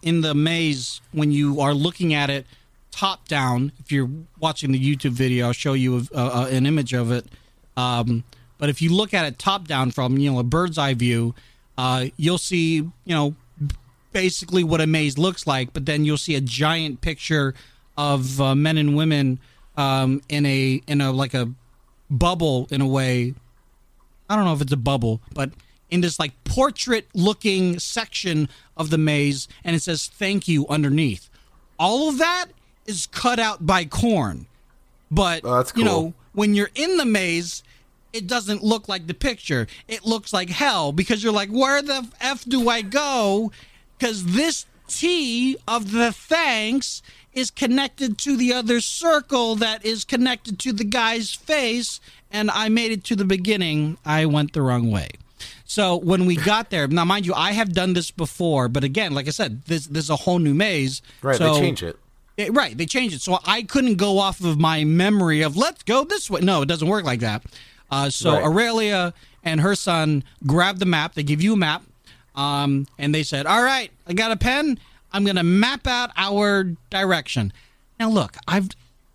in 0.02 0.20
the 0.20 0.34
maze, 0.34 1.00
when 1.12 1.30
you 1.30 1.60
are 1.60 1.74
looking 1.74 2.12
at 2.12 2.30
it 2.30 2.46
top 2.90 3.28
down, 3.28 3.72
if 3.78 3.92
you're 3.92 4.10
watching 4.40 4.72
the 4.72 4.80
YouTube 4.80 5.12
video, 5.12 5.46
I'll 5.46 5.52
show 5.52 5.74
you 5.74 6.06
a, 6.12 6.18
a, 6.18 6.46
an 6.46 6.66
image 6.66 6.92
of 6.92 7.12
it. 7.12 7.26
Um, 7.76 8.24
but 8.58 8.68
if 8.68 8.80
you 8.80 8.92
look 8.92 9.12
at 9.12 9.26
it 9.26 9.38
top 9.38 9.68
down 9.68 9.90
from 9.90 10.18
you 10.18 10.32
know 10.32 10.38
a 10.38 10.42
bird's 10.44 10.78
eye 10.78 10.94
view, 10.94 11.34
uh, 11.78 12.06
you'll 12.16 12.38
see 12.38 12.76
you 12.76 12.92
know 13.06 13.34
basically 14.12 14.64
what 14.64 14.80
a 14.80 14.86
maze 14.86 15.18
looks 15.18 15.46
like. 15.46 15.72
But 15.72 15.86
then 15.86 16.04
you'll 16.04 16.16
see 16.16 16.34
a 16.34 16.40
giant 16.40 17.02
picture 17.02 17.54
of 17.96 18.40
uh, 18.40 18.54
men 18.54 18.78
and 18.78 18.96
women 18.96 19.38
um, 19.76 20.22
in 20.28 20.46
a 20.46 20.80
in 20.86 21.00
a 21.00 21.12
like 21.12 21.34
a 21.34 21.50
bubble 22.10 22.68
in 22.70 22.80
a 22.80 22.86
way. 22.86 23.34
I 24.28 24.36
don't 24.36 24.44
know 24.44 24.54
if 24.54 24.60
it's 24.60 24.72
a 24.72 24.76
bubble, 24.76 25.20
but 25.34 25.50
in 25.90 26.00
this 26.00 26.18
like 26.18 26.32
portrait 26.44 27.06
looking 27.14 27.78
section 27.78 28.48
of 28.76 28.90
the 28.90 28.98
maze, 28.98 29.48
and 29.64 29.76
it 29.76 29.82
says 29.82 30.08
"Thank 30.08 30.48
you" 30.48 30.66
underneath. 30.68 31.28
All 31.78 32.08
of 32.08 32.18
that 32.18 32.46
is 32.86 33.06
cut 33.06 33.38
out 33.38 33.66
by 33.66 33.84
corn, 33.84 34.46
but 35.10 35.42
Oh, 35.44 35.56
that's 35.56 35.72
you 35.76 35.84
know 35.84 36.14
when 36.32 36.54
you're 36.54 36.70
in 36.74 36.96
the 36.96 37.06
maze. 37.06 37.62
It 38.12 38.26
doesn't 38.26 38.62
look 38.62 38.88
like 38.88 39.08
the 39.08 39.12
picture. 39.14 39.66
It 39.88 40.06
looks 40.06 40.32
like 40.32 40.48
hell 40.48 40.90
because 40.90 41.22
you're 41.22 41.34
like, 41.34 41.50
where 41.50 41.82
the 41.82 42.08
f 42.18 42.46
do 42.46 42.66
I 42.70 42.80
go? 42.80 43.52
Because 43.98 44.24
this 44.24 44.64
T 44.88 45.58
of 45.68 45.92
the 45.92 46.12
thanks 46.12 47.02
is 47.36 47.50
connected 47.50 48.16
to 48.18 48.36
the 48.36 48.52
other 48.52 48.80
circle 48.80 49.54
that 49.56 49.84
is 49.84 50.04
connected 50.04 50.58
to 50.60 50.72
the 50.72 50.84
guy's 50.84 51.32
face. 51.34 52.00
And 52.32 52.50
I 52.50 52.68
made 52.70 52.90
it 52.90 53.04
to 53.04 53.16
the 53.16 53.24
beginning. 53.26 53.98
I 54.04 54.26
went 54.26 54.54
the 54.54 54.62
wrong 54.62 54.90
way. 54.90 55.08
So 55.66 55.96
when 55.96 56.24
we 56.26 56.34
got 56.36 56.70
there, 56.70 56.88
now 56.88 57.04
mind 57.04 57.26
you, 57.26 57.34
I 57.34 57.52
have 57.52 57.72
done 57.72 57.92
this 57.92 58.10
before, 58.10 58.68
but 58.68 58.84
again, 58.84 59.12
like 59.12 59.26
I 59.28 59.30
said, 59.32 59.62
this 59.66 59.86
this 59.86 60.04
is 60.04 60.10
a 60.10 60.16
whole 60.16 60.38
new 60.38 60.54
maze. 60.54 61.02
Right, 61.22 61.36
So- 61.36 61.54
they 61.54 61.60
change 61.60 61.82
it. 61.82 61.98
it- 62.38 62.54
right, 62.54 62.76
they 62.76 62.86
changed 62.86 63.14
it. 63.14 63.20
So 63.20 63.38
I 63.44 63.62
couldn't 63.62 63.96
go 63.96 64.18
off 64.18 64.42
of 64.42 64.58
my 64.58 64.84
memory 64.84 65.42
of 65.42 65.56
let's 65.56 65.82
go 65.82 66.04
this 66.04 66.30
way. 66.30 66.40
No, 66.40 66.62
it 66.62 66.66
doesn't 66.68 66.88
work 66.88 67.04
like 67.04 67.20
that. 67.20 67.42
Uh, 67.90 68.08
so 68.10 68.32
Right. 68.32 68.42
Aurelia 68.44 69.12
and 69.44 69.60
her 69.60 69.74
son 69.76 70.24
grabbed 70.46 70.78
the 70.78 70.86
map. 70.86 71.14
They 71.14 71.22
give 71.22 71.42
you 71.42 71.52
a 71.52 71.56
map, 71.56 71.82
um, 72.34 72.86
and 72.98 73.14
they 73.14 73.22
said, 73.22 73.46
"All 73.46 73.62
right, 73.62 73.90
I 74.08 74.14
got 74.14 74.32
a 74.32 74.36
pen. 74.36 74.78
I'm 75.16 75.24
going 75.24 75.36
to 75.36 75.42
map 75.42 75.86
out 75.86 76.10
our 76.16 76.64
direction." 76.90 77.52
Now, 77.98 78.10
look, 78.10 78.36
I've 78.46 78.68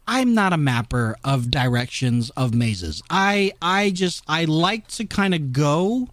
I'm 0.08 0.34
not 0.34 0.52
a 0.52 0.58
mapper 0.58 1.16
of 1.24 1.52
directions 1.52 2.32
of 2.32 2.54
mazes. 2.54 3.02
I 3.10 3.54
I 3.62 3.92
just 3.92 4.24
I 4.28 4.46
like 4.46 4.88
to 4.90 5.06
kind 5.06 5.34
of 5.34 5.54
go 5.54 6.10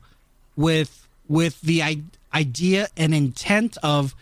with 0.57 1.09
with 1.27 1.61
the 1.63 1.83
I- 1.83 2.03
idea 2.35 2.89
and 2.97 3.15
intent 3.15 3.77
of 3.83 4.15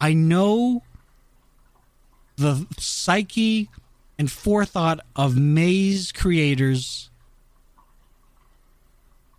I 0.00 0.12
know 0.12 0.82
the 2.36 2.66
psyche 2.78 3.70
and 4.18 4.30
forethought 4.30 5.00
of 5.14 5.36
maze 5.36 6.12
creators, 6.12 7.10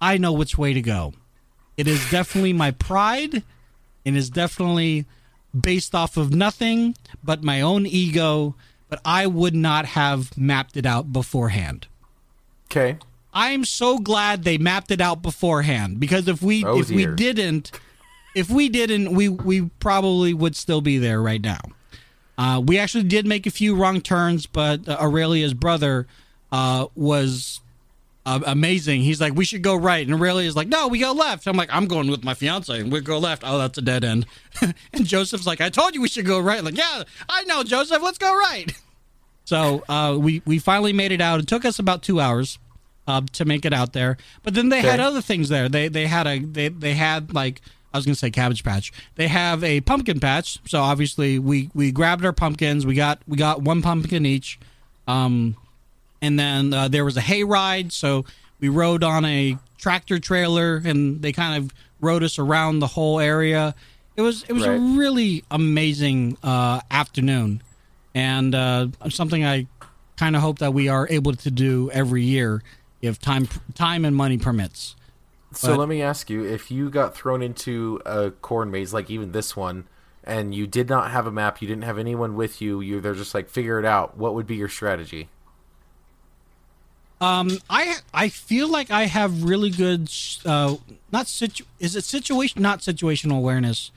I 0.02 0.17
know 0.17 0.34
which 0.34 0.58
way 0.58 0.73
to 0.73 0.82
go. 0.82 1.13
It 1.78 1.88
is 1.88 2.10
definitely 2.10 2.54
my 2.54 2.71
pride 2.71 3.43
and 4.06 4.17
is 4.17 4.30
definitely 4.30 5.06
based 5.62 5.96
off 5.96 6.17
of 6.17 6.34
nothing 6.34 6.96
but 7.24 7.43
my 7.43 7.62
own 7.62 7.86
ego, 7.86 8.56
but 8.89 9.00
I 9.04 9.28
would 9.28 9.56
not 9.56 9.86
have 9.86 10.38
mapped 10.38 10.78
it 10.78 10.86
out 10.86 11.12
beforehand. 11.12 11.88
Okay. 12.72 12.98
I'm 13.34 13.65
so 13.65 14.00
glad 14.00 14.43
they 14.43 14.58
mapped 14.58 14.91
it 14.91 15.00
out 15.02 15.22
beforehand 15.22 16.00
because 16.00 16.28
if 16.28 16.41
we 16.41 16.65
Oh, 16.65 16.80
if 16.80 16.89
we 16.89 17.06
didn't 17.06 17.72
if 18.36 18.50
we 18.50 18.70
didn't 18.70 19.12
we 19.12 19.30
we 19.30 19.70
probably 19.80 20.34
would 20.34 20.56
still 20.56 20.82
be 20.82 20.98
there 20.98 21.22
right 21.22 21.41
now. 21.41 21.60
Uh, 22.38 22.62
we 22.63 22.78
actually 22.78 23.04
did 23.04 23.26
make 23.26 23.48
a 23.48 23.52
few 23.52 23.76
wrong 23.76 24.00
turns, 24.00 24.46
but 24.46 24.88
Aurelia's 24.88 25.56
brother 25.56 26.06
uh, 26.52 26.86
was 26.96 27.62
uh, 28.27 28.41
amazing. 28.45 28.99
He's 29.01 29.21
like, 29.21 29.35
"We 29.35 29.45
should 29.45 29.61
go 29.61 29.73
right," 29.73 30.05
and 30.05 30.13
Aurelia's 30.13 30.53
like, 30.55 30.67
"No, 30.67 30.89
we 30.89 30.99
go 30.99 31.13
left." 31.13 31.47
I'm 31.47 31.55
like, 31.55 31.69
"I'm 31.71 31.87
going 31.87 32.11
with 32.11 32.25
my 32.25 32.33
fiance, 32.33 32.77
and 32.77 32.91
we 32.91 32.99
go 32.99 33.19
left." 33.19 33.43
Oh, 33.45 33.57
that's 33.57 33.77
a 33.77 33.81
dead 33.81 34.03
end. 34.03 34.25
and 34.61 35.05
Joseph's 35.05 35.47
like, 35.47 35.61
"I 35.61 35.69
told 35.69 35.95
you 35.95 36.01
we 36.01 36.09
should 36.09 36.25
go 36.25 36.37
right." 36.37 36.61
like, 36.61 36.77
yeah, 36.77 37.03
I 37.29 37.45
know, 37.45 37.63
Joseph. 37.63 38.01
Let's 38.01 38.17
go 38.17 38.35
right. 38.35 38.71
So 39.45 39.81
uh, 39.87 40.17
we 40.19 40.41
we 40.45 40.59
finally 40.59 40.91
made 40.91 41.13
it 41.13 41.21
out. 41.21 41.39
It 41.39 41.47
took 41.47 41.63
us 41.63 41.79
about 41.79 42.03
two 42.03 42.19
hours 42.19 42.59
uh, 43.07 43.21
to 43.31 43.45
make 43.45 43.63
it 43.63 43.71
out 43.71 43.93
there. 43.93 44.17
But 44.43 44.55
then 44.55 44.67
they 44.67 44.81
had 44.81 44.99
other 44.99 45.21
things 45.21 45.47
there. 45.47 45.69
They 45.69 45.87
they 45.87 46.05
had 46.05 46.27
a 46.27 46.39
they 46.39 46.67
they 46.67 46.95
had 46.95 47.33
like 47.33 47.61
I 47.93 47.97
was 47.97 48.05
gonna 48.05 48.15
say 48.15 48.29
cabbage 48.29 48.65
patch. 48.65 48.91
They 49.15 49.29
have 49.29 49.63
a 49.63 49.79
pumpkin 49.79 50.19
patch. 50.19 50.59
So 50.65 50.81
obviously 50.81 51.39
we 51.39 51.69
we 51.73 51.93
grabbed 51.93 52.25
our 52.25 52.33
pumpkins. 52.33 52.85
We 52.85 52.95
got 52.95 53.21
we 53.25 53.37
got 53.37 53.61
one 53.61 53.81
pumpkin 53.81 54.25
each. 54.25 54.59
Um, 55.07 55.55
and 56.21 56.39
then 56.39 56.73
uh, 56.73 56.88
there 56.88 57.06
was 57.06 57.17
a 57.17 57.21
hay 57.21 57.43
ride. 57.43 57.91
So 57.91 58.25
we 58.60 58.69
rode 58.69 59.03
on 59.03 59.25
a 59.25 59.58
tractor 59.77 60.19
trailer, 60.19 60.82
and 60.84 61.21
they 61.21 61.32
kind 61.32 61.63
of 61.63 61.73
rode 62.01 62.23
us 62.23 62.39
around 62.39 62.80
the 62.80 62.88
whole 62.88 63.19
area. 63.19 63.75
It 64.15 64.21
was 64.21 64.43
it 64.43 64.53
was 64.53 64.65
a 64.65 64.77
really 64.77 65.43
amazing 65.51 66.38
uh, 66.41 66.82
afternoon, 66.89 67.62
and 68.15 68.56
uh, 68.56 68.88
something 69.10 69.45
I 69.45 69.67
kind 70.17 70.36
of 70.36 70.41
hope 70.41 70.60
that 70.60 70.73
we 70.73 70.89
are 70.89 71.08
able 71.10 71.34
to 71.34 71.51
do 71.51 71.91
every 71.91 72.23
year 72.23 72.63
if 73.01 73.19
time 73.21 73.47
time 73.75 74.06
and 74.06 74.15
money 74.15 74.38
permits. 74.38 74.95
So 75.53 75.69
But- 75.69 75.80
let 75.80 75.88
me 75.89 76.01
ask 76.01 76.30
you: 76.30 76.43
if 76.43 76.71
you 76.71 76.89
got 76.89 77.15
thrown 77.15 77.43
into 77.43 78.01
a 78.06 78.32
corn 78.32 78.71
maze 78.71 78.93
like 78.93 79.12
even 79.12 79.34
this 79.34 79.56
one, 79.56 79.86
and 80.23 80.53
you 80.53 80.65
did 80.65 80.89
not 80.89 81.12
have 81.12 81.27
a 81.27 81.32
map, 81.32 81.62
you 81.62 81.67
didn't 81.67 81.84
have 81.84 81.99
anyone 81.99 82.36
with 82.36 82.60
you, 82.60 82.82
you 82.82 82.99
they're 82.99 83.13
just 83.13 83.36
like 83.36 83.49
figure 83.49 83.77
it 83.77 83.86
out. 83.86 84.17
What 84.17 84.34
would 84.34 84.47
be 84.47 84.56
your 84.56 84.69
strategy? 84.69 85.30
Um, 87.19 87.58
I 87.69 87.95
I 88.13 88.30
feel 88.30 88.69
like 88.69 88.91
I 88.91 89.06
have 89.06 89.43
really 89.43 89.71
good 89.71 90.12
uh, 90.45 90.75
not 91.12 91.27
situ 91.27 91.63
is 91.80 91.95
it 91.95 92.03
situation 92.03 92.62
not 92.62 92.80
situational 92.80 93.38
awareness. 93.38 93.91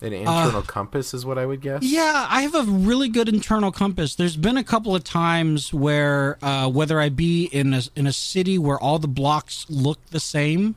An 0.00 0.12
internal 0.12 0.60
compass 0.60 1.14
is 1.14 1.24
what 1.24 1.38
I 1.38 1.46
would 1.46 1.62
guess. 1.62 1.82
Yeah, 1.82 2.26
I 2.28 2.42
have 2.42 2.54
a 2.54 2.62
really 2.64 3.08
good 3.08 3.28
internal 3.28 3.72
compass. 3.72 4.14
There's 4.14 4.36
been 4.36 4.58
a 4.58 4.64
couple 4.64 4.94
of 4.94 5.02
times 5.02 5.72
where 5.72 6.36
uh, 6.42 6.68
whether 6.68 7.00
I 7.00 7.08
be 7.08 7.44
in 7.46 7.72
a 7.72 7.82
in 7.96 8.06
a 8.06 8.12
city 8.12 8.58
where 8.58 8.78
all 8.78 8.98
the 8.98 9.08
blocks 9.08 9.64
look 9.70 9.98
the 10.10 10.20
same, 10.20 10.74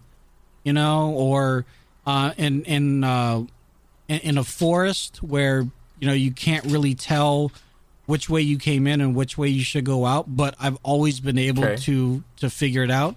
you 0.63 0.71
know, 0.71 1.11
or 1.11 1.65
uh, 2.05 2.33
in 2.37 2.63
in 2.63 3.03
uh, 3.03 3.43
in, 4.07 4.19
in 4.21 4.37
a 4.37 4.43
forest 4.43 5.21
where 5.21 5.67
you 5.99 6.07
know 6.07 6.13
you 6.13 6.31
can't 6.31 6.65
really 6.65 6.95
tell 6.95 7.51
which 8.07 8.27
way 8.29 8.41
you 8.41 8.57
came 8.57 8.87
in 8.87 8.99
and 9.01 9.13
which 9.15 9.37
way 9.37 9.47
you 9.49 9.63
should 9.63 9.83
go 9.85 10.05
out, 10.05 10.35
but 10.35 10.55
I've 10.59 10.77
always 10.81 11.19
been 11.19 11.37
able 11.37 11.63
Okay. 11.63 11.77
to 11.83 12.23
to 12.37 12.49
figure 12.49 12.81
it 12.83 12.89
out. 12.89 13.15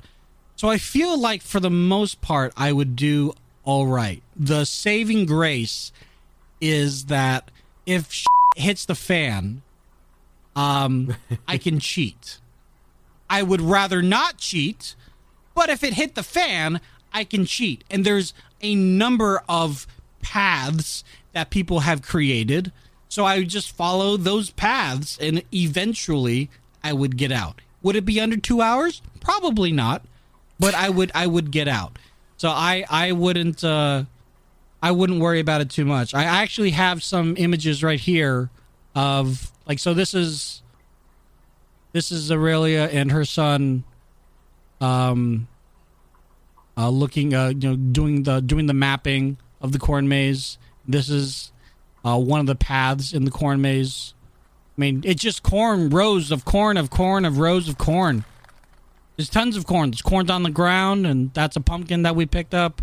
So 0.56 0.68
I 0.68 0.76
feel 0.76 1.18
like 1.18 1.40
for 1.42 1.58
the 1.60 1.70
most 1.70 2.20
part 2.20 2.52
I 2.56 2.70
would 2.72 2.94
do 2.96 3.32
all 3.64 3.86
right. 3.86 4.22
The 4.36 4.64
saving 4.66 5.24
grace 5.26 5.90
is 6.60 7.06
that 7.06 7.50
if 7.86 8.22
hits 8.56 8.84
the 8.84 8.94
fan, 8.94 9.62
um, 10.56 11.16
I 11.48 11.56
can 11.56 11.78
cheat. 11.90 12.38
I 13.30 13.42
would 13.42 13.60
rather 13.60 14.02
not 14.02 14.38
cheat, 14.38 14.96
but 15.54 15.70
if 15.70 15.84
it 15.84 15.94
hit 15.94 16.14
the 16.16 16.22
fan, 16.22 16.80
I 17.12 17.24
can 17.24 17.44
cheat. 17.46 17.84
And 17.90 18.04
there's 18.04 18.34
a 18.60 18.74
number 18.74 19.42
of 19.48 19.86
paths 20.20 21.04
that 21.32 21.50
people 21.50 21.80
have 21.80 22.02
created. 22.02 22.72
So 23.10 23.24
I 23.24 23.38
would 23.38 23.48
just 23.48 23.72
follow 23.72 24.16
those 24.16 24.50
paths 24.50 25.18
and 25.20 25.42
eventually 25.52 26.48
I 26.82 26.92
would 26.92 27.16
get 27.16 27.32
out. 27.32 27.60
Would 27.82 27.96
it 27.96 28.04
be 28.04 28.20
under 28.20 28.36
2 28.36 28.62
hours? 28.62 29.02
Probably 29.20 29.72
not, 29.72 30.04
but 30.60 30.74
I 30.74 30.88
would 30.90 31.10
I 31.12 31.26
would 31.26 31.50
get 31.50 31.66
out. 31.66 31.98
So 32.36 32.48
I 32.48 32.84
I 32.88 33.10
wouldn't 33.10 33.64
uh 33.64 34.04
I 34.80 34.92
wouldn't 34.92 35.20
worry 35.20 35.40
about 35.40 35.60
it 35.60 35.70
too 35.70 35.84
much. 35.84 36.14
I 36.14 36.22
actually 36.22 36.70
have 36.70 37.02
some 37.02 37.34
images 37.36 37.82
right 37.82 37.98
here 37.98 38.48
of 38.94 39.50
like 39.66 39.80
so 39.80 39.92
this 39.92 40.14
is 40.14 40.62
this 41.92 42.12
is 42.12 42.30
Aurelia 42.30 42.88
and 42.92 43.10
her 43.10 43.24
son 43.24 43.82
um 44.80 45.48
uh 46.76 46.88
looking 46.88 47.34
uh 47.34 47.48
you 47.48 47.70
know 47.70 47.76
doing 47.76 48.22
the 48.22 48.40
doing 48.40 48.66
the 48.66 48.74
mapping 48.74 49.36
of 49.60 49.72
the 49.72 49.80
corn 49.80 50.08
maze. 50.08 50.58
This 50.86 51.10
is 51.10 51.49
uh, 52.04 52.18
one 52.18 52.40
of 52.40 52.46
the 52.46 52.54
paths 52.54 53.12
in 53.12 53.24
the 53.24 53.30
corn 53.30 53.60
maze. 53.60 54.14
I 54.76 54.80
mean, 54.80 55.02
it's 55.04 55.22
just 55.22 55.42
corn, 55.42 55.90
rows 55.90 56.30
of 56.30 56.44
corn, 56.44 56.76
of 56.76 56.90
corn, 56.90 57.24
of 57.24 57.38
rows 57.38 57.68
of 57.68 57.76
corn. 57.78 58.24
There's 59.16 59.28
tons 59.28 59.56
of 59.56 59.66
corn. 59.66 59.90
There's 59.90 60.00
corn 60.02 60.30
on 60.30 60.42
the 60.42 60.50
ground, 60.50 61.06
and 61.06 61.32
that's 61.34 61.56
a 61.56 61.60
pumpkin 61.60 62.02
that 62.02 62.16
we 62.16 62.24
picked 62.24 62.54
up. 62.54 62.80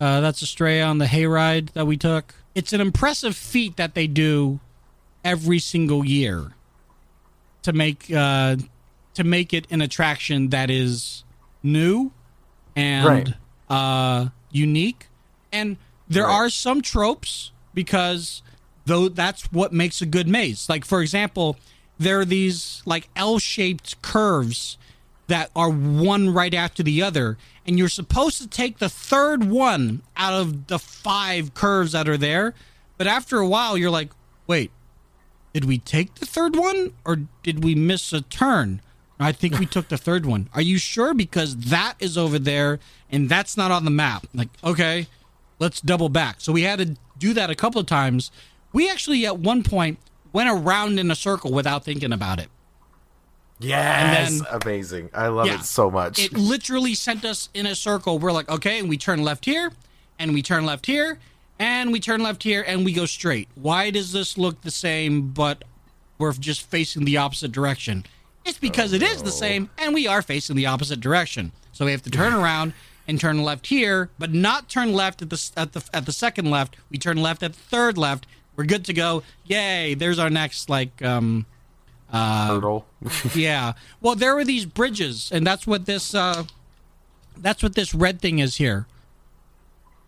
Uh, 0.00 0.20
that's 0.20 0.42
a 0.42 0.46
stray 0.46 0.80
on 0.80 0.98
the 0.98 1.06
hayride 1.06 1.72
that 1.72 1.86
we 1.86 1.96
took. 1.96 2.34
It's 2.54 2.72
an 2.72 2.80
impressive 2.80 3.34
feat 3.36 3.76
that 3.76 3.94
they 3.94 4.06
do 4.06 4.60
every 5.24 5.58
single 5.58 6.04
year 6.04 6.52
to 7.62 7.72
make 7.72 8.10
uh, 8.14 8.56
to 9.14 9.24
make 9.24 9.52
it 9.52 9.66
an 9.70 9.80
attraction 9.80 10.50
that 10.50 10.70
is 10.70 11.24
new 11.62 12.12
and 12.76 13.06
Right. 13.06 13.34
uh, 13.68 14.28
unique. 14.50 15.06
And 15.52 15.76
there 16.08 16.24
Right. 16.24 16.32
are 16.34 16.50
some 16.50 16.80
tropes 16.82 17.52
because 17.74 18.42
though 18.86 19.08
that's 19.08 19.50
what 19.52 19.72
makes 19.72 20.00
a 20.00 20.06
good 20.06 20.28
maze. 20.28 20.68
Like 20.68 20.84
for 20.84 21.02
example, 21.02 21.56
there 21.98 22.20
are 22.20 22.24
these 22.24 22.82
like 22.84 23.08
L-shaped 23.16 24.00
curves 24.02 24.78
that 25.28 25.50
are 25.54 25.70
one 25.70 26.32
right 26.34 26.52
after 26.52 26.82
the 26.82 27.02
other, 27.02 27.38
and 27.66 27.78
you're 27.78 27.88
supposed 27.88 28.40
to 28.42 28.48
take 28.48 28.78
the 28.78 28.88
third 28.88 29.44
one 29.44 30.02
out 30.16 30.34
of 30.34 30.66
the 30.66 30.78
five 30.78 31.54
curves 31.54 31.92
that 31.92 32.08
are 32.08 32.18
there. 32.18 32.54
But 32.98 33.06
after 33.06 33.38
a 33.38 33.48
while, 33.48 33.78
you're 33.78 33.90
like, 33.90 34.10
wait, 34.46 34.70
did 35.52 35.64
we 35.64 35.78
take 35.78 36.16
the 36.16 36.26
third 36.26 36.56
one 36.56 36.92
or 37.04 37.20
did 37.42 37.64
we 37.64 37.74
miss 37.74 38.12
a 38.12 38.22
turn? 38.22 38.80
I 39.18 39.32
think 39.32 39.58
we 39.58 39.66
took 39.66 39.88
the 39.88 39.96
third 39.96 40.26
one. 40.26 40.48
Are 40.52 40.60
you 40.60 40.78
sure? 40.78 41.14
Because 41.14 41.56
that 41.56 41.94
is 42.00 42.18
over 42.18 42.38
there 42.38 42.80
and 43.10 43.28
that's 43.28 43.56
not 43.56 43.70
on 43.70 43.84
the 43.84 43.90
map. 43.90 44.26
Like, 44.34 44.48
okay, 44.64 45.06
let's 45.58 45.80
double 45.80 46.08
back. 46.08 46.40
So 46.40 46.52
we 46.52 46.62
had 46.62 46.78
to 46.80 46.96
do 47.18 47.32
that 47.34 47.50
a 47.50 47.54
couple 47.54 47.80
of 47.80 47.86
times. 47.86 48.32
We 48.72 48.88
actually, 48.90 49.26
at 49.26 49.38
one 49.38 49.62
point, 49.62 49.98
went 50.32 50.48
around 50.48 50.98
in 50.98 51.10
a 51.10 51.14
circle 51.14 51.52
without 51.52 51.84
thinking 51.84 52.12
about 52.12 52.38
it. 52.38 52.48
Yes, 53.58 54.40
then- 54.40 54.46
amazing. 54.62 55.10
I 55.14 55.28
love 55.28 55.46
Yeah. 55.46 55.54
it 55.60 55.64
so 55.64 55.90
much. 55.90 56.18
It 56.18 56.32
literally 56.32 56.94
sent 56.94 57.24
us 57.24 57.48
in 57.54 57.66
a 57.66 57.74
circle. 57.74 58.18
We're 58.18 58.32
like, 58.32 58.48
okay, 58.48 58.78
and 58.78 58.88
we 58.88 58.96
turn 58.96 59.22
left 59.22 59.44
here, 59.44 59.72
and 60.18 60.34
we 60.34 60.42
turn 60.42 60.64
left 60.66 60.86
here, 60.86 61.18
and 61.58 61.92
we 61.92 62.00
turn 62.00 62.22
left 62.22 62.42
here, 62.42 62.64
and 62.66 62.84
we 62.84 62.92
go 62.92 63.06
straight. 63.06 63.48
Why 63.54 63.90
does 63.90 64.12
this 64.12 64.36
look 64.36 64.62
the 64.62 64.70
same, 64.70 65.28
but 65.28 65.62
we're 66.18 66.32
just 66.32 66.62
facing 66.62 67.04
the 67.04 67.16
opposite 67.18 67.52
direction? 67.52 68.04
It's 68.44 68.58
oh, 68.58 68.60
because 68.60 68.92
it 68.92 69.02
is 69.02 69.22
the 69.22 69.30
same, 69.30 69.70
and 69.78 69.94
we 69.94 70.08
are 70.08 70.22
facing 70.22 70.56
the 70.56 70.66
opposite 70.66 70.98
direction. 71.00 71.52
So 71.72 71.84
we 71.84 71.92
have 71.92 72.02
to 72.02 72.10
turn 72.10 72.32
around 72.42 72.72
and 73.06 73.20
turn 73.20 73.42
left 73.44 73.68
here, 73.68 74.10
but 74.18 74.32
not 74.32 74.68
turn 74.68 74.92
left 74.92 75.22
at 75.22 75.30
the 75.30 75.50
at 75.56 75.72
the 75.72 75.84
at 75.92 76.06
the 76.06 76.12
second 76.12 76.50
left. 76.50 76.76
We 76.90 76.98
turn 76.98 77.18
left 77.18 77.42
at 77.44 77.52
the 77.52 77.58
third 77.60 77.96
left. 77.96 78.26
We're 78.56 78.64
good 78.64 78.84
to 78.86 78.92
go. 78.92 79.22
Yay! 79.46 79.94
There's 79.94 80.18
our 80.18 80.30
next 80.30 80.68
like 80.68 81.02
um 81.02 81.46
Hurdle. 82.12 82.86
yeah. 83.34 83.72
Well, 84.00 84.14
there 84.14 84.34
were 84.34 84.44
these 84.44 84.66
bridges, 84.66 85.30
and 85.32 85.46
that's 85.46 85.66
what 85.66 85.86
this 85.86 86.14
uh, 86.14 86.44
that's 87.36 87.62
what 87.62 87.74
this 87.74 87.94
red 87.94 88.20
thing 88.20 88.38
is 88.38 88.56
here. 88.56 88.86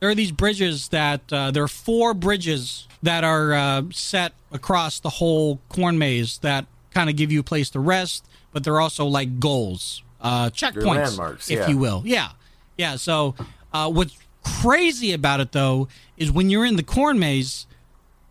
There 0.00 0.11
are 0.11 0.14
these 0.14 0.33
bridges 0.33 0.88
that 0.88 1.33
uh, 1.33 1.50
there 1.50 1.62
are 1.62 1.68
four 1.68 2.12
bridges 2.12 2.87
that 3.02 3.24
are 3.24 3.54
uh, 3.54 3.83
set 3.90 4.33
across 4.52 5.00
the 5.00 5.09
whole 5.09 5.61
corn 5.70 5.96
maze 5.98 6.38
that 6.38 6.66
kind 6.90 7.09
of 7.09 7.16
give 7.16 7.33
you 7.33 7.40
a 7.40 7.44
place 7.44 7.70
to 7.70 7.80
rest, 7.80 8.26
but 8.52 8.64
they're 8.64 8.80
also 8.80 9.07
like 9.07 9.40
goals, 9.40 10.02
uh, 10.20 10.50
checkpoints, 10.50 11.50
if 11.50 11.61
yeah. 11.61 11.68
you 11.68 11.78
will. 11.78 12.02
Yeah, 12.04 12.30
yeah. 12.76 12.96
So 12.96 13.35
uh, 13.72 13.90
what's 13.90 14.18
crazy 14.42 15.12
about 15.12 15.40
it 15.40 15.52
though 15.52 15.88
is 16.18 16.30
when 16.30 16.50
you're 16.50 16.66
in 16.66 16.76
the 16.76 16.83
corn 16.83 17.18
maze, 17.18 17.66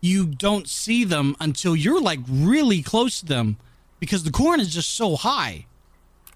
you 0.04 0.26
don't 0.26 0.68
see 0.68 1.02
them 1.04 1.34
until 1.40 1.74
you're 1.74 2.00
like 2.00 2.20
really 2.28 2.82
close 2.82 3.20
to 3.20 3.26
them 3.26 3.56
because 4.00 4.22
the 4.24 4.30
corn 4.30 4.60
is 4.60 4.68
just 4.74 4.90
so 4.94 5.16
high. 5.16 5.64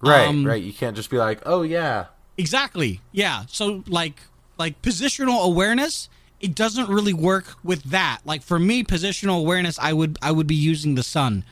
right, 0.01 0.27
Um, 0.27 0.43
right. 0.45 0.63
You 0.63 0.73
can't 0.73 0.95
just 0.95 1.09
be 1.11 1.17
like, 1.17 1.39
oh 1.45 1.61
yeah. 1.61 2.05
Exactly. 2.37 3.01
Yeah. 3.11 3.43
So 3.47 3.83
like 3.87 4.15
like 4.57 4.81
positional 4.81 5.43
awareness, 5.43 6.09
it 6.39 6.55
doesn't 6.55 6.89
really 6.89 7.13
work 7.13 7.55
with 7.63 7.83
that. 7.91 8.19
Like 8.25 8.41
for 8.41 8.57
me, 8.57 8.83
positional 8.83 9.37
awareness, 9.39 9.77
I 9.77 9.93
would 9.93 10.17
I 10.21 10.31
would 10.31 10.47
be 10.47 10.55
using 10.55 10.95
the 10.95 11.03
sun, 11.03 11.43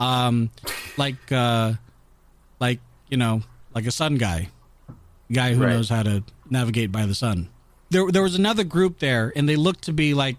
um, 0.00 0.50
like 0.96 1.30
uh, 1.30 1.74
like 2.58 2.80
you 3.10 3.16
know, 3.18 3.42
like 3.74 3.86
a 3.86 3.92
sun 3.92 4.16
guy, 4.16 4.48
guy 5.30 5.52
who 5.54 5.62
Right. 5.62 5.70
knows 5.74 5.88
how 5.90 6.02
to 6.04 6.22
navigate 6.48 6.90
by 6.90 7.04
the 7.06 7.14
sun. 7.14 7.48
There 7.90 8.10
there 8.10 8.22
was 8.22 8.34
another 8.34 8.64
group 8.64 8.98
there, 9.00 9.32
and 9.36 9.48
they 9.48 9.56
looked 9.56 9.82
to 9.84 9.92
be 9.92 10.14
like 10.14 10.36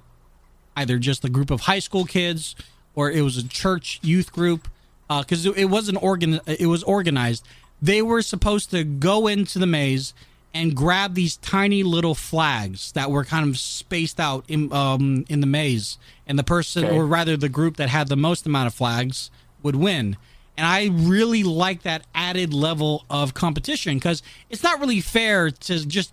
either 0.78 0.98
just 1.00 1.26
a 1.26 1.30
group 1.30 1.52
of 1.52 1.62
high 1.62 1.80
school 1.80 2.06
kids 2.06 2.56
or 2.96 3.12
it 3.12 3.22
was 3.22 3.38
a 3.38 3.48
church 3.48 4.00
youth 4.02 4.32
group 4.32 4.68
because 5.10 5.46
it, 5.46 5.58
it 5.58 5.66
wasn't 5.66 6.02
organ 6.02 6.40
it 6.46 6.68
was 6.68 6.84
organized. 6.84 7.46
They 7.82 8.02
were 8.02 8.22
supposed 8.22 8.72
to 8.72 8.84
go 8.84 9.28
into 9.28 9.60
the 9.60 9.68
maze 9.68 10.14
and 10.54 10.76
grab 10.76 11.14
these 11.14 11.38
tiny 11.38 11.84
little 11.84 12.16
flags 12.16 12.92
that 12.94 13.12
were 13.12 13.24
kind 13.24 13.48
of 13.48 13.58
spaced 13.58 14.20
out 14.20 14.44
in 14.48 14.72
um 14.72 15.26
in 15.30 15.42
the 15.42 15.48
maze. 15.48 15.98
And 16.26 16.38
the 16.40 16.44
person 16.44 16.86
Okay. 16.86 16.96
or 16.96 17.06
rather 17.06 17.36
the 17.38 17.50
group 17.50 17.78
that 17.78 17.90
had 17.90 18.08
the 18.08 18.16
most 18.16 18.46
amount 18.46 18.68
of 18.68 18.74
flags 18.74 19.30
would 19.64 19.76
win. 19.76 20.18
And 20.58 20.66
I 20.66 20.90
really 20.92 21.44
like 21.44 21.84
that 21.84 22.02
added 22.16 22.52
level 22.54 23.06
of 23.10 23.34
competition 23.36 23.98
because 23.98 24.24
it's 24.50 24.64
not 24.64 24.80
really 24.80 25.02
fair 25.02 25.52
to 25.52 25.86
just 25.86 26.12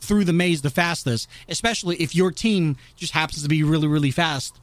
through 0.00 0.24
the 0.24 0.32
maze 0.32 0.62
the 0.62 0.70
fastest, 0.70 1.28
especially 1.48 1.96
if 1.96 2.14
your 2.14 2.30
team 2.30 2.76
just 2.96 3.12
happens 3.12 3.42
to 3.42 3.48
be 3.48 3.62
really, 3.62 3.86
really 3.88 4.10
fast 4.10 4.58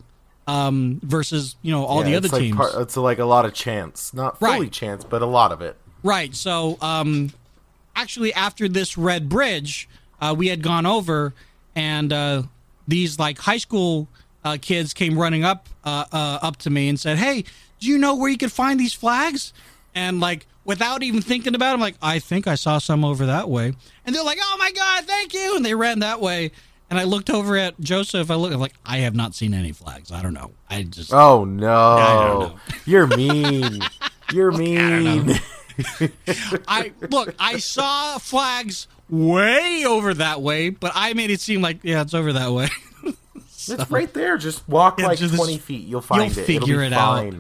um, 0.48 1.00
versus 1.04 1.56
you 1.62 1.72
know 1.72 1.86
all 1.86 2.00
Yeah, 2.00 2.06
the 2.06 2.16
other 2.16 2.28
like 2.30 2.42
teams. 2.42 2.56
part- 2.56 2.74
it's 2.78 2.96
like 2.98 3.20
a 3.20 3.26
lot 3.26 3.46
of 3.46 3.54
chance, 3.54 4.14
not 4.14 4.40
fully 4.40 4.60
Right. 4.62 4.72
chance, 4.72 5.04
but 5.04 5.22
a 5.22 5.26
lot 5.26 5.52
of 5.52 5.62
it. 5.62 5.76
Right. 6.04 6.36
So, 6.36 6.78
um, 6.82 7.32
actually, 7.96 8.34
after 8.34 8.68
this 8.68 8.98
red 8.98 9.28
bridge, 9.30 9.90
uh, 10.22 10.36
we 10.38 10.48
had 10.48 10.62
gone 10.62 10.86
over, 10.86 11.34
and 11.76 12.14
uh, 12.14 12.44
these 12.88 13.18
like 13.20 13.40
high 13.40 13.58
school 13.58 14.08
uh, 14.44 14.58
kids 14.62 14.94
came 14.94 15.18
running 15.18 15.44
up 15.44 15.68
uh, 15.84 16.06
uh, 16.12 16.40
up 16.42 16.58
to 16.58 16.70
me 16.70 16.88
and 16.90 17.00
said, 17.00 17.18
"Hey, 17.18 17.44
do 17.80 17.88
you 17.88 17.98
know 17.98 18.16
where 18.16 18.30
you 18.30 18.38
could 18.38 18.52
find 18.52 18.80
these 18.80 18.94
flags?" 18.94 19.52
And 19.96 20.20
like 20.20 20.46
without 20.66 21.02
even 21.04 21.22
thinking 21.22 21.56
about 21.56 21.72
it, 21.72 21.74
I'm 21.76 21.80
like, 21.80 21.96
"I 22.02 22.20
think 22.20 22.48
I 22.48 22.56
saw 22.56 22.78
some 22.80 23.06
over 23.06 23.26
that 23.28 23.50
way." 23.50 23.74
And 24.06 24.14
they're 24.16 24.24
like, 24.24 24.40
"Oh 24.42 24.56
my 24.60 24.72
god, 24.72 25.06
thank 25.06 25.34
you!" 25.34 25.56
And 25.56 25.64
they 25.66 25.74
ran 25.76 26.00
that 26.00 26.20
way. 26.20 26.52
And 26.90 27.00
I 27.00 27.04
looked 27.04 27.30
over 27.32 27.58
at 27.58 27.80
Joseph. 27.80 28.30
I 28.30 28.36
look 28.36 28.54
I'm 28.54 28.60
like, 28.60 28.76
I 28.86 28.98
have 28.98 29.16
not 29.16 29.34
seen 29.34 29.54
any 29.56 29.72
flags. 29.72 30.12
I 30.12 30.22
don't 30.22 30.34
know. 30.34 30.52
I 30.70 30.84
just 30.84 31.14
Oh 31.14 31.44
no, 31.46 32.56
you're 32.86 33.08
mean. 33.08 33.82
You're 34.34 34.52
mean. 34.52 35.34
I 36.68 36.92
look, 37.10 37.34
I 37.40 37.58
saw 37.58 38.18
flags 38.18 38.88
way 39.10 39.84
over 39.86 40.14
that 40.16 40.42
way, 40.42 40.70
but 40.70 40.92
I 40.96 41.14
made 41.14 41.32
it 41.32 41.42
seem 41.42 41.62
like 41.62 41.80
yeah, 41.84 42.02
it's 42.02 42.14
over 42.14 42.34
that 42.34 42.52
way. 42.52 42.70
It's 43.68 43.90
right 43.90 44.14
there. 44.14 44.38
Just 44.38 44.68
walk 44.70 45.00
Yeah, 45.00 45.08
like 45.08 45.18
just- 45.18 45.34
twenty 45.34 45.58
feet. 45.58 45.88
You'll 45.88 46.02
find 46.02 46.32
you'll 46.32 46.40
it. 46.40 46.46
figure 46.46 46.82
it 46.84 46.94
out. 46.94 47.34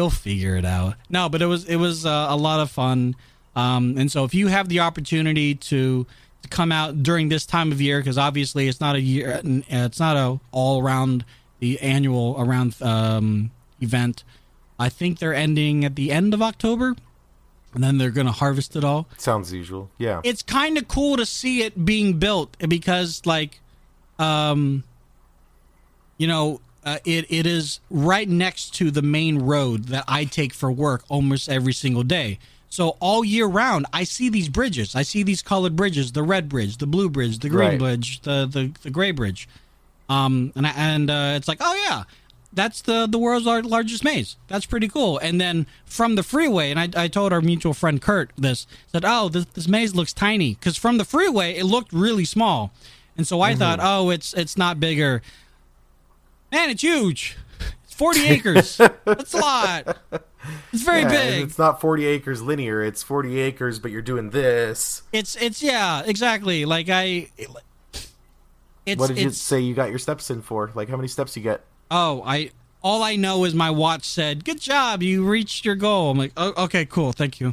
You'll 0.00 0.08
figure 0.08 0.56
it 0.56 0.64
out. 0.64 0.94
No, 1.10 1.28
but 1.28 1.42
it 1.42 1.46
was 1.46 1.66
it 1.66 1.76
was 1.76 2.06
uh, 2.06 2.28
a 2.30 2.36
lot 2.36 2.60
of 2.60 2.70
fun. 2.70 3.14
Um, 3.54 3.98
and 3.98 4.10
so 4.10 4.24
if 4.24 4.32
you 4.32 4.46
have 4.46 4.70
the 4.70 4.80
opportunity 4.80 5.54
to 5.56 6.06
to 6.40 6.48
come 6.48 6.72
out 6.72 7.02
during 7.02 7.28
this 7.28 7.44
time 7.44 7.70
of 7.70 7.82
year, 7.82 8.00
because 8.00 8.16
obviously 8.16 8.66
it's 8.66 8.80
not 8.80 8.96
a 8.96 9.00
year, 9.02 9.42
it's 9.44 10.00
not 10.00 10.16
a 10.16 10.40
all 10.52 10.80
around 10.80 11.26
the 11.58 11.78
annual 11.80 12.34
around 12.38 12.80
um, 12.80 13.50
event. 13.82 14.24
I 14.78 14.88
think 14.88 15.18
they're 15.18 15.34
ending 15.34 15.84
at 15.84 15.96
the 15.96 16.10
end 16.12 16.32
of 16.32 16.40
October, 16.40 16.96
and 17.74 17.84
then 17.84 17.98
they're 17.98 18.10
going 18.10 18.26
to 18.26 18.32
harvest 18.32 18.76
it 18.76 18.84
all. 18.84 19.06
Sounds 19.18 19.52
usual. 19.52 19.90
Yeah. 19.98 20.22
it's 20.24 20.40
kind 20.40 20.78
of 20.78 20.88
cool 20.88 21.18
to 21.18 21.26
see 21.26 21.62
it 21.62 21.84
being 21.84 22.18
built 22.18 22.56
because 22.66 23.20
like 23.26 23.60
um 24.18 24.82
you 26.16 26.26
know 26.26 26.62
uh, 26.84 26.98
it 27.04 27.26
it 27.30 27.46
is 27.46 27.80
right 27.90 28.28
next 28.28 28.74
to 28.76 28.90
the 28.90 29.02
main 29.02 29.38
road 29.38 29.84
that 29.86 30.04
I 30.08 30.24
take 30.24 30.52
for 30.54 30.70
work 30.72 31.04
almost 31.08 31.48
every 31.48 31.72
single 31.72 32.02
day. 32.02 32.38
So 32.68 32.96
all 33.00 33.24
year 33.24 33.46
round, 33.46 33.86
I 33.92 34.04
see 34.04 34.28
these 34.28 34.48
bridges. 34.48 34.94
I 34.94 35.02
see 35.02 35.22
these 35.22 35.42
colored 35.42 35.74
bridges: 35.76 36.12
the 36.12 36.22
red 36.22 36.48
bridge, 36.48 36.76
the 36.78 36.86
blue 36.86 37.10
bridge, 37.10 37.40
the 37.40 37.48
green 37.48 37.70
Right. 37.70 37.78
bridge, 37.78 38.20
the 38.22 38.46
the 38.50 38.72
the 38.82 38.90
gray 38.90 39.10
bridge. 39.10 39.48
Um, 40.08 40.52
and 40.56 40.66
I, 40.66 40.70
and 40.76 41.10
uh, 41.10 41.32
it's 41.36 41.46
like, 41.48 41.58
oh 41.60 41.74
yeah, 41.88 42.04
that's 42.52 42.80
the 42.82 43.06
the 43.06 43.18
world's 43.18 43.46
largest 43.46 44.02
maze. 44.04 44.36
That's 44.48 44.66
pretty 44.66 44.88
cool. 44.88 45.18
And 45.18 45.40
then 45.40 45.66
from 45.84 46.14
the 46.14 46.22
freeway, 46.22 46.70
and 46.70 46.80
I, 46.80 47.04
I 47.04 47.08
told 47.08 47.32
our 47.32 47.40
mutual 47.40 47.74
friend 47.74 48.00
Kurt 48.00 48.30
this 48.36 48.66
said, 48.86 49.04
oh, 49.04 49.28
this, 49.28 49.44
this 49.46 49.68
maze 49.68 49.94
looks 49.94 50.12
tiny 50.12 50.54
because 50.54 50.76
from 50.76 50.98
the 50.98 51.04
freeway 51.04 51.54
it 51.56 51.64
looked 51.64 51.92
really 51.92 52.24
small, 52.24 52.72
and 53.16 53.26
so 53.26 53.40
I 53.40 53.54
thought, 53.54 53.78
oh, 53.82 54.10
it's 54.10 54.32
it's 54.34 54.56
not 54.56 54.80
bigger. 54.80 55.22
Man, 56.52 56.70
it's 56.70 56.82
huge. 56.82 57.36
It's 57.84 57.94
forty 57.94 58.26
acres. 58.28 58.76
That's 59.04 59.34
a 59.34 59.38
lot. 59.38 59.98
It's 60.72 60.82
very 60.82 61.02
Yeah, 61.02 61.08
big. 61.10 61.42
It's 61.44 61.58
not 61.58 61.80
40 61.82 62.06
acres 62.06 62.40
linear. 62.40 62.82
It's 62.82 63.02
40 63.02 63.38
acres, 63.40 63.78
but 63.78 63.90
you're 63.90 64.00
doing 64.00 64.30
this. 64.30 65.02
It's 65.12 65.36
it's 65.36 65.62
yeah, 65.62 66.02
exactly. 66.04 66.64
Like 66.64 66.88
I 66.88 67.28
It's, 68.86 68.98
what 68.98 69.08
did 69.08 69.18
you 69.18 69.30
say 69.30 69.60
you 69.60 69.74
got 69.74 69.90
your 69.90 69.98
steps 69.98 70.30
in 70.30 70.42
for? 70.42 70.70
Like 70.74 70.88
how 70.88 70.96
many 70.96 71.08
steps 71.08 71.36
you 71.36 71.42
get? 71.42 71.62
Oh, 71.90 72.22
I 72.24 72.50
all 72.82 73.02
I 73.02 73.16
know 73.16 73.44
is 73.44 73.54
my 73.54 73.70
watch 73.70 74.04
said, 74.04 74.44
"Good 74.44 74.60
job, 74.60 75.02
you 75.02 75.24
reached 75.28 75.64
your 75.66 75.74
goal." 75.74 76.10
I'm 76.10 76.18
like, 76.18 76.32
oh, 76.36 76.64
"Okay, 76.64 76.86
cool, 76.86 77.12
thank 77.12 77.38
you." 77.38 77.52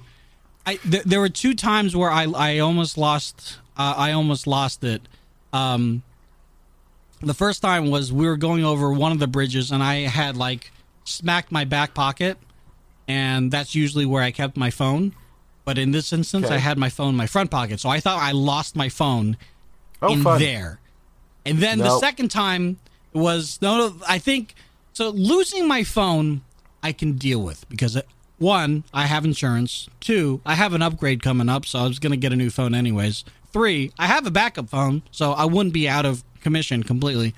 I 0.65 0.75
th- 0.75 1.03
there 1.03 1.19
were 1.19 1.29
two 1.29 1.53
times 1.53 1.95
where 1.95 2.09
I 2.09 2.23
I 2.25 2.59
almost 2.59 2.97
lost 2.97 3.57
uh, 3.75 3.93
I 3.97 4.13
almost 4.13 4.47
lost 4.47 4.83
it. 4.85 5.01
Um, 5.51 6.03
the 7.21 7.33
first 7.33 7.61
time 7.61 7.89
was 7.89 8.11
we 8.13 8.25
were 8.27 8.37
going 8.37 8.63
over 8.63 8.91
one 8.91 9.11
of 9.11 9.19
the 9.19 9.27
bridges 9.27 9.71
and 9.71 9.81
I 9.83 10.01
had 10.01 10.37
like 10.37 10.71
smacked 11.03 11.51
my 11.51 11.65
back 11.65 11.93
pocket, 11.93 12.37
and 13.07 13.51
that's 13.51 13.73
usually 13.75 14.05
where 14.05 14.21
I 14.23 14.31
kept 14.31 14.57
my 14.57 14.69
phone. 14.69 15.13
But 15.65 15.77
in 15.77 15.91
this 15.91 16.13
instance, 16.13 16.45
Okay. 16.45 16.55
I 16.55 16.59
had 16.59 16.77
my 16.77 16.89
phone 16.89 17.09
in 17.09 17.15
my 17.15 17.27
front 17.27 17.51
pocket, 17.51 17.79
so 17.79 17.89
I 17.89 17.99
thought 17.99 18.21
I 18.21 18.31
lost 18.31 18.75
my 18.75 18.89
phone 18.89 19.37
Oh, 20.01 20.13
in 20.13 20.23
fun. 20.23 20.39
there. 20.39 20.79
And 21.45 21.59
then 21.59 21.79
the 21.79 21.99
second 21.99 22.29
time 22.29 22.77
was 23.13 23.57
no, 23.61 23.77
no, 23.77 23.95
I 24.07 24.19
think 24.19 24.53
so. 24.93 25.09
Losing 25.09 25.67
my 25.67 25.83
phone, 25.83 26.41
I 26.83 26.91
can 26.91 27.13
deal 27.13 27.41
with 27.41 27.67
because 27.69 27.95
uh, 27.97 28.01
one, 28.37 28.83
I 28.93 29.07
have 29.07 29.25
insurance. 29.25 29.87
Two, 29.99 30.41
I 30.45 30.55
have 30.55 30.73
an 30.73 30.81
upgrade 30.81 31.23
coming 31.23 31.49
up, 31.49 31.65
so 31.65 31.79
I 31.79 31.87
was 31.87 31.99
going 31.99 32.11
to 32.11 32.17
get 32.17 32.31
a 32.33 32.35
new 32.35 32.49
phone 32.49 32.75
anyways. 32.75 33.23
Three, 33.53 33.91
I 33.97 34.07
have 34.07 34.27
a 34.27 34.31
backup 34.31 34.69
phone, 34.69 35.01
so 35.09 35.31
I 35.31 35.45
wouldn't 35.45 35.73
be 35.73 35.87
out 35.89 36.05
of 36.05 36.23
commission 36.41 36.83
completely. 36.83 37.33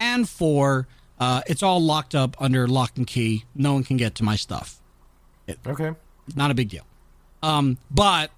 And 0.00 0.28
four, 0.28 0.86
uh, 1.18 1.42
it's 1.46 1.62
all 1.62 1.80
locked 1.80 2.14
up 2.14 2.36
under 2.40 2.66
lock 2.66 2.92
and 2.96 3.06
key. 3.06 3.44
No 3.54 3.74
one 3.74 3.84
can 3.84 3.96
get 3.96 4.14
to 4.16 4.24
my 4.24 4.36
stuff. 4.36 4.80
Okay. 5.66 5.92
Not 6.34 6.50
a 6.50 6.54
big 6.54 6.68
deal. 6.70 6.84
Um, 7.42 7.76
but 7.90 8.30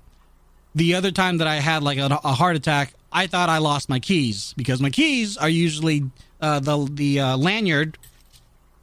the 0.74 0.94
other 0.94 1.10
time 1.10 1.38
that 1.38 1.46
I 1.46 1.56
had 1.56 1.82
like 1.82 1.98
a, 1.98 2.06
a 2.24 2.32
heart 2.32 2.56
attack, 2.56 2.94
I 3.12 3.26
thought 3.26 3.48
I 3.48 3.58
lost 3.58 3.88
my 3.88 4.00
keys 4.00 4.52
because 4.56 4.80
my 4.80 4.90
keys 4.90 5.36
are 5.36 5.48
usually 5.48 6.10
uh, 6.40 6.60
the 6.60 6.88
the 6.90 7.20
uh, 7.20 7.36
lanyard. 7.36 7.96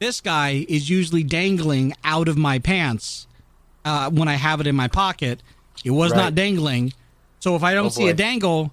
This 0.00 0.20
guy 0.20 0.64
is 0.68 0.90
usually 0.90 1.22
dangling 1.22 1.94
out 2.02 2.26
of 2.28 2.36
my 2.36 2.58
pants 2.58 3.26
uh, 3.84 4.10
when 4.10 4.26
I 4.28 4.34
have 4.34 4.60
it 4.60 4.66
in 4.66 4.74
my 4.74 4.88
pocket. 4.88 5.42
It 5.84 5.90
was 5.90 6.10
Right. 6.12 6.18
not 6.18 6.34
dangling, 6.34 6.94
so 7.40 7.54
if 7.54 7.62
I 7.62 7.74
don't 7.74 7.86
Oh, 7.86 7.90
see 7.90 8.08
a 8.08 8.14
dangle, 8.14 8.72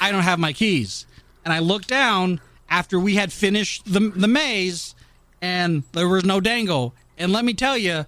I 0.00 0.10
don't 0.12 0.22
have 0.22 0.38
my 0.38 0.52
keys. 0.52 1.06
And 1.44 1.52
I 1.52 1.58
looked 1.58 1.88
down 1.88 2.40
after 2.68 2.98
we 2.98 3.16
had 3.16 3.32
finished 3.32 3.84
the 3.92 4.00
the 4.00 4.28
maze, 4.28 4.94
and 5.42 5.84
there 5.92 6.08
was 6.08 6.24
no 6.24 6.40
dangle. 6.40 6.94
And 7.18 7.32
let 7.32 7.44
me 7.44 7.54
tell 7.54 7.78
you, 7.78 8.06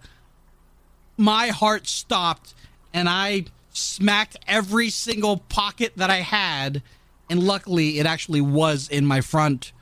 my 1.17 1.49
heart 1.49 1.87
stopped 1.87 2.55
and 2.93 3.09
I 3.09 3.45
smacked 3.73 4.39
every 4.49 4.91
single 4.91 5.37
pocket 5.37 5.93
that 5.97 6.11
I 6.11 6.17
had. 6.17 6.83
And 7.29 7.43
luckily, 7.43 7.99
it 7.99 8.07
actually 8.07 8.41
was 8.41 8.89
in 8.89 9.05
my 9.05 9.21
front 9.21 9.73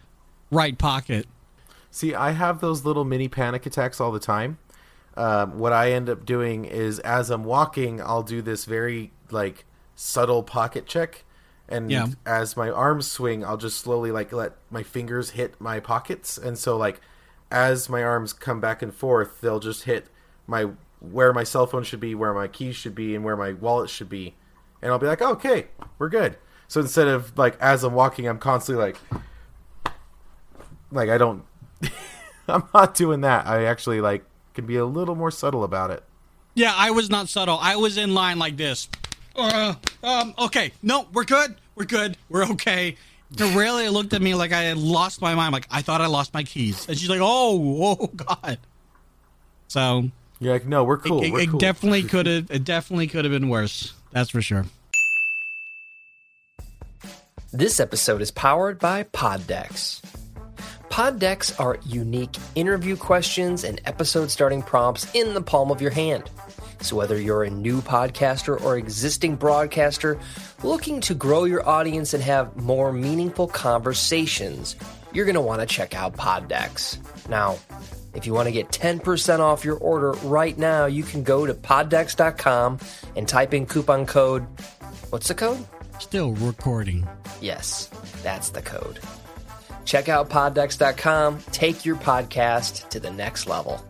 right 0.51 0.77
pocket. 0.77 1.27
See, 1.91 2.15
I 2.15 2.33
have 2.33 2.61
those 2.61 2.85
little 2.85 3.05
mini 3.05 3.29
panic 3.29 3.67
attacks 3.67 4.01
all 4.01 4.11
the 4.11 4.19
time. 4.19 4.59
Um, 5.17 5.59
what 5.59 5.73
I 5.73 5.93
end 5.93 6.09
up 6.09 6.27
doing 6.27 6.65
is, 6.65 6.99
as 7.01 7.31
I'm 7.31 7.45
walking, 7.45 8.01
I'll 8.01 8.25
do 8.25 8.43
this 8.43 8.65
very 8.65 9.13
like 9.31 9.65
subtle 9.95 10.43
pocket 10.43 10.87
check, 10.87 11.25
and 11.69 11.91
Yeah. 11.91 12.09
as 12.27 12.57
my 12.57 12.71
arms 12.71 13.11
swing, 13.11 13.45
I'll 13.45 13.57
just 13.57 13.79
slowly 13.79 14.11
like 14.13 14.33
let 14.33 14.53
my 14.71 14.83
fingers 14.83 15.31
hit 15.31 15.61
my 15.61 15.81
pockets, 15.81 16.37
and 16.39 16.59
so 16.59 16.77
like 16.77 17.01
as 17.51 17.89
my 17.89 18.03
arms 18.03 18.33
come 18.33 18.61
back 18.61 18.83
and 18.83 18.93
forth, 18.95 19.41
they'll 19.41 19.61
just 19.61 19.85
hit 19.85 20.09
my 20.47 20.71
where 21.01 21.33
my 21.33 21.45
cell 21.45 21.67
phone 21.67 21.83
should 21.85 22.01
be, 22.01 22.15
where 22.15 22.33
my 22.35 22.49
keys 22.49 22.77
should 22.77 22.95
be, 22.95 23.15
and 23.15 23.25
where 23.25 23.37
my 23.37 23.53
wallet 23.53 23.91
should 23.91 24.09
be, 24.09 24.35
and 24.83 24.91
I'll 24.91 24.99
be 24.99 25.07
like, 25.07 25.21
okay, 25.23 25.67
we're 25.99 26.09
good. 26.09 26.37
So 26.69 26.81
instead 26.81 27.09
of 27.09 27.37
like 27.39 27.59
as 27.61 27.85
I'm 27.85 27.95
walking, 27.95 28.27
I'm 28.27 28.39
constantly 28.39 28.85
like, 28.85 28.97
like 30.91 31.09
I 31.11 31.19
don't 31.19 31.45
I'm 32.49 32.65
not 32.73 32.95
doing 32.95 33.21
that. 33.23 33.47
I 33.47 33.65
actually 33.65 34.01
like 34.01 34.25
can 34.55 34.67
be 34.67 34.77
a 34.77 34.85
little 34.85 35.15
more 35.15 35.31
subtle 35.31 35.65
about 35.65 35.91
it. 35.91 36.03
Yeah, 36.55 36.73
I 36.77 36.91
was 36.93 37.11
not 37.11 37.29
subtle. 37.29 37.59
I 37.61 37.77
was 37.77 37.99
in 37.99 38.15
line 38.15 38.39
like 38.39 38.57
this. 38.57 38.89
Uh, 39.35 39.75
um, 40.05 40.35
okay, 40.39 40.73
no, 40.83 41.07
we're 41.13 41.25
good. 41.25 41.55
We're 41.75 41.85
good. 41.87 42.17
We're 42.29 42.45
okay. 42.51 42.97
Aurelia 43.41 43.91
looked 43.91 44.13
at 44.13 44.23
me 44.23 44.35
like 44.35 44.53
I 44.53 44.63
had 44.63 44.77
lost 44.79 45.21
my 45.21 45.35
mind. 45.35 45.53
Like 45.53 45.67
I 45.71 45.83
thought 45.83 46.01
I 46.01 46.07
lost 46.07 46.33
my 46.35 46.45
keys, 46.45 46.89
and 46.89 46.97
she's 46.97 47.09
like, 47.09 47.21
"Oh, 47.23 47.99
oh, 48.01 48.07
God." 48.07 48.59
So 49.69 50.11
You're 50.39 50.53
like, 50.53 50.67
no, 50.67 50.85
we're 50.85 50.99
cool. 50.99 51.23
it, 51.23 51.33
we're 51.33 51.41
it 51.41 51.49
cool. 51.51 51.59
definitely 51.59 52.03
could 52.05 52.27
have. 52.27 52.51
It 52.51 52.65
definitely 52.65 53.09
could 53.09 53.25
have 53.25 53.33
been 53.33 53.49
worse. 53.49 53.93
That's 54.13 54.31
for 54.31 54.41
sure. 54.41 54.67
This 57.53 57.79
episode 57.81 58.21
is 58.21 58.31
powered 58.31 58.79
by 58.79 59.05
PodDecks. 59.05 60.03
PodDecks 60.91 61.59
are 61.61 61.79
unique 61.87 62.37
interview 62.55 62.97
questions 62.97 63.65
and 63.65 63.81
episode 63.85 64.31
starting 64.31 64.63
prompts 64.63 65.13
in 65.15 65.35
the 65.35 65.41
palm 65.43 65.71
of 65.71 65.81
your 65.81 65.91
hand. 65.91 66.31
So, 66.85 66.97
whether 66.97 67.19
you're 67.19 67.45
a 67.45 67.51
new 67.51 67.81
podcaster 67.81 68.61
or 68.63 68.77
existing 68.77 69.37
broadcaster 69.37 70.19
looking 70.63 71.01
to 71.03 71.15
grow 71.15 71.45
your 71.45 71.67
audience 71.67 72.13
and 72.13 72.23
have 72.23 72.57
more 72.57 72.93
meaningful 72.93 73.49
conversations, 73.49 74.77
you're 75.15 75.25
going 75.25 75.35
to 75.35 75.41
want 75.41 75.61
to 75.61 75.67
check 75.67 75.95
out 75.95 76.15
PodDecks. 76.17 76.99
Now, 77.29 77.57
if 78.13 78.27
you 78.27 78.35
want 78.35 78.47
to 78.47 78.53
get 78.53 78.69
10% 78.69 79.41
off 79.41 79.65
your 79.65 79.79
order 79.79 80.13
right 80.25 80.57
now, 80.59 80.87
you 80.87 81.05
can 81.05 81.23
go 81.23 81.47
to 81.47 81.55
poddecks.com 81.55 82.79
and 83.17 83.27
type 83.27 83.55
in 83.55 83.65
coupon 83.65 84.05
code. 84.05 84.47
What's 85.11 85.29
the 85.29 85.35
code? 85.35 85.65
Still 86.01 86.33
recording. 86.33 87.09
Yes, 87.41 87.89
that's 88.23 88.51
the 88.51 88.63
code. 88.63 89.01
Check 89.85 90.09
out 90.09 90.29
poddecks.com. 90.29 91.39
Take 91.51 91.85
your 91.85 91.97
podcast 91.97 92.89
to 92.91 93.01
the 93.01 93.11
next 93.11 93.47
level. 93.47 93.83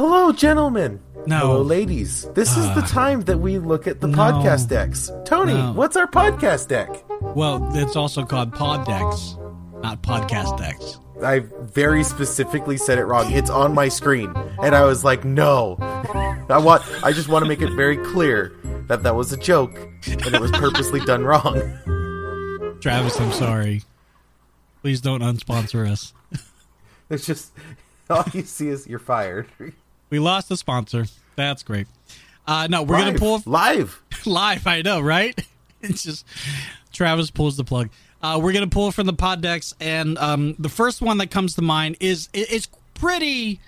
Hello, 0.00 0.32
gentlemen. 0.32 0.98
No. 1.26 1.40
Hello, 1.40 1.60
ladies. 1.60 2.26
This 2.34 2.56
is 2.56 2.64
the 2.74 2.80
Ah. 2.80 2.86
time 2.88 3.20
that 3.24 3.38
we 3.38 3.58
look 3.58 3.86
at 3.86 4.00
the 4.00 4.06
No. 4.08 4.16
podcast 4.16 4.66
decks. 4.66 5.12
Tony, 5.26 5.52
No. 5.52 5.72
what's 5.72 5.94
our 5.94 6.06
podcast 6.06 6.68
deck? 6.68 7.04
Well, 7.20 7.68
it's 7.74 7.96
also 7.96 8.24
called 8.24 8.54
Pod 8.54 8.86
Decks, 8.86 9.36
not 9.82 10.02
Podcast 10.02 10.56
Decks. 10.56 10.98
I 11.22 11.40
very 11.74 12.02
specifically 12.02 12.78
said 12.78 12.96
it 12.98 13.04
wrong. 13.04 13.30
It's 13.30 13.50
on 13.50 13.74
my 13.74 13.90
screen, 13.90 14.32
and 14.62 14.74
I 14.74 14.84
was 14.86 15.04
like, 15.04 15.26
"No." 15.26 15.76
I 16.48 16.56
want. 16.56 16.82
I 17.02 17.12
just 17.12 17.28
want 17.28 17.44
to 17.44 17.48
make 17.50 17.60
it 17.60 17.74
very 17.74 17.98
clear 17.98 18.52
that 18.88 19.02
that 19.02 19.14
was 19.14 19.34
a 19.34 19.36
joke, 19.36 19.78
and 20.06 20.34
it 20.34 20.40
was 20.40 20.50
purposely 20.52 21.00
done 21.00 21.24
wrong. 21.24 21.60
Travis, 22.80 23.20
I'm 23.20 23.32
sorry. 23.32 23.82
Please 24.80 25.02
don't 25.02 25.20
unsponsor 25.20 25.86
us. 25.86 26.14
It's 27.10 27.26
just 27.26 27.50
all 28.08 28.24
you 28.32 28.42
see 28.44 28.68
is 28.68 28.86
you're 28.86 28.98
fired. 28.98 29.46
We 30.10 30.18
lost 30.18 30.50
a 30.50 30.56
sponsor. 30.56 31.06
That's 31.36 31.62
great. 31.62 31.86
Uh, 32.46 32.66
no, 32.68 32.82
we're 32.82 32.98
gonna 32.98 33.18
pull 33.18 33.42
live. 33.46 34.02
live. 34.26 34.66
I 34.66 34.82
know, 34.82 35.00
right? 35.00 35.38
It's 35.82 36.02
just 36.02 36.26
Travis 36.92 37.30
pulls 37.30 37.56
the 37.56 37.64
plug. 37.64 37.88
Uh, 38.20 38.38
we're 38.42 38.52
gonna 38.52 38.66
pull 38.66 38.92
from 38.92 39.06
the 39.06 39.14
pod 39.14 39.40
decks, 39.40 39.74
and 39.80 40.18
um, 40.18 40.54
the 40.58 40.68
first 40.68 41.00
one 41.00 41.16
that 41.18 41.30
comes 41.30 41.54
to 41.54 41.62
mind 41.62 41.96
is 42.00 42.28
it, 42.34 42.52
it's 42.52 42.68
pretty 42.92 43.60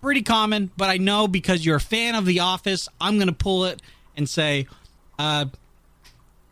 pretty 0.00 0.22
common, 0.22 0.72
but 0.76 0.88
I 0.90 0.96
know 0.96 1.28
because 1.28 1.64
you're 1.64 1.76
a 1.76 1.80
fan 1.80 2.16
of 2.16 2.26
The 2.26 2.40
Office, 2.40 2.88
I'm 3.00 3.20
gonna 3.20 3.32
pull 3.32 3.66
it 3.66 3.80
and 4.16 4.28
say, 4.28 4.66
uh, 5.16 5.44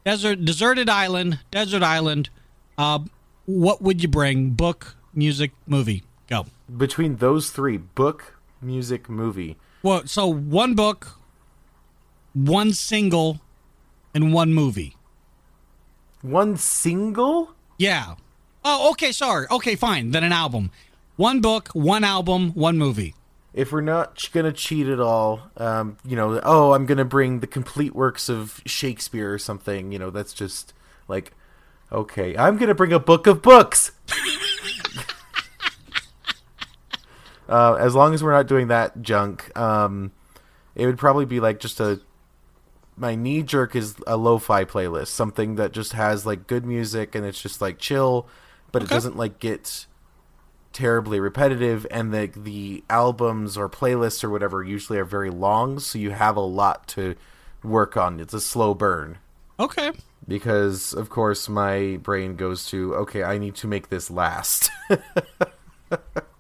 desert 0.05 0.45
deserted 0.45 0.89
island, 0.89 1.41
desert 1.51 1.83
island. 1.83 2.31
Uh, 2.77 3.01
what 3.47 3.83
would 3.83 4.03
you 4.03 4.09
bring? 4.09 4.51
Book, 4.51 4.95
music, 5.13 5.51
movie. 5.67 6.05
Go. 6.29 6.47
Between 6.77 7.17
those 7.17 7.51
three, 7.51 7.79
book, 7.79 8.38
music, 8.61 9.09
movie. 9.09 9.57
Well, 9.83 10.07
so 10.07 10.27
one 10.27 10.75
book, 10.75 11.19
one 12.33 12.73
single, 12.73 13.41
and 14.15 14.33
one 14.33 14.53
movie. 14.55 14.97
One 16.23 16.57
single? 16.57 17.55
Yeah. 17.79 18.17
Oh, 18.65 18.91
okay, 18.91 19.13
sorry. 19.13 19.47
Okay, 19.51 19.77
fine. 19.77 20.11
Then 20.11 20.25
an 20.25 20.33
album. 20.33 20.71
One 21.17 21.41
book, 21.41 21.69
one 21.73 22.05
album, 22.05 22.51
one 22.55 22.77
movie. 22.79 23.15
If 23.55 23.73
we're 23.73 23.81
not 23.81 24.15
ch- 24.15 24.31
gonna 24.33 24.53
cheat 24.53 24.87
at 24.89 25.01
all, 25.01 25.51
um, 25.57 25.97
you 26.05 26.17
know, 26.17 26.41
oh, 26.45 26.75
I'm 26.75 26.87
gonna 26.87 27.05
bring 27.05 27.41
the 27.41 27.47
complete 27.47 27.95
works 27.95 28.29
of 28.29 28.61
Shakespeare 28.67 29.33
or 29.33 29.39
something. 29.39 29.91
You 29.91 29.99
know, 29.99 30.11
that's 30.11 30.33
just 30.33 30.75
like, 31.09 31.33
okay, 31.91 32.37
I'm 32.37 32.57
gonna 32.57 32.75
bring 32.75 32.93
a 32.93 33.01
book 33.01 33.27
of 33.27 33.43
books. 33.43 33.93
uh, 37.49 37.75
as 37.75 37.95
long 37.95 38.15
as 38.15 38.23
we're 38.23 38.33
not 38.33 38.47
doing 38.47 38.69
that 38.69 39.01
junk, 39.03 39.57
um, 39.59 40.13
it 40.75 40.87
would 40.87 40.99
probably 40.99 41.25
be 41.25 41.41
like 41.41 41.61
just 41.61 41.81
a. 41.81 42.01
My 42.97 43.15
knee 43.15 43.43
jerk 43.45 43.77
is 43.77 43.95
a 44.09 44.17
lo-fi 44.17 44.65
playlist, 44.65 45.07
something 45.09 45.55
that 45.55 45.71
just 45.71 45.93
has 45.93 46.27
like 46.27 46.49
good 46.49 46.67
music 46.67 47.15
and 47.15 47.25
it's 47.25 47.41
just 47.41 47.61
like 47.61 47.79
chill, 47.79 48.27
but 48.73 48.83
it 48.83 48.89
doesn't 48.89 49.17
like 49.17 49.39
get 49.39 49.87
terribly 50.73 51.21
repetitive, 51.21 51.87
and 51.93 52.13
the 52.13 52.27
the 52.37 52.83
albums 52.91 53.57
or 53.57 53.69
playlists 53.69 54.23
or 54.25 54.31
whatever 54.31 54.65
usually 54.65 54.99
are 54.99 55.05
very 55.05 55.31
long, 55.31 55.79
so 55.79 55.97
you 55.99 56.11
have 56.11 56.37
a 56.37 56.41
lot 56.41 56.89
to 56.89 57.15
work 57.63 57.97
on. 57.97 58.19
It's 58.21 58.35
a 58.35 58.41
slow 58.41 58.75
burn 58.75 59.19
Okay. 59.61 59.93
because, 60.27 60.93
of 60.93 61.09
course, 61.09 61.49
my 61.49 61.99
brain 62.03 62.35
goes 62.37 62.67
to 62.71 62.95
okay, 62.97 63.23
I 63.23 63.39
need 63.39 63.55
to 63.57 63.69
make 63.69 63.91
this 63.91 64.11
last. 64.11 64.71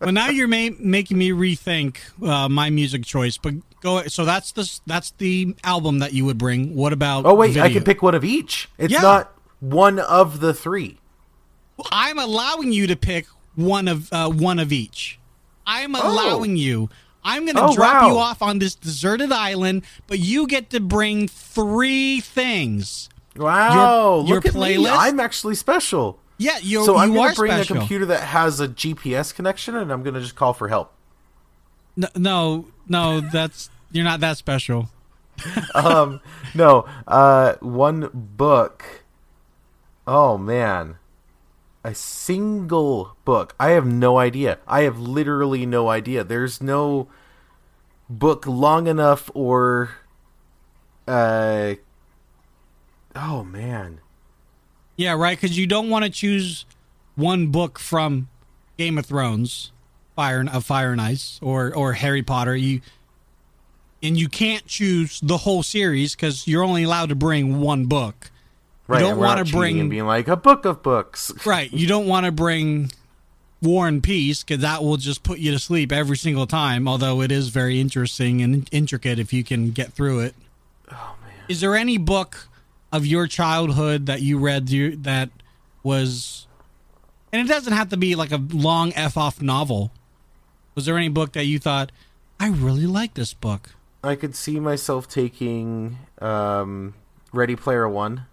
Well, 0.00 0.12
now 0.12 0.28
you're 0.28 0.48
ma- 0.48 0.76
making 0.78 1.18
me 1.18 1.30
rethink 1.30 1.96
uh, 2.22 2.48
my 2.48 2.70
music 2.70 3.04
choice. 3.04 3.36
But 3.36 3.54
go. 3.80 4.02
So 4.04 4.24
that's 4.24 4.52
the 4.52 4.80
that's 4.86 5.10
the 5.18 5.54
album 5.64 5.98
that 5.98 6.12
you 6.12 6.24
would 6.24 6.38
bring. 6.38 6.74
What 6.76 6.92
about? 6.92 7.26
oh 7.26 7.34
wait, 7.34 7.56
I 7.56 7.62
video? 7.64 7.80
can 7.80 7.84
pick 7.84 8.02
one 8.02 8.14
of 8.14 8.24
each. 8.24 8.68
It's 8.78 8.92
Yeah. 8.92 9.00
not 9.02 9.32
one 9.60 9.98
of 9.98 10.40
the 10.40 10.54
three. 10.54 10.98
I'm 11.90 12.18
allowing 12.18 12.72
you 12.72 12.86
to 12.86 12.96
pick 12.96 13.26
one 13.56 13.88
of 13.88 14.12
uh, 14.12 14.28
one 14.30 14.58
of 14.58 14.72
each. 14.72 15.18
I'm 15.66 15.94
allowing 15.94 16.56
you. 16.56 16.88
I'm 17.24 17.44
going 17.44 17.56
to 17.56 17.64
Oh, 17.66 17.74
drop 17.74 18.02
wow. 18.02 18.08
you 18.08 18.16
off 18.18 18.40
on 18.40 18.58
this 18.60 18.74
deserted 18.74 19.32
island, 19.32 19.82
but 20.06 20.18
you 20.18 20.46
get 20.46 20.70
to 20.70 20.80
bring 20.80 21.28
three 21.28 22.20
things. 22.20 23.08
Wow, 23.36 24.24
your 24.26 24.36
look 24.36 24.46
at 24.46 24.54
me! 24.54 24.60
playlist? 24.76 24.96
I'm 24.96 25.20
actually 25.20 25.54
special. 25.56 26.18
Yeah, 26.38 26.58
you're, 26.62 26.84
So 26.84 26.96
I'm 26.96 27.10
you 27.10 27.16
going 27.16 27.30
to 27.30 27.36
bring 27.36 27.52
special. 27.52 27.76
a 27.76 27.78
computer 27.80 28.06
that 28.06 28.20
has 28.22 28.60
a 28.60 28.68
GPS 28.68 29.34
connection, 29.34 29.74
and 29.76 29.92
I'm 29.92 30.02
going 30.04 30.14
to 30.14 30.20
just 30.20 30.36
call 30.36 30.54
for 30.54 30.68
help. 30.68 30.92
No, 31.96 32.08
no, 32.14 32.66
no, 32.88 33.20
that's 33.20 33.70
you're 33.90 34.04
not 34.04 34.20
that 34.20 34.36
special. 34.36 34.88
um, 35.74 36.20
no, 36.54 36.86
uh, 37.08 37.54
one 37.60 38.08
book. 38.12 38.84
Oh 40.06 40.38
man, 40.38 40.98
a 41.82 41.94
single 41.94 43.16
book. 43.24 43.54
I 43.58 43.70
have 43.70 43.84
no 43.86 44.18
idea. 44.18 44.58
I 44.66 44.82
have 44.82 44.98
literally 44.98 45.66
no 45.66 45.88
idea. 45.88 46.22
There's 46.22 46.62
no 46.62 47.08
book 48.08 48.46
long 48.46 48.86
enough 48.86 49.28
or. 49.34 49.90
Uh. 51.06 51.74
Oh 53.16 53.42
man. 53.42 54.00
Yeah, 54.98 55.14
right. 55.14 55.40
Because 55.40 55.56
you 55.56 55.66
don't 55.66 55.88
want 55.88 56.04
to 56.04 56.10
choose 56.10 56.66
one 57.14 57.46
book 57.46 57.78
from 57.78 58.28
Game 58.76 58.98
of 58.98 59.06
Thrones, 59.06 59.72
Fire 60.14 60.42
of 60.42 60.48
uh, 60.48 60.60
Fire 60.60 60.92
and 60.92 61.00
Ice, 61.00 61.38
or 61.40 61.74
or 61.74 61.94
Harry 61.94 62.22
Potter. 62.22 62.54
You 62.54 62.82
and 64.02 64.18
you 64.18 64.28
can't 64.28 64.66
choose 64.66 65.20
the 65.20 65.38
whole 65.38 65.62
series 65.62 66.14
because 66.14 66.46
you're 66.46 66.64
only 66.64 66.82
allowed 66.82 67.08
to 67.08 67.14
bring 67.14 67.60
one 67.60 67.86
book. 67.86 68.30
Right. 68.88 69.00
you 69.00 69.08
don't 69.08 69.18
wanna 69.18 69.44
bring- 69.44 69.80
and 69.80 69.90
being 69.90 70.06
like 70.06 70.28
a 70.28 70.36
book 70.36 70.64
of 70.64 70.82
books. 70.82 71.32
Right. 71.46 71.72
You 71.72 71.86
don't 71.86 72.06
want 72.06 72.26
to 72.26 72.32
bring 72.32 72.90
War 73.62 73.86
and 73.86 74.02
Peace 74.02 74.42
because 74.42 74.62
that 74.62 74.82
will 74.82 74.96
just 74.96 75.22
put 75.22 75.38
you 75.38 75.52
to 75.52 75.58
sleep 75.58 75.92
every 75.92 76.16
single 76.16 76.46
time. 76.46 76.88
Although 76.88 77.20
it 77.20 77.30
is 77.30 77.48
very 77.48 77.80
interesting 77.80 78.40
and 78.42 78.68
intricate 78.72 79.18
if 79.18 79.32
you 79.32 79.44
can 79.44 79.70
get 79.70 79.92
through 79.92 80.20
it. 80.20 80.34
Oh 80.90 81.14
man. 81.22 81.32
Is 81.48 81.60
there 81.60 81.76
any 81.76 81.98
book 81.98 82.48
of 82.92 83.06
your 83.06 83.26
childhood 83.26 84.06
that 84.06 84.22
you 84.22 84.38
read 84.38 84.70
you- 84.70 84.96
that 84.96 85.30
was, 85.82 86.46
and 87.32 87.40
it 87.44 87.50
doesn't 87.50 87.72
have 87.72 87.90
to 87.90 87.96
be 87.96 88.14
like 88.14 88.32
a 88.32 88.36
long 88.52 88.92
f 88.94 89.16
off 89.16 89.40
novel. 89.42 89.92
Was 90.74 90.86
there 90.86 90.96
any 90.96 91.08
book 91.08 91.32
that 91.32 91.44
you 91.44 91.58
thought, 91.58 91.92
I 92.40 92.48
really 92.48 92.86
like 92.86 93.14
this 93.14 93.34
book? 93.34 93.70
I 94.02 94.14
could 94.14 94.34
see 94.36 94.60
myself 94.60 95.08
taking 95.08 95.98
um, 96.20 96.94
Ready 97.32 97.56
Player 97.56 97.88
One. 97.88 98.26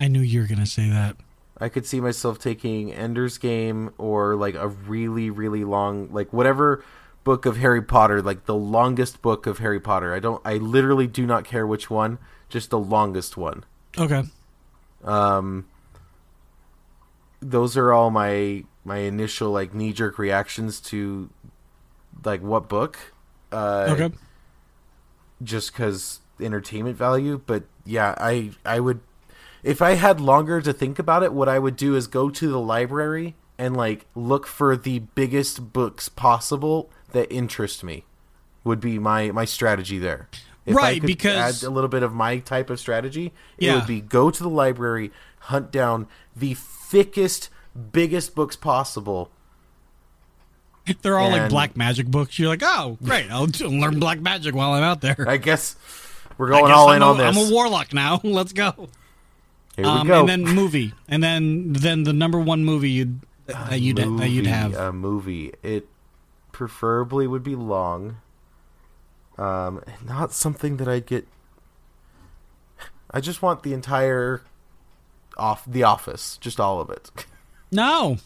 I 0.00 0.08
knew 0.08 0.20
you 0.20 0.40
were 0.42 0.46
gonna 0.46 0.66
say 0.66 0.88
that. 0.90 1.16
I 1.58 1.70
could 1.70 1.86
see 1.86 2.00
myself 2.00 2.38
taking 2.38 2.92
Ender's 2.92 3.38
Game 3.38 3.90
or 3.96 4.36
like 4.36 4.54
a 4.54 4.68
really, 4.68 5.30
really 5.30 5.64
long, 5.64 6.10
like 6.12 6.32
whatever 6.32 6.84
book 7.24 7.46
of 7.46 7.56
Harry 7.56 7.80
Potter, 7.80 8.20
like 8.20 8.44
the 8.44 8.54
longest 8.54 9.22
book 9.22 9.46
of 9.46 9.58
Harry 9.58 9.80
Potter. 9.80 10.14
I 10.14 10.18
don't, 10.20 10.40
I 10.44 10.58
literally 10.58 11.06
do 11.06 11.26
not 11.26 11.44
care 11.44 11.66
which 11.66 11.88
one, 11.88 12.18
just 12.50 12.68
the 12.70 12.78
longest 12.78 13.38
one. 13.38 13.64
Okay. 13.98 14.22
Um, 15.04 15.66
those 17.40 17.76
are 17.76 17.92
all 17.92 18.10
my 18.10 18.64
my 18.84 18.98
initial 18.98 19.50
like 19.50 19.74
knee 19.74 19.92
jerk 19.92 20.18
reactions 20.18 20.80
to 20.80 21.30
like 22.24 22.42
what 22.42 22.68
book. 22.68 22.98
Uh, 23.52 23.86
Okay. 23.90 24.10
just 25.42 25.72
because 25.72 26.20
entertainment 26.40 26.96
value. 26.96 27.40
But 27.44 27.64
yeah, 27.84 28.14
I 28.18 28.52
I 28.64 28.80
would 28.80 29.00
if 29.62 29.82
I 29.82 29.94
had 29.94 30.20
longer 30.20 30.60
to 30.60 30.72
think 30.72 30.98
about 30.98 31.22
it, 31.22 31.32
what 31.32 31.48
I 31.48 31.58
would 31.58 31.76
do 31.76 31.94
is 31.94 32.06
go 32.06 32.30
to 32.30 32.48
the 32.48 32.60
library 32.60 33.34
and 33.58 33.76
like 33.76 34.06
look 34.14 34.46
for 34.46 34.76
the 34.76 35.00
biggest 35.00 35.72
books 35.72 36.08
possible 36.08 36.90
that 37.12 37.30
interest 37.32 37.84
me. 37.84 38.04
Would 38.64 38.80
be 38.80 38.98
my 38.98 39.30
my 39.30 39.44
strategy 39.44 39.98
there. 39.98 40.28
If 40.66 40.74
Right, 40.74 41.00
because- 41.00 41.62
add 41.62 41.66
a 41.66 41.70
little 41.70 41.88
bit 41.88 42.02
of 42.02 42.12
my 42.12 42.38
type 42.38 42.68
of 42.70 42.78
strategy, 42.80 43.32
it 43.56 43.66
Yeah. 43.66 43.76
would 43.76 43.86
be 43.86 44.00
go 44.00 44.30
to 44.30 44.42
the 44.42 44.48
library, 44.50 45.12
hunt 45.40 45.70
down 45.70 46.06
the 46.34 46.54
thickest, 46.54 47.48
biggest 47.92 48.34
books 48.34 48.56
possible, 48.56 49.30
They're 51.02 51.18
all 51.18 51.30
like 51.30 51.48
black 51.50 51.76
magic 51.76 52.06
books. 52.06 52.38
You're 52.38 52.48
like, 52.48 52.62
oh, 52.64 52.96
great! 53.02 53.28
I'll 53.30 53.46
learn 53.60 53.98
black 53.98 54.20
magic 54.20 54.54
while 54.54 54.72
I'm 54.72 54.84
out 54.84 55.00
there. 55.00 55.24
I 55.28 55.36
guess 55.36 55.74
we're 56.38 56.48
going 56.48 56.66
guess 56.66 56.76
all 56.76 56.90
I'm 56.90 56.96
in 56.96 57.02
a- 57.02 57.06
on 57.06 57.18
this. 57.18 57.36
I'm 57.36 57.48
a 57.48 57.50
warlock 57.52 57.92
now. 57.92 58.20
Let's 58.24 58.52
go. 58.52 58.88
Here 59.76 59.84
Um, 59.84 60.02
we 60.02 60.08
go. 60.08 60.20
and 60.20 60.28
then 60.28 60.42
movie, 60.44 60.94
and 61.08 61.22
then 61.24 61.72
then 61.72 62.04
the 62.04 62.12
number 62.12 62.38
one 62.38 62.64
movie 62.64 62.90
you'd 62.90 63.20
that 63.46 63.80
you'd 63.80 63.96
that 63.96 64.28
you'd 64.30 64.46
have. 64.46 64.74
a 64.74 64.92
movie. 64.92 65.52
It 65.64 65.88
preferably 66.52 67.26
would 67.26 67.42
be 67.42 67.56
long. 67.56 68.18
Um, 69.38 69.82
not 70.04 70.32
something 70.32 70.76
that 70.78 70.88
I'd 70.88 71.06
get. 71.06 71.26
I 73.10 73.20
just 73.20 73.42
want 73.42 73.62
the 73.62 73.72
entire 73.72 74.42
off 75.36 75.64
the 75.66 75.82
office, 75.82 76.38
just 76.38 76.58
all 76.58 76.80
of 76.80 76.90
it. 76.90 77.10
no, 77.70 78.16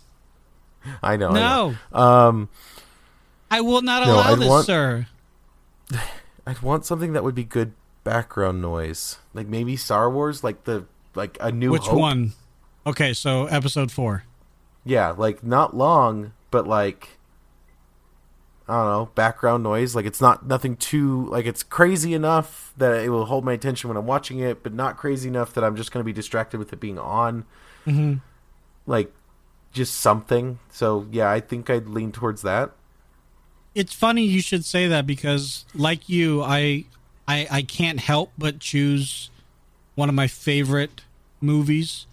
I 1.02 1.16
know. 1.16 1.30
I 1.30 1.32
no, 1.32 1.74
know. 1.92 1.98
Um, 1.98 2.48
I 3.50 3.60
will 3.60 3.82
not 3.82 4.06
No, 4.06 4.14
allow 4.14 4.32
I'd 4.32 4.38
this, 4.38 4.48
want- 4.48 4.66
sir. 4.66 5.06
I'd 6.46 6.62
want 6.62 6.84
something 6.86 7.12
that 7.12 7.22
would 7.24 7.34
be 7.34 7.44
good 7.44 7.72
background 8.04 8.62
noise, 8.62 9.18
like 9.34 9.46
maybe 9.46 9.76
Star 9.76 10.10
Wars, 10.10 10.42
like 10.42 10.64
the 10.64 10.86
like 11.14 11.36
a 11.40 11.50
New 11.52 11.70
Which 11.72 11.86
Hope. 11.86 11.98
one? 11.98 12.32
Okay, 12.86 13.12
so 13.12 13.46
episode 13.46 13.90
four. 13.92 14.24
Yeah, 14.84 15.10
like 15.10 15.44
not 15.44 15.76
long, 15.76 16.32
but 16.50 16.66
like 16.66 17.18
I 18.70 18.82
don't 18.84 18.92
know, 18.92 19.10
background 19.14 19.62
noise. 19.62 19.94
Like 19.94 20.06
it's 20.06 20.20
not 20.20 20.46
nothing 20.46 20.76
too 20.76 21.26
like 21.26 21.44
it's 21.46 21.62
crazy 21.62 22.14
enough 22.14 22.72
that 22.76 23.02
it 23.02 23.10
will 23.10 23.26
hold 23.26 23.44
my 23.44 23.52
attention 23.52 23.88
when 23.88 23.96
I'm 23.96 24.06
watching 24.06 24.38
it, 24.38 24.62
but 24.62 24.72
not 24.72 24.96
crazy 24.96 25.28
enough 25.28 25.52
that 25.54 25.64
I'm 25.64 25.76
just 25.76 25.92
going 25.92 26.00
to 26.00 26.04
be 26.04 26.12
distracted 26.12 26.58
with 26.58 26.72
it 26.72 26.80
being 26.80 26.98
on. 26.98 27.44
hmm 27.84 28.14
Like 28.86 29.12
just 29.72 29.94
something. 29.96 30.58
So 30.70 31.06
yeah, 31.10 31.30
I 31.30 31.40
think 31.40 31.68
I'd 31.70 31.88
lean 31.88 32.12
towards 32.12 32.42
that. 32.42 32.72
It's 33.74 33.94
funny 33.94 34.24
you 34.24 34.40
should 34.40 34.64
say 34.64 34.88
that 34.88 35.06
because, 35.06 35.64
like 35.74 36.08
you, 36.08 36.42
I, 36.42 36.86
I, 37.28 37.46
I 37.50 37.62
can't 37.62 38.00
help 38.00 38.32
but 38.36 38.58
choose 38.58 39.30
one 39.94 40.08
of 40.08 40.14
my 40.14 40.26
favorite 40.26 41.02
movies. 41.40 42.06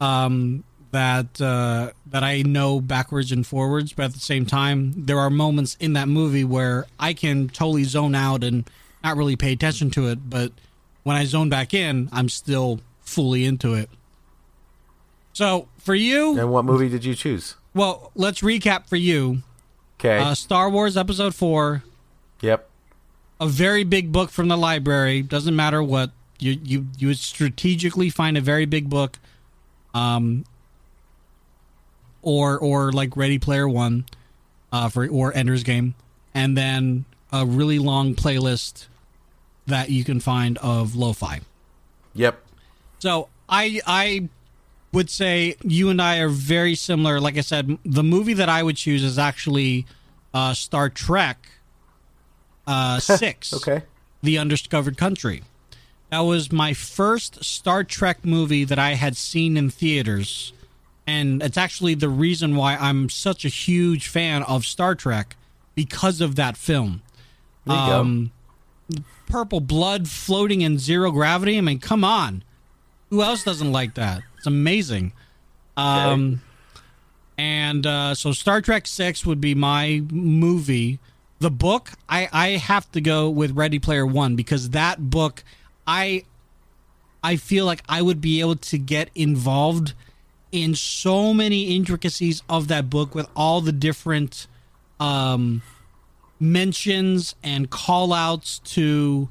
Um, 0.00 0.62
that 0.92 1.40
uh, 1.40 1.90
that 2.06 2.22
I 2.24 2.42
know 2.42 2.80
backwards 2.80 3.32
and 3.32 3.46
forwards, 3.46 3.92
but 3.92 4.06
at 4.06 4.12
the 4.14 4.20
same 4.20 4.46
time, 4.46 4.92
there 5.06 5.18
are 5.18 5.30
moments 5.30 5.76
in 5.80 5.92
that 5.94 6.08
movie 6.08 6.44
where 6.44 6.86
I 6.98 7.12
can 7.14 7.48
totally 7.48 7.84
zone 7.84 8.14
out 8.14 8.42
and 8.44 8.68
not 9.04 9.16
really 9.16 9.36
pay 9.36 9.52
attention 9.52 9.90
to 9.92 10.08
it. 10.08 10.28
But 10.30 10.52
when 11.02 11.16
I 11.16 11.24
zone 11.24 11.48
back 11.48 11.74
in, 11.74 12.08
I'm 12.12 12.28
still 12.28 12.80
fully 13.00 13.44
into 13.44 13.74
it. 13.74 13.88
So 15.32 15.68
for 15.78 15.94
you, 15.94 16.38
And 16.38 16.50
what 16.50 16.64
movie 16.64 16.88
did 16.88 17.04
you 17.04 17.14
choose? 17.14 17.56
well, 17.74 18.10
let's 18.14 18.40
recap 18.40 18.86
for 18.88 18.96
you. 18.96 19.42
Okay. 20.00 20.18
Uh, 20.18 20.34
Star 20.34 20.68
Wars 20.70 20.96
Episode 20.96 21.34
Four, 21.34 21.82
yep. 22.40 22.68
a 23.40 23.46
very 23.46 23.84
big 23.84 24.12
book 24.12 24.30
from 24.30 24.48
the 24.48 24.56
library. 24.56 25.22
Doesn't 25.22 25.56
matter 25.56 25.82
what 25.82 26.10
you 26.38 26.58
you 26.62 26.86
you 26.98 27.08
would 27.08 27.18
strategically 27.18 28.10
find 28.10 28.36
a 28.36 28.40
very 28.42 28.66
big 28.66 28.90
book, 28.90 29.18
um, 29.94 30.44
or 32.26 32.58
or 32.58 32.90
like 32.90 33.16
Ready 33.16 33.38
Player 33.38 33.68
One, 33.68 34.04
uh, 34.72 34.88
for 34.88 35.06
or 35.08 35.34
Ender's 35.34 35.62
Game, 35.62 35.94
and 36.34 36.58
then 36.58 37.04
a 37.32 37.46
really 37.46 37.78
long 37.78 38.14
playlist 38.14 38.88
that 39.66 39.90
you 39.90 40.04
can 40.04 40.20
find 40.20 40.58
of 40.58 40.94
lo-fi. 40.96 41.40
Yep. 42.14 42.42
So 42.98 43.28
I 43.48 43.80
I 43.86 44.28
would 44.92 45.08
say 45.08 45.56
you 45.62 45.88
and 45.88 46.02
I 46.02 46.18
are 46.18 46.28
very 46.28 46.74
similar. 46.74 47.20
Like 47.20 47.36
I 47.36 47.42
said, 47.42 47.78
the 47.84 48.02
movie 48.02 48.34
that 48.34 48.48
I 48.48 48.62
would 48.62 48.76
choose 48.76 49.04
is 49.04 49.18
actually 49.18 49.86
uh, 50.34 50.52
Star 50.52 50.90
Trek 50.90 51.48
uh, 52.66 52.98
Six. 53.00 53.54
Okay. 53.54 53.82
The 54.22 54.38
Undiscovered 54.38 54.96
Country. 54.96 55.42
That 56.10 56.20
was 56.20 56.50
my 56.50 56.72
first 56.72 57.44
Star 57.44 57.84
Trek 57.84 58.24
movie 58.24 58.64
that 58.64 58.78
I 58.78 58.94
had 58.94 59.16
seen 59.16 59.56
in 59.56 59.70
theaters. 59.70 60.52
And 61.06 61.42
it's 61.42 61.56
actually 61.56 61.94
the 61.94 62.08
reason 62.08 62.56
why 62.56 62.76
I'm 62.76 63.08
such 63.08 63.44
a 63.44 63.48
huge 63.48 64.08
fan 64.08 64.42
of 64.42 64.64
Star 64.64 64.94
Trek 64.94 65.36
because 65.74 66.20
of 66.20 66.34
that 66.36 66.56
film. 66.56 67.02
There 67.64 67.76
you 67.76 67.86
go. 67.86 68.00
Um, 68.00 68.32
purple 69.26 69.60
blood 69.60 70.08
floating 70.08 70.60
in 70.62 70.78
zero 70.78 71.10
gravity. 71.10 71.58
I 71.58 71.60
mean, 71.60 71.78
come 71.78 72.04
on, 72.04 72.42
who 73.10 73.22
else 73.22 73.44
doesn't 73.44 73.72
like 73.72 73.94
that? 73.94 74.22
It's 74.38 74.46
amazing. 74.46 75.12
Um, 75.76 76.40
and 77.38 77.86
uh, 77.86 78.14
so 78.14 78.32
Star 78.32 78.60
Trek 78.60 78.86
Six 78.86 79.26
would 79.26 79.40
be 79.40 79.54
my 79.54 80.02
movie. 80.10 80.98
The 81.38 81.50
book, 81.50 81.92
I 82.08 82.28
I 82.32 82.48
have 82.50 82.90
to 82.92 83.00
go 83.00 83.28
with 83.28 83.52
Ready 83.52 83.78
Player 83.78 84.06
One 84.06 84.36
because 84.36 84.70
that 84.70 85.10
book, 85.10 85.44
I 85.86 86.24
I 87.22 87.36
feel 87.36 87.66
like 87.66 87.82
I 87.88 88.02
would 88.02 88.20
be 88.20 88.40
able 88.40 88.56
to 88.56 88.78
get 88.78 89.10
involved 89.14 89.92
in 90.52 90.74
so 90.74 91.34
many 91.34 91.74
intricacies 91.74 92.42
of 92.48 92.68
that 92.68 92.88
book 92.88 93.14
with 93.14 93.28
all 93.36 93.60
the 93.60 93.72
different 93.72 94.46
um, 95.00 95.62
mentions 96.40 97.34
and 97.42 97.68
call 97.70 98.12
outs 98.12 98.60
to 98.60 99.28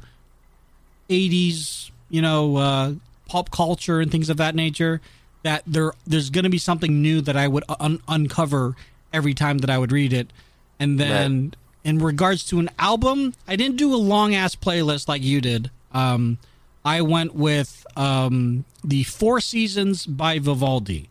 80s, 1.10 1.92
you 2.10 2.22
know, 2.22 2.58
uh, 2.58 2.94
pop 3.28 3.52
culture 3.52 4.02
and 4.02 4.12
things 4.12 4.30
of 4.30 4.38
that 4.38 4.56
nature. 4.56 5.02
That 5.44 5.64
there, 5.68 5.94
there's 6.08 6.32
going 6.32 6.44
to 6.44 6.50
be 6.50 6.58
something 6.58 7.02
new 7.02 7.22
that 7.22 7.38
I 7.38 7.48
would 7.48 7.64
un- 7.80 8.02
uncover 8.08 8.76
every 9.14 9.36
time 9.36 9.60
that 9.60 9.70
I 9.70 9.78
would 9.78 9.92
read 9.92 10.12
it. 10.12 10.32
And 10.80 11.00
then, 11.00 11.54
in 11.84 12.00
regards 12.00 12.44
to 12.48 12.60
an 12.60 12.70
album, 12.80 13.34
I 13.48 13.56
didn't 13.56 13.78
do 13.78 13.94
a 13.94 13.96
long 13.96 14.34
ass 14.34 14.56
playlist 14.56 15.08
like 15.08 15.22
you 15.22 15.42
did. 15.42 15.70
Um, 15.94 16.40
I 16.86 17.02
went 17.02 17.34
with 17.34 17.86
um, 17.98 18.64
the 18.84 19.04
Four 19.04 19.42
Seasons 19.42 20.06
by 20.06 20.38
Vivaldi. 20.38 21.10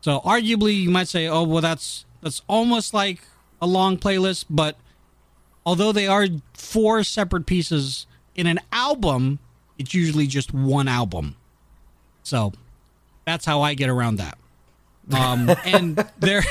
So 0.00 0.20
arguably, 0.20 0.80
you 0.80 0.90
might 0.90 1.08
say, 1.08 1.26
"Oh, 1.26 1.42
well, 1.42 1.60
that's 1.60 2.04
that's 2.22 2.42
almost 2.46 2.94
like 2.94 3.22
a 3.60 3.66
long 3.66 3.98
playlist," 3.98 4.44
but 4.48 4.76
although 5.66 5.90
they 5.90 6.06
are 6.06 6.28
four 6.54 7.02
separate 7.02 7.44
pieces 7.46 8.06
in 8.36 8.46
an 8.46 8.60
album, 8.70 9.40
it's 9.76 9.92
usually 9.92 10.28
just 10.28 10.54
one 10.54 10.86
album. 10.86 11.34
So 12.22 12.52
that's 13.24 13.44
how 13.44 13.62
I 13.62 13.74
get 13.74 13.88
around 13.88 14.16
that. 14.16 14.38
Um, 15.12 15.50
and 15.64 15.96
there, 16.18 16.44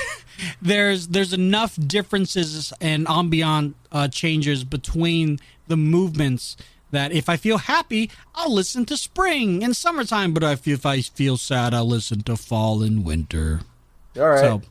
there's 0.61 1.07
there's 1.07 1.31
enough 1.31 1.77
differences 1.87 2.73
and 2.81 3.07
ambient 3.07 3.77
uh, 3.93 4.09
changes 4.09 4.65
between 4.65 5.39
the 5.67 5.77
movements 5.77 6.57
that 6.91 7.11
if 7.11 7.29
I 7.29 7.37
feel 7.37 7.57
happy, 7.57 8.09
I'll 8.33 8.53
listen 8.53 8.85
to 8.85 8.97
spring 8.97 9.63
and 9.63 9.75
summertime. 9.75 10.33
But 10.33 10.43
if, 10.43 10.67
if 10.67 10.85
I 10.85 11.01
feel 11.01 11.37
sad, 11.37 11.73
I'll 11.73 11.87
listen 11.87 12.21
to 12.23 12.35
fall 12.35 12.83
and 12.83 13.05
winter. 13.05 13.61
All 14.17 14.29
right. 14.29 14.39
So 14.39 14.61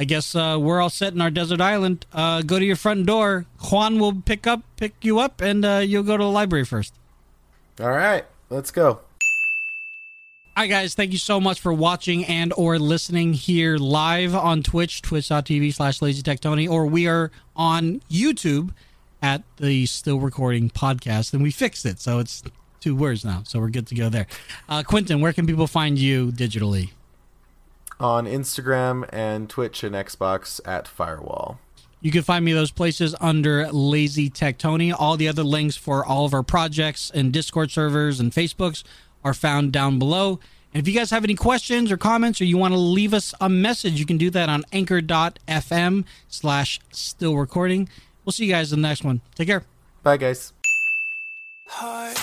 I 0.00 0.04
guess 0.04 0.34
uh, 0.34 0.56
we're 0.60 0.80
all 0.80 0.90
set 0.90 1.12
in 1.12 1.20
our 1.20 1.30
desert 1.30 1.60
island. 1.60 2.06
Uh, 2.12 2.42
go 2.42 2.58
to 2.58 2.64
your 2.64 2.76
front 2.76 3.06
door. 3.06 3.46
Juan 3.70 3.98
will 3.98 4.14
pick 4.14 4.46
up, 4.46 4.62
pick 4.76 4.94
you 5.02 5.18
up, 5.18 5.40
and 5.40 5.64
uh, 5.64 5.78
you'll 5.78 6.04
go 6.04 6.16
to 6.16 6.22
the 6.22 6.30
library 6.30 6.64
first. 6.64 6.94
All 7.80 7.90
right. 7.90 8.24
Let's 8.48 8.70
go. 8.70 9.00
All 10.56 10.64
right, 10.64 10.70
guys. 10.70 10.94
Thank 10.94 11.12
you 11.12 11.18
so 11.18 11.40
much 11.40 11.60
for 11.60 11.72
watching 11.72 12.24
and 12.24 12.52
or 12.56 12.78
listening 12.78 13.32
here 13.32 13.76
live 13.76 14.34
on 14.34 14.62
Twitch, 14.62 15.02
twitch.tv 15.02 15.72
slash 15.74 16.00
LazyTechTony, 16.00 16.68
or 16.68 16.86
we 16.86 17.06
are 17.06 17.30
on 17.54 18.00
YouTube 18.10 18.70
at 19.22 19.42
the 19.56 19.86
Still 19.86 20.20
Recording 20.20 20.70
Podcast, 20.70 21.32
and 21.32 21.42
we 21.42 21.50
fixed 21.50 21.84
it, 21.84 22.00
so 22.00 22.18
it's 22.18 22.42
two 22.80 22.94
words 22.94 23.24
now, 23.24 23.42
so 23.44 23.58
we're 23.58 23.70
good 23.70 23.86
to 23.88 23.94
go 23.94 24.08
there. 24.08 24.26
Uh, 24.68 24.82
Quentin, 24.82 25.20
where 25.20 25.32
can 25.32 25.46
people 25.46 25.66
find 25.66 25.98
you 25.98 26.30
digitally? 26.30 26.90
On 28.00 28.26
Instagram 28.26 29.08
and 29.12 29.50
Twitch 29.50 29.82
and 29.82 29.94
Xbox 29.94 30.60
at 30.64 30.86
Firewall. 30.86 31.58
You 32.00 32.12
can 32.12 32.22
find 32.22 32.44
me 32.44 32.52
those 32.52 32.70
places 32.70 33.16
under 33.20 33.66
Lazy 33.72 34.30
Tech 34.30 34.56
Tony. 34.56 34.92
All 34.92 35.16
the 35.16 35.26
other 35.26 35.42
links 35.42 35.76
for 35.76 36.04
all 36.04 36.24
of 36.24 36.32
our 36.32 36.44
projects 36.44 37.10
and 37.12 37.32
Discord 37.32 37.72
servers 37.72 38.20
and 38.20 38.30
Facebooks 38.30 38.84
are 39.24 39.34
found 39.34 39.72
down 39.72 39.98
below. 39.98 40.38
And 40.72 40.80
if 40.80 40.86
you 40.86 40.94
guys 40.94 41.10
have 41.10 41.24
any 41.24 41.34
questions 41.34 41.90
or 41.90 41.96
comments 41.96 42.40
or 42.40 42.44
you 42.44 42.56
want 42.56 42.72
to 42.72 42.78
leave 42.78 43.12
us 43.12 43.34
a 43.40 43.48
message, 43.48 43.98
you 43.98 44.06
can 44.06 44.16
do 44.16 44.30
that 44.30 44.48
on 44.48 44.64
anchor.fm 44.70 46.04
slash 46.28 46.78
still 46.92 47.36
recording. 47.36 47.88
We'll 48.28 48.34
see 48.34 48.44
you 48.44 48.52
guys 48.52 48.74
in 48.74 48.82
the 48.82 48.88
next 48.88 49.04
one. 49.04 49.22
Take 49.36 49.48
care. 49.48 49.62
Bye, 50.02 50.18
guys. 50.18 50.52
heart 51.66 52.14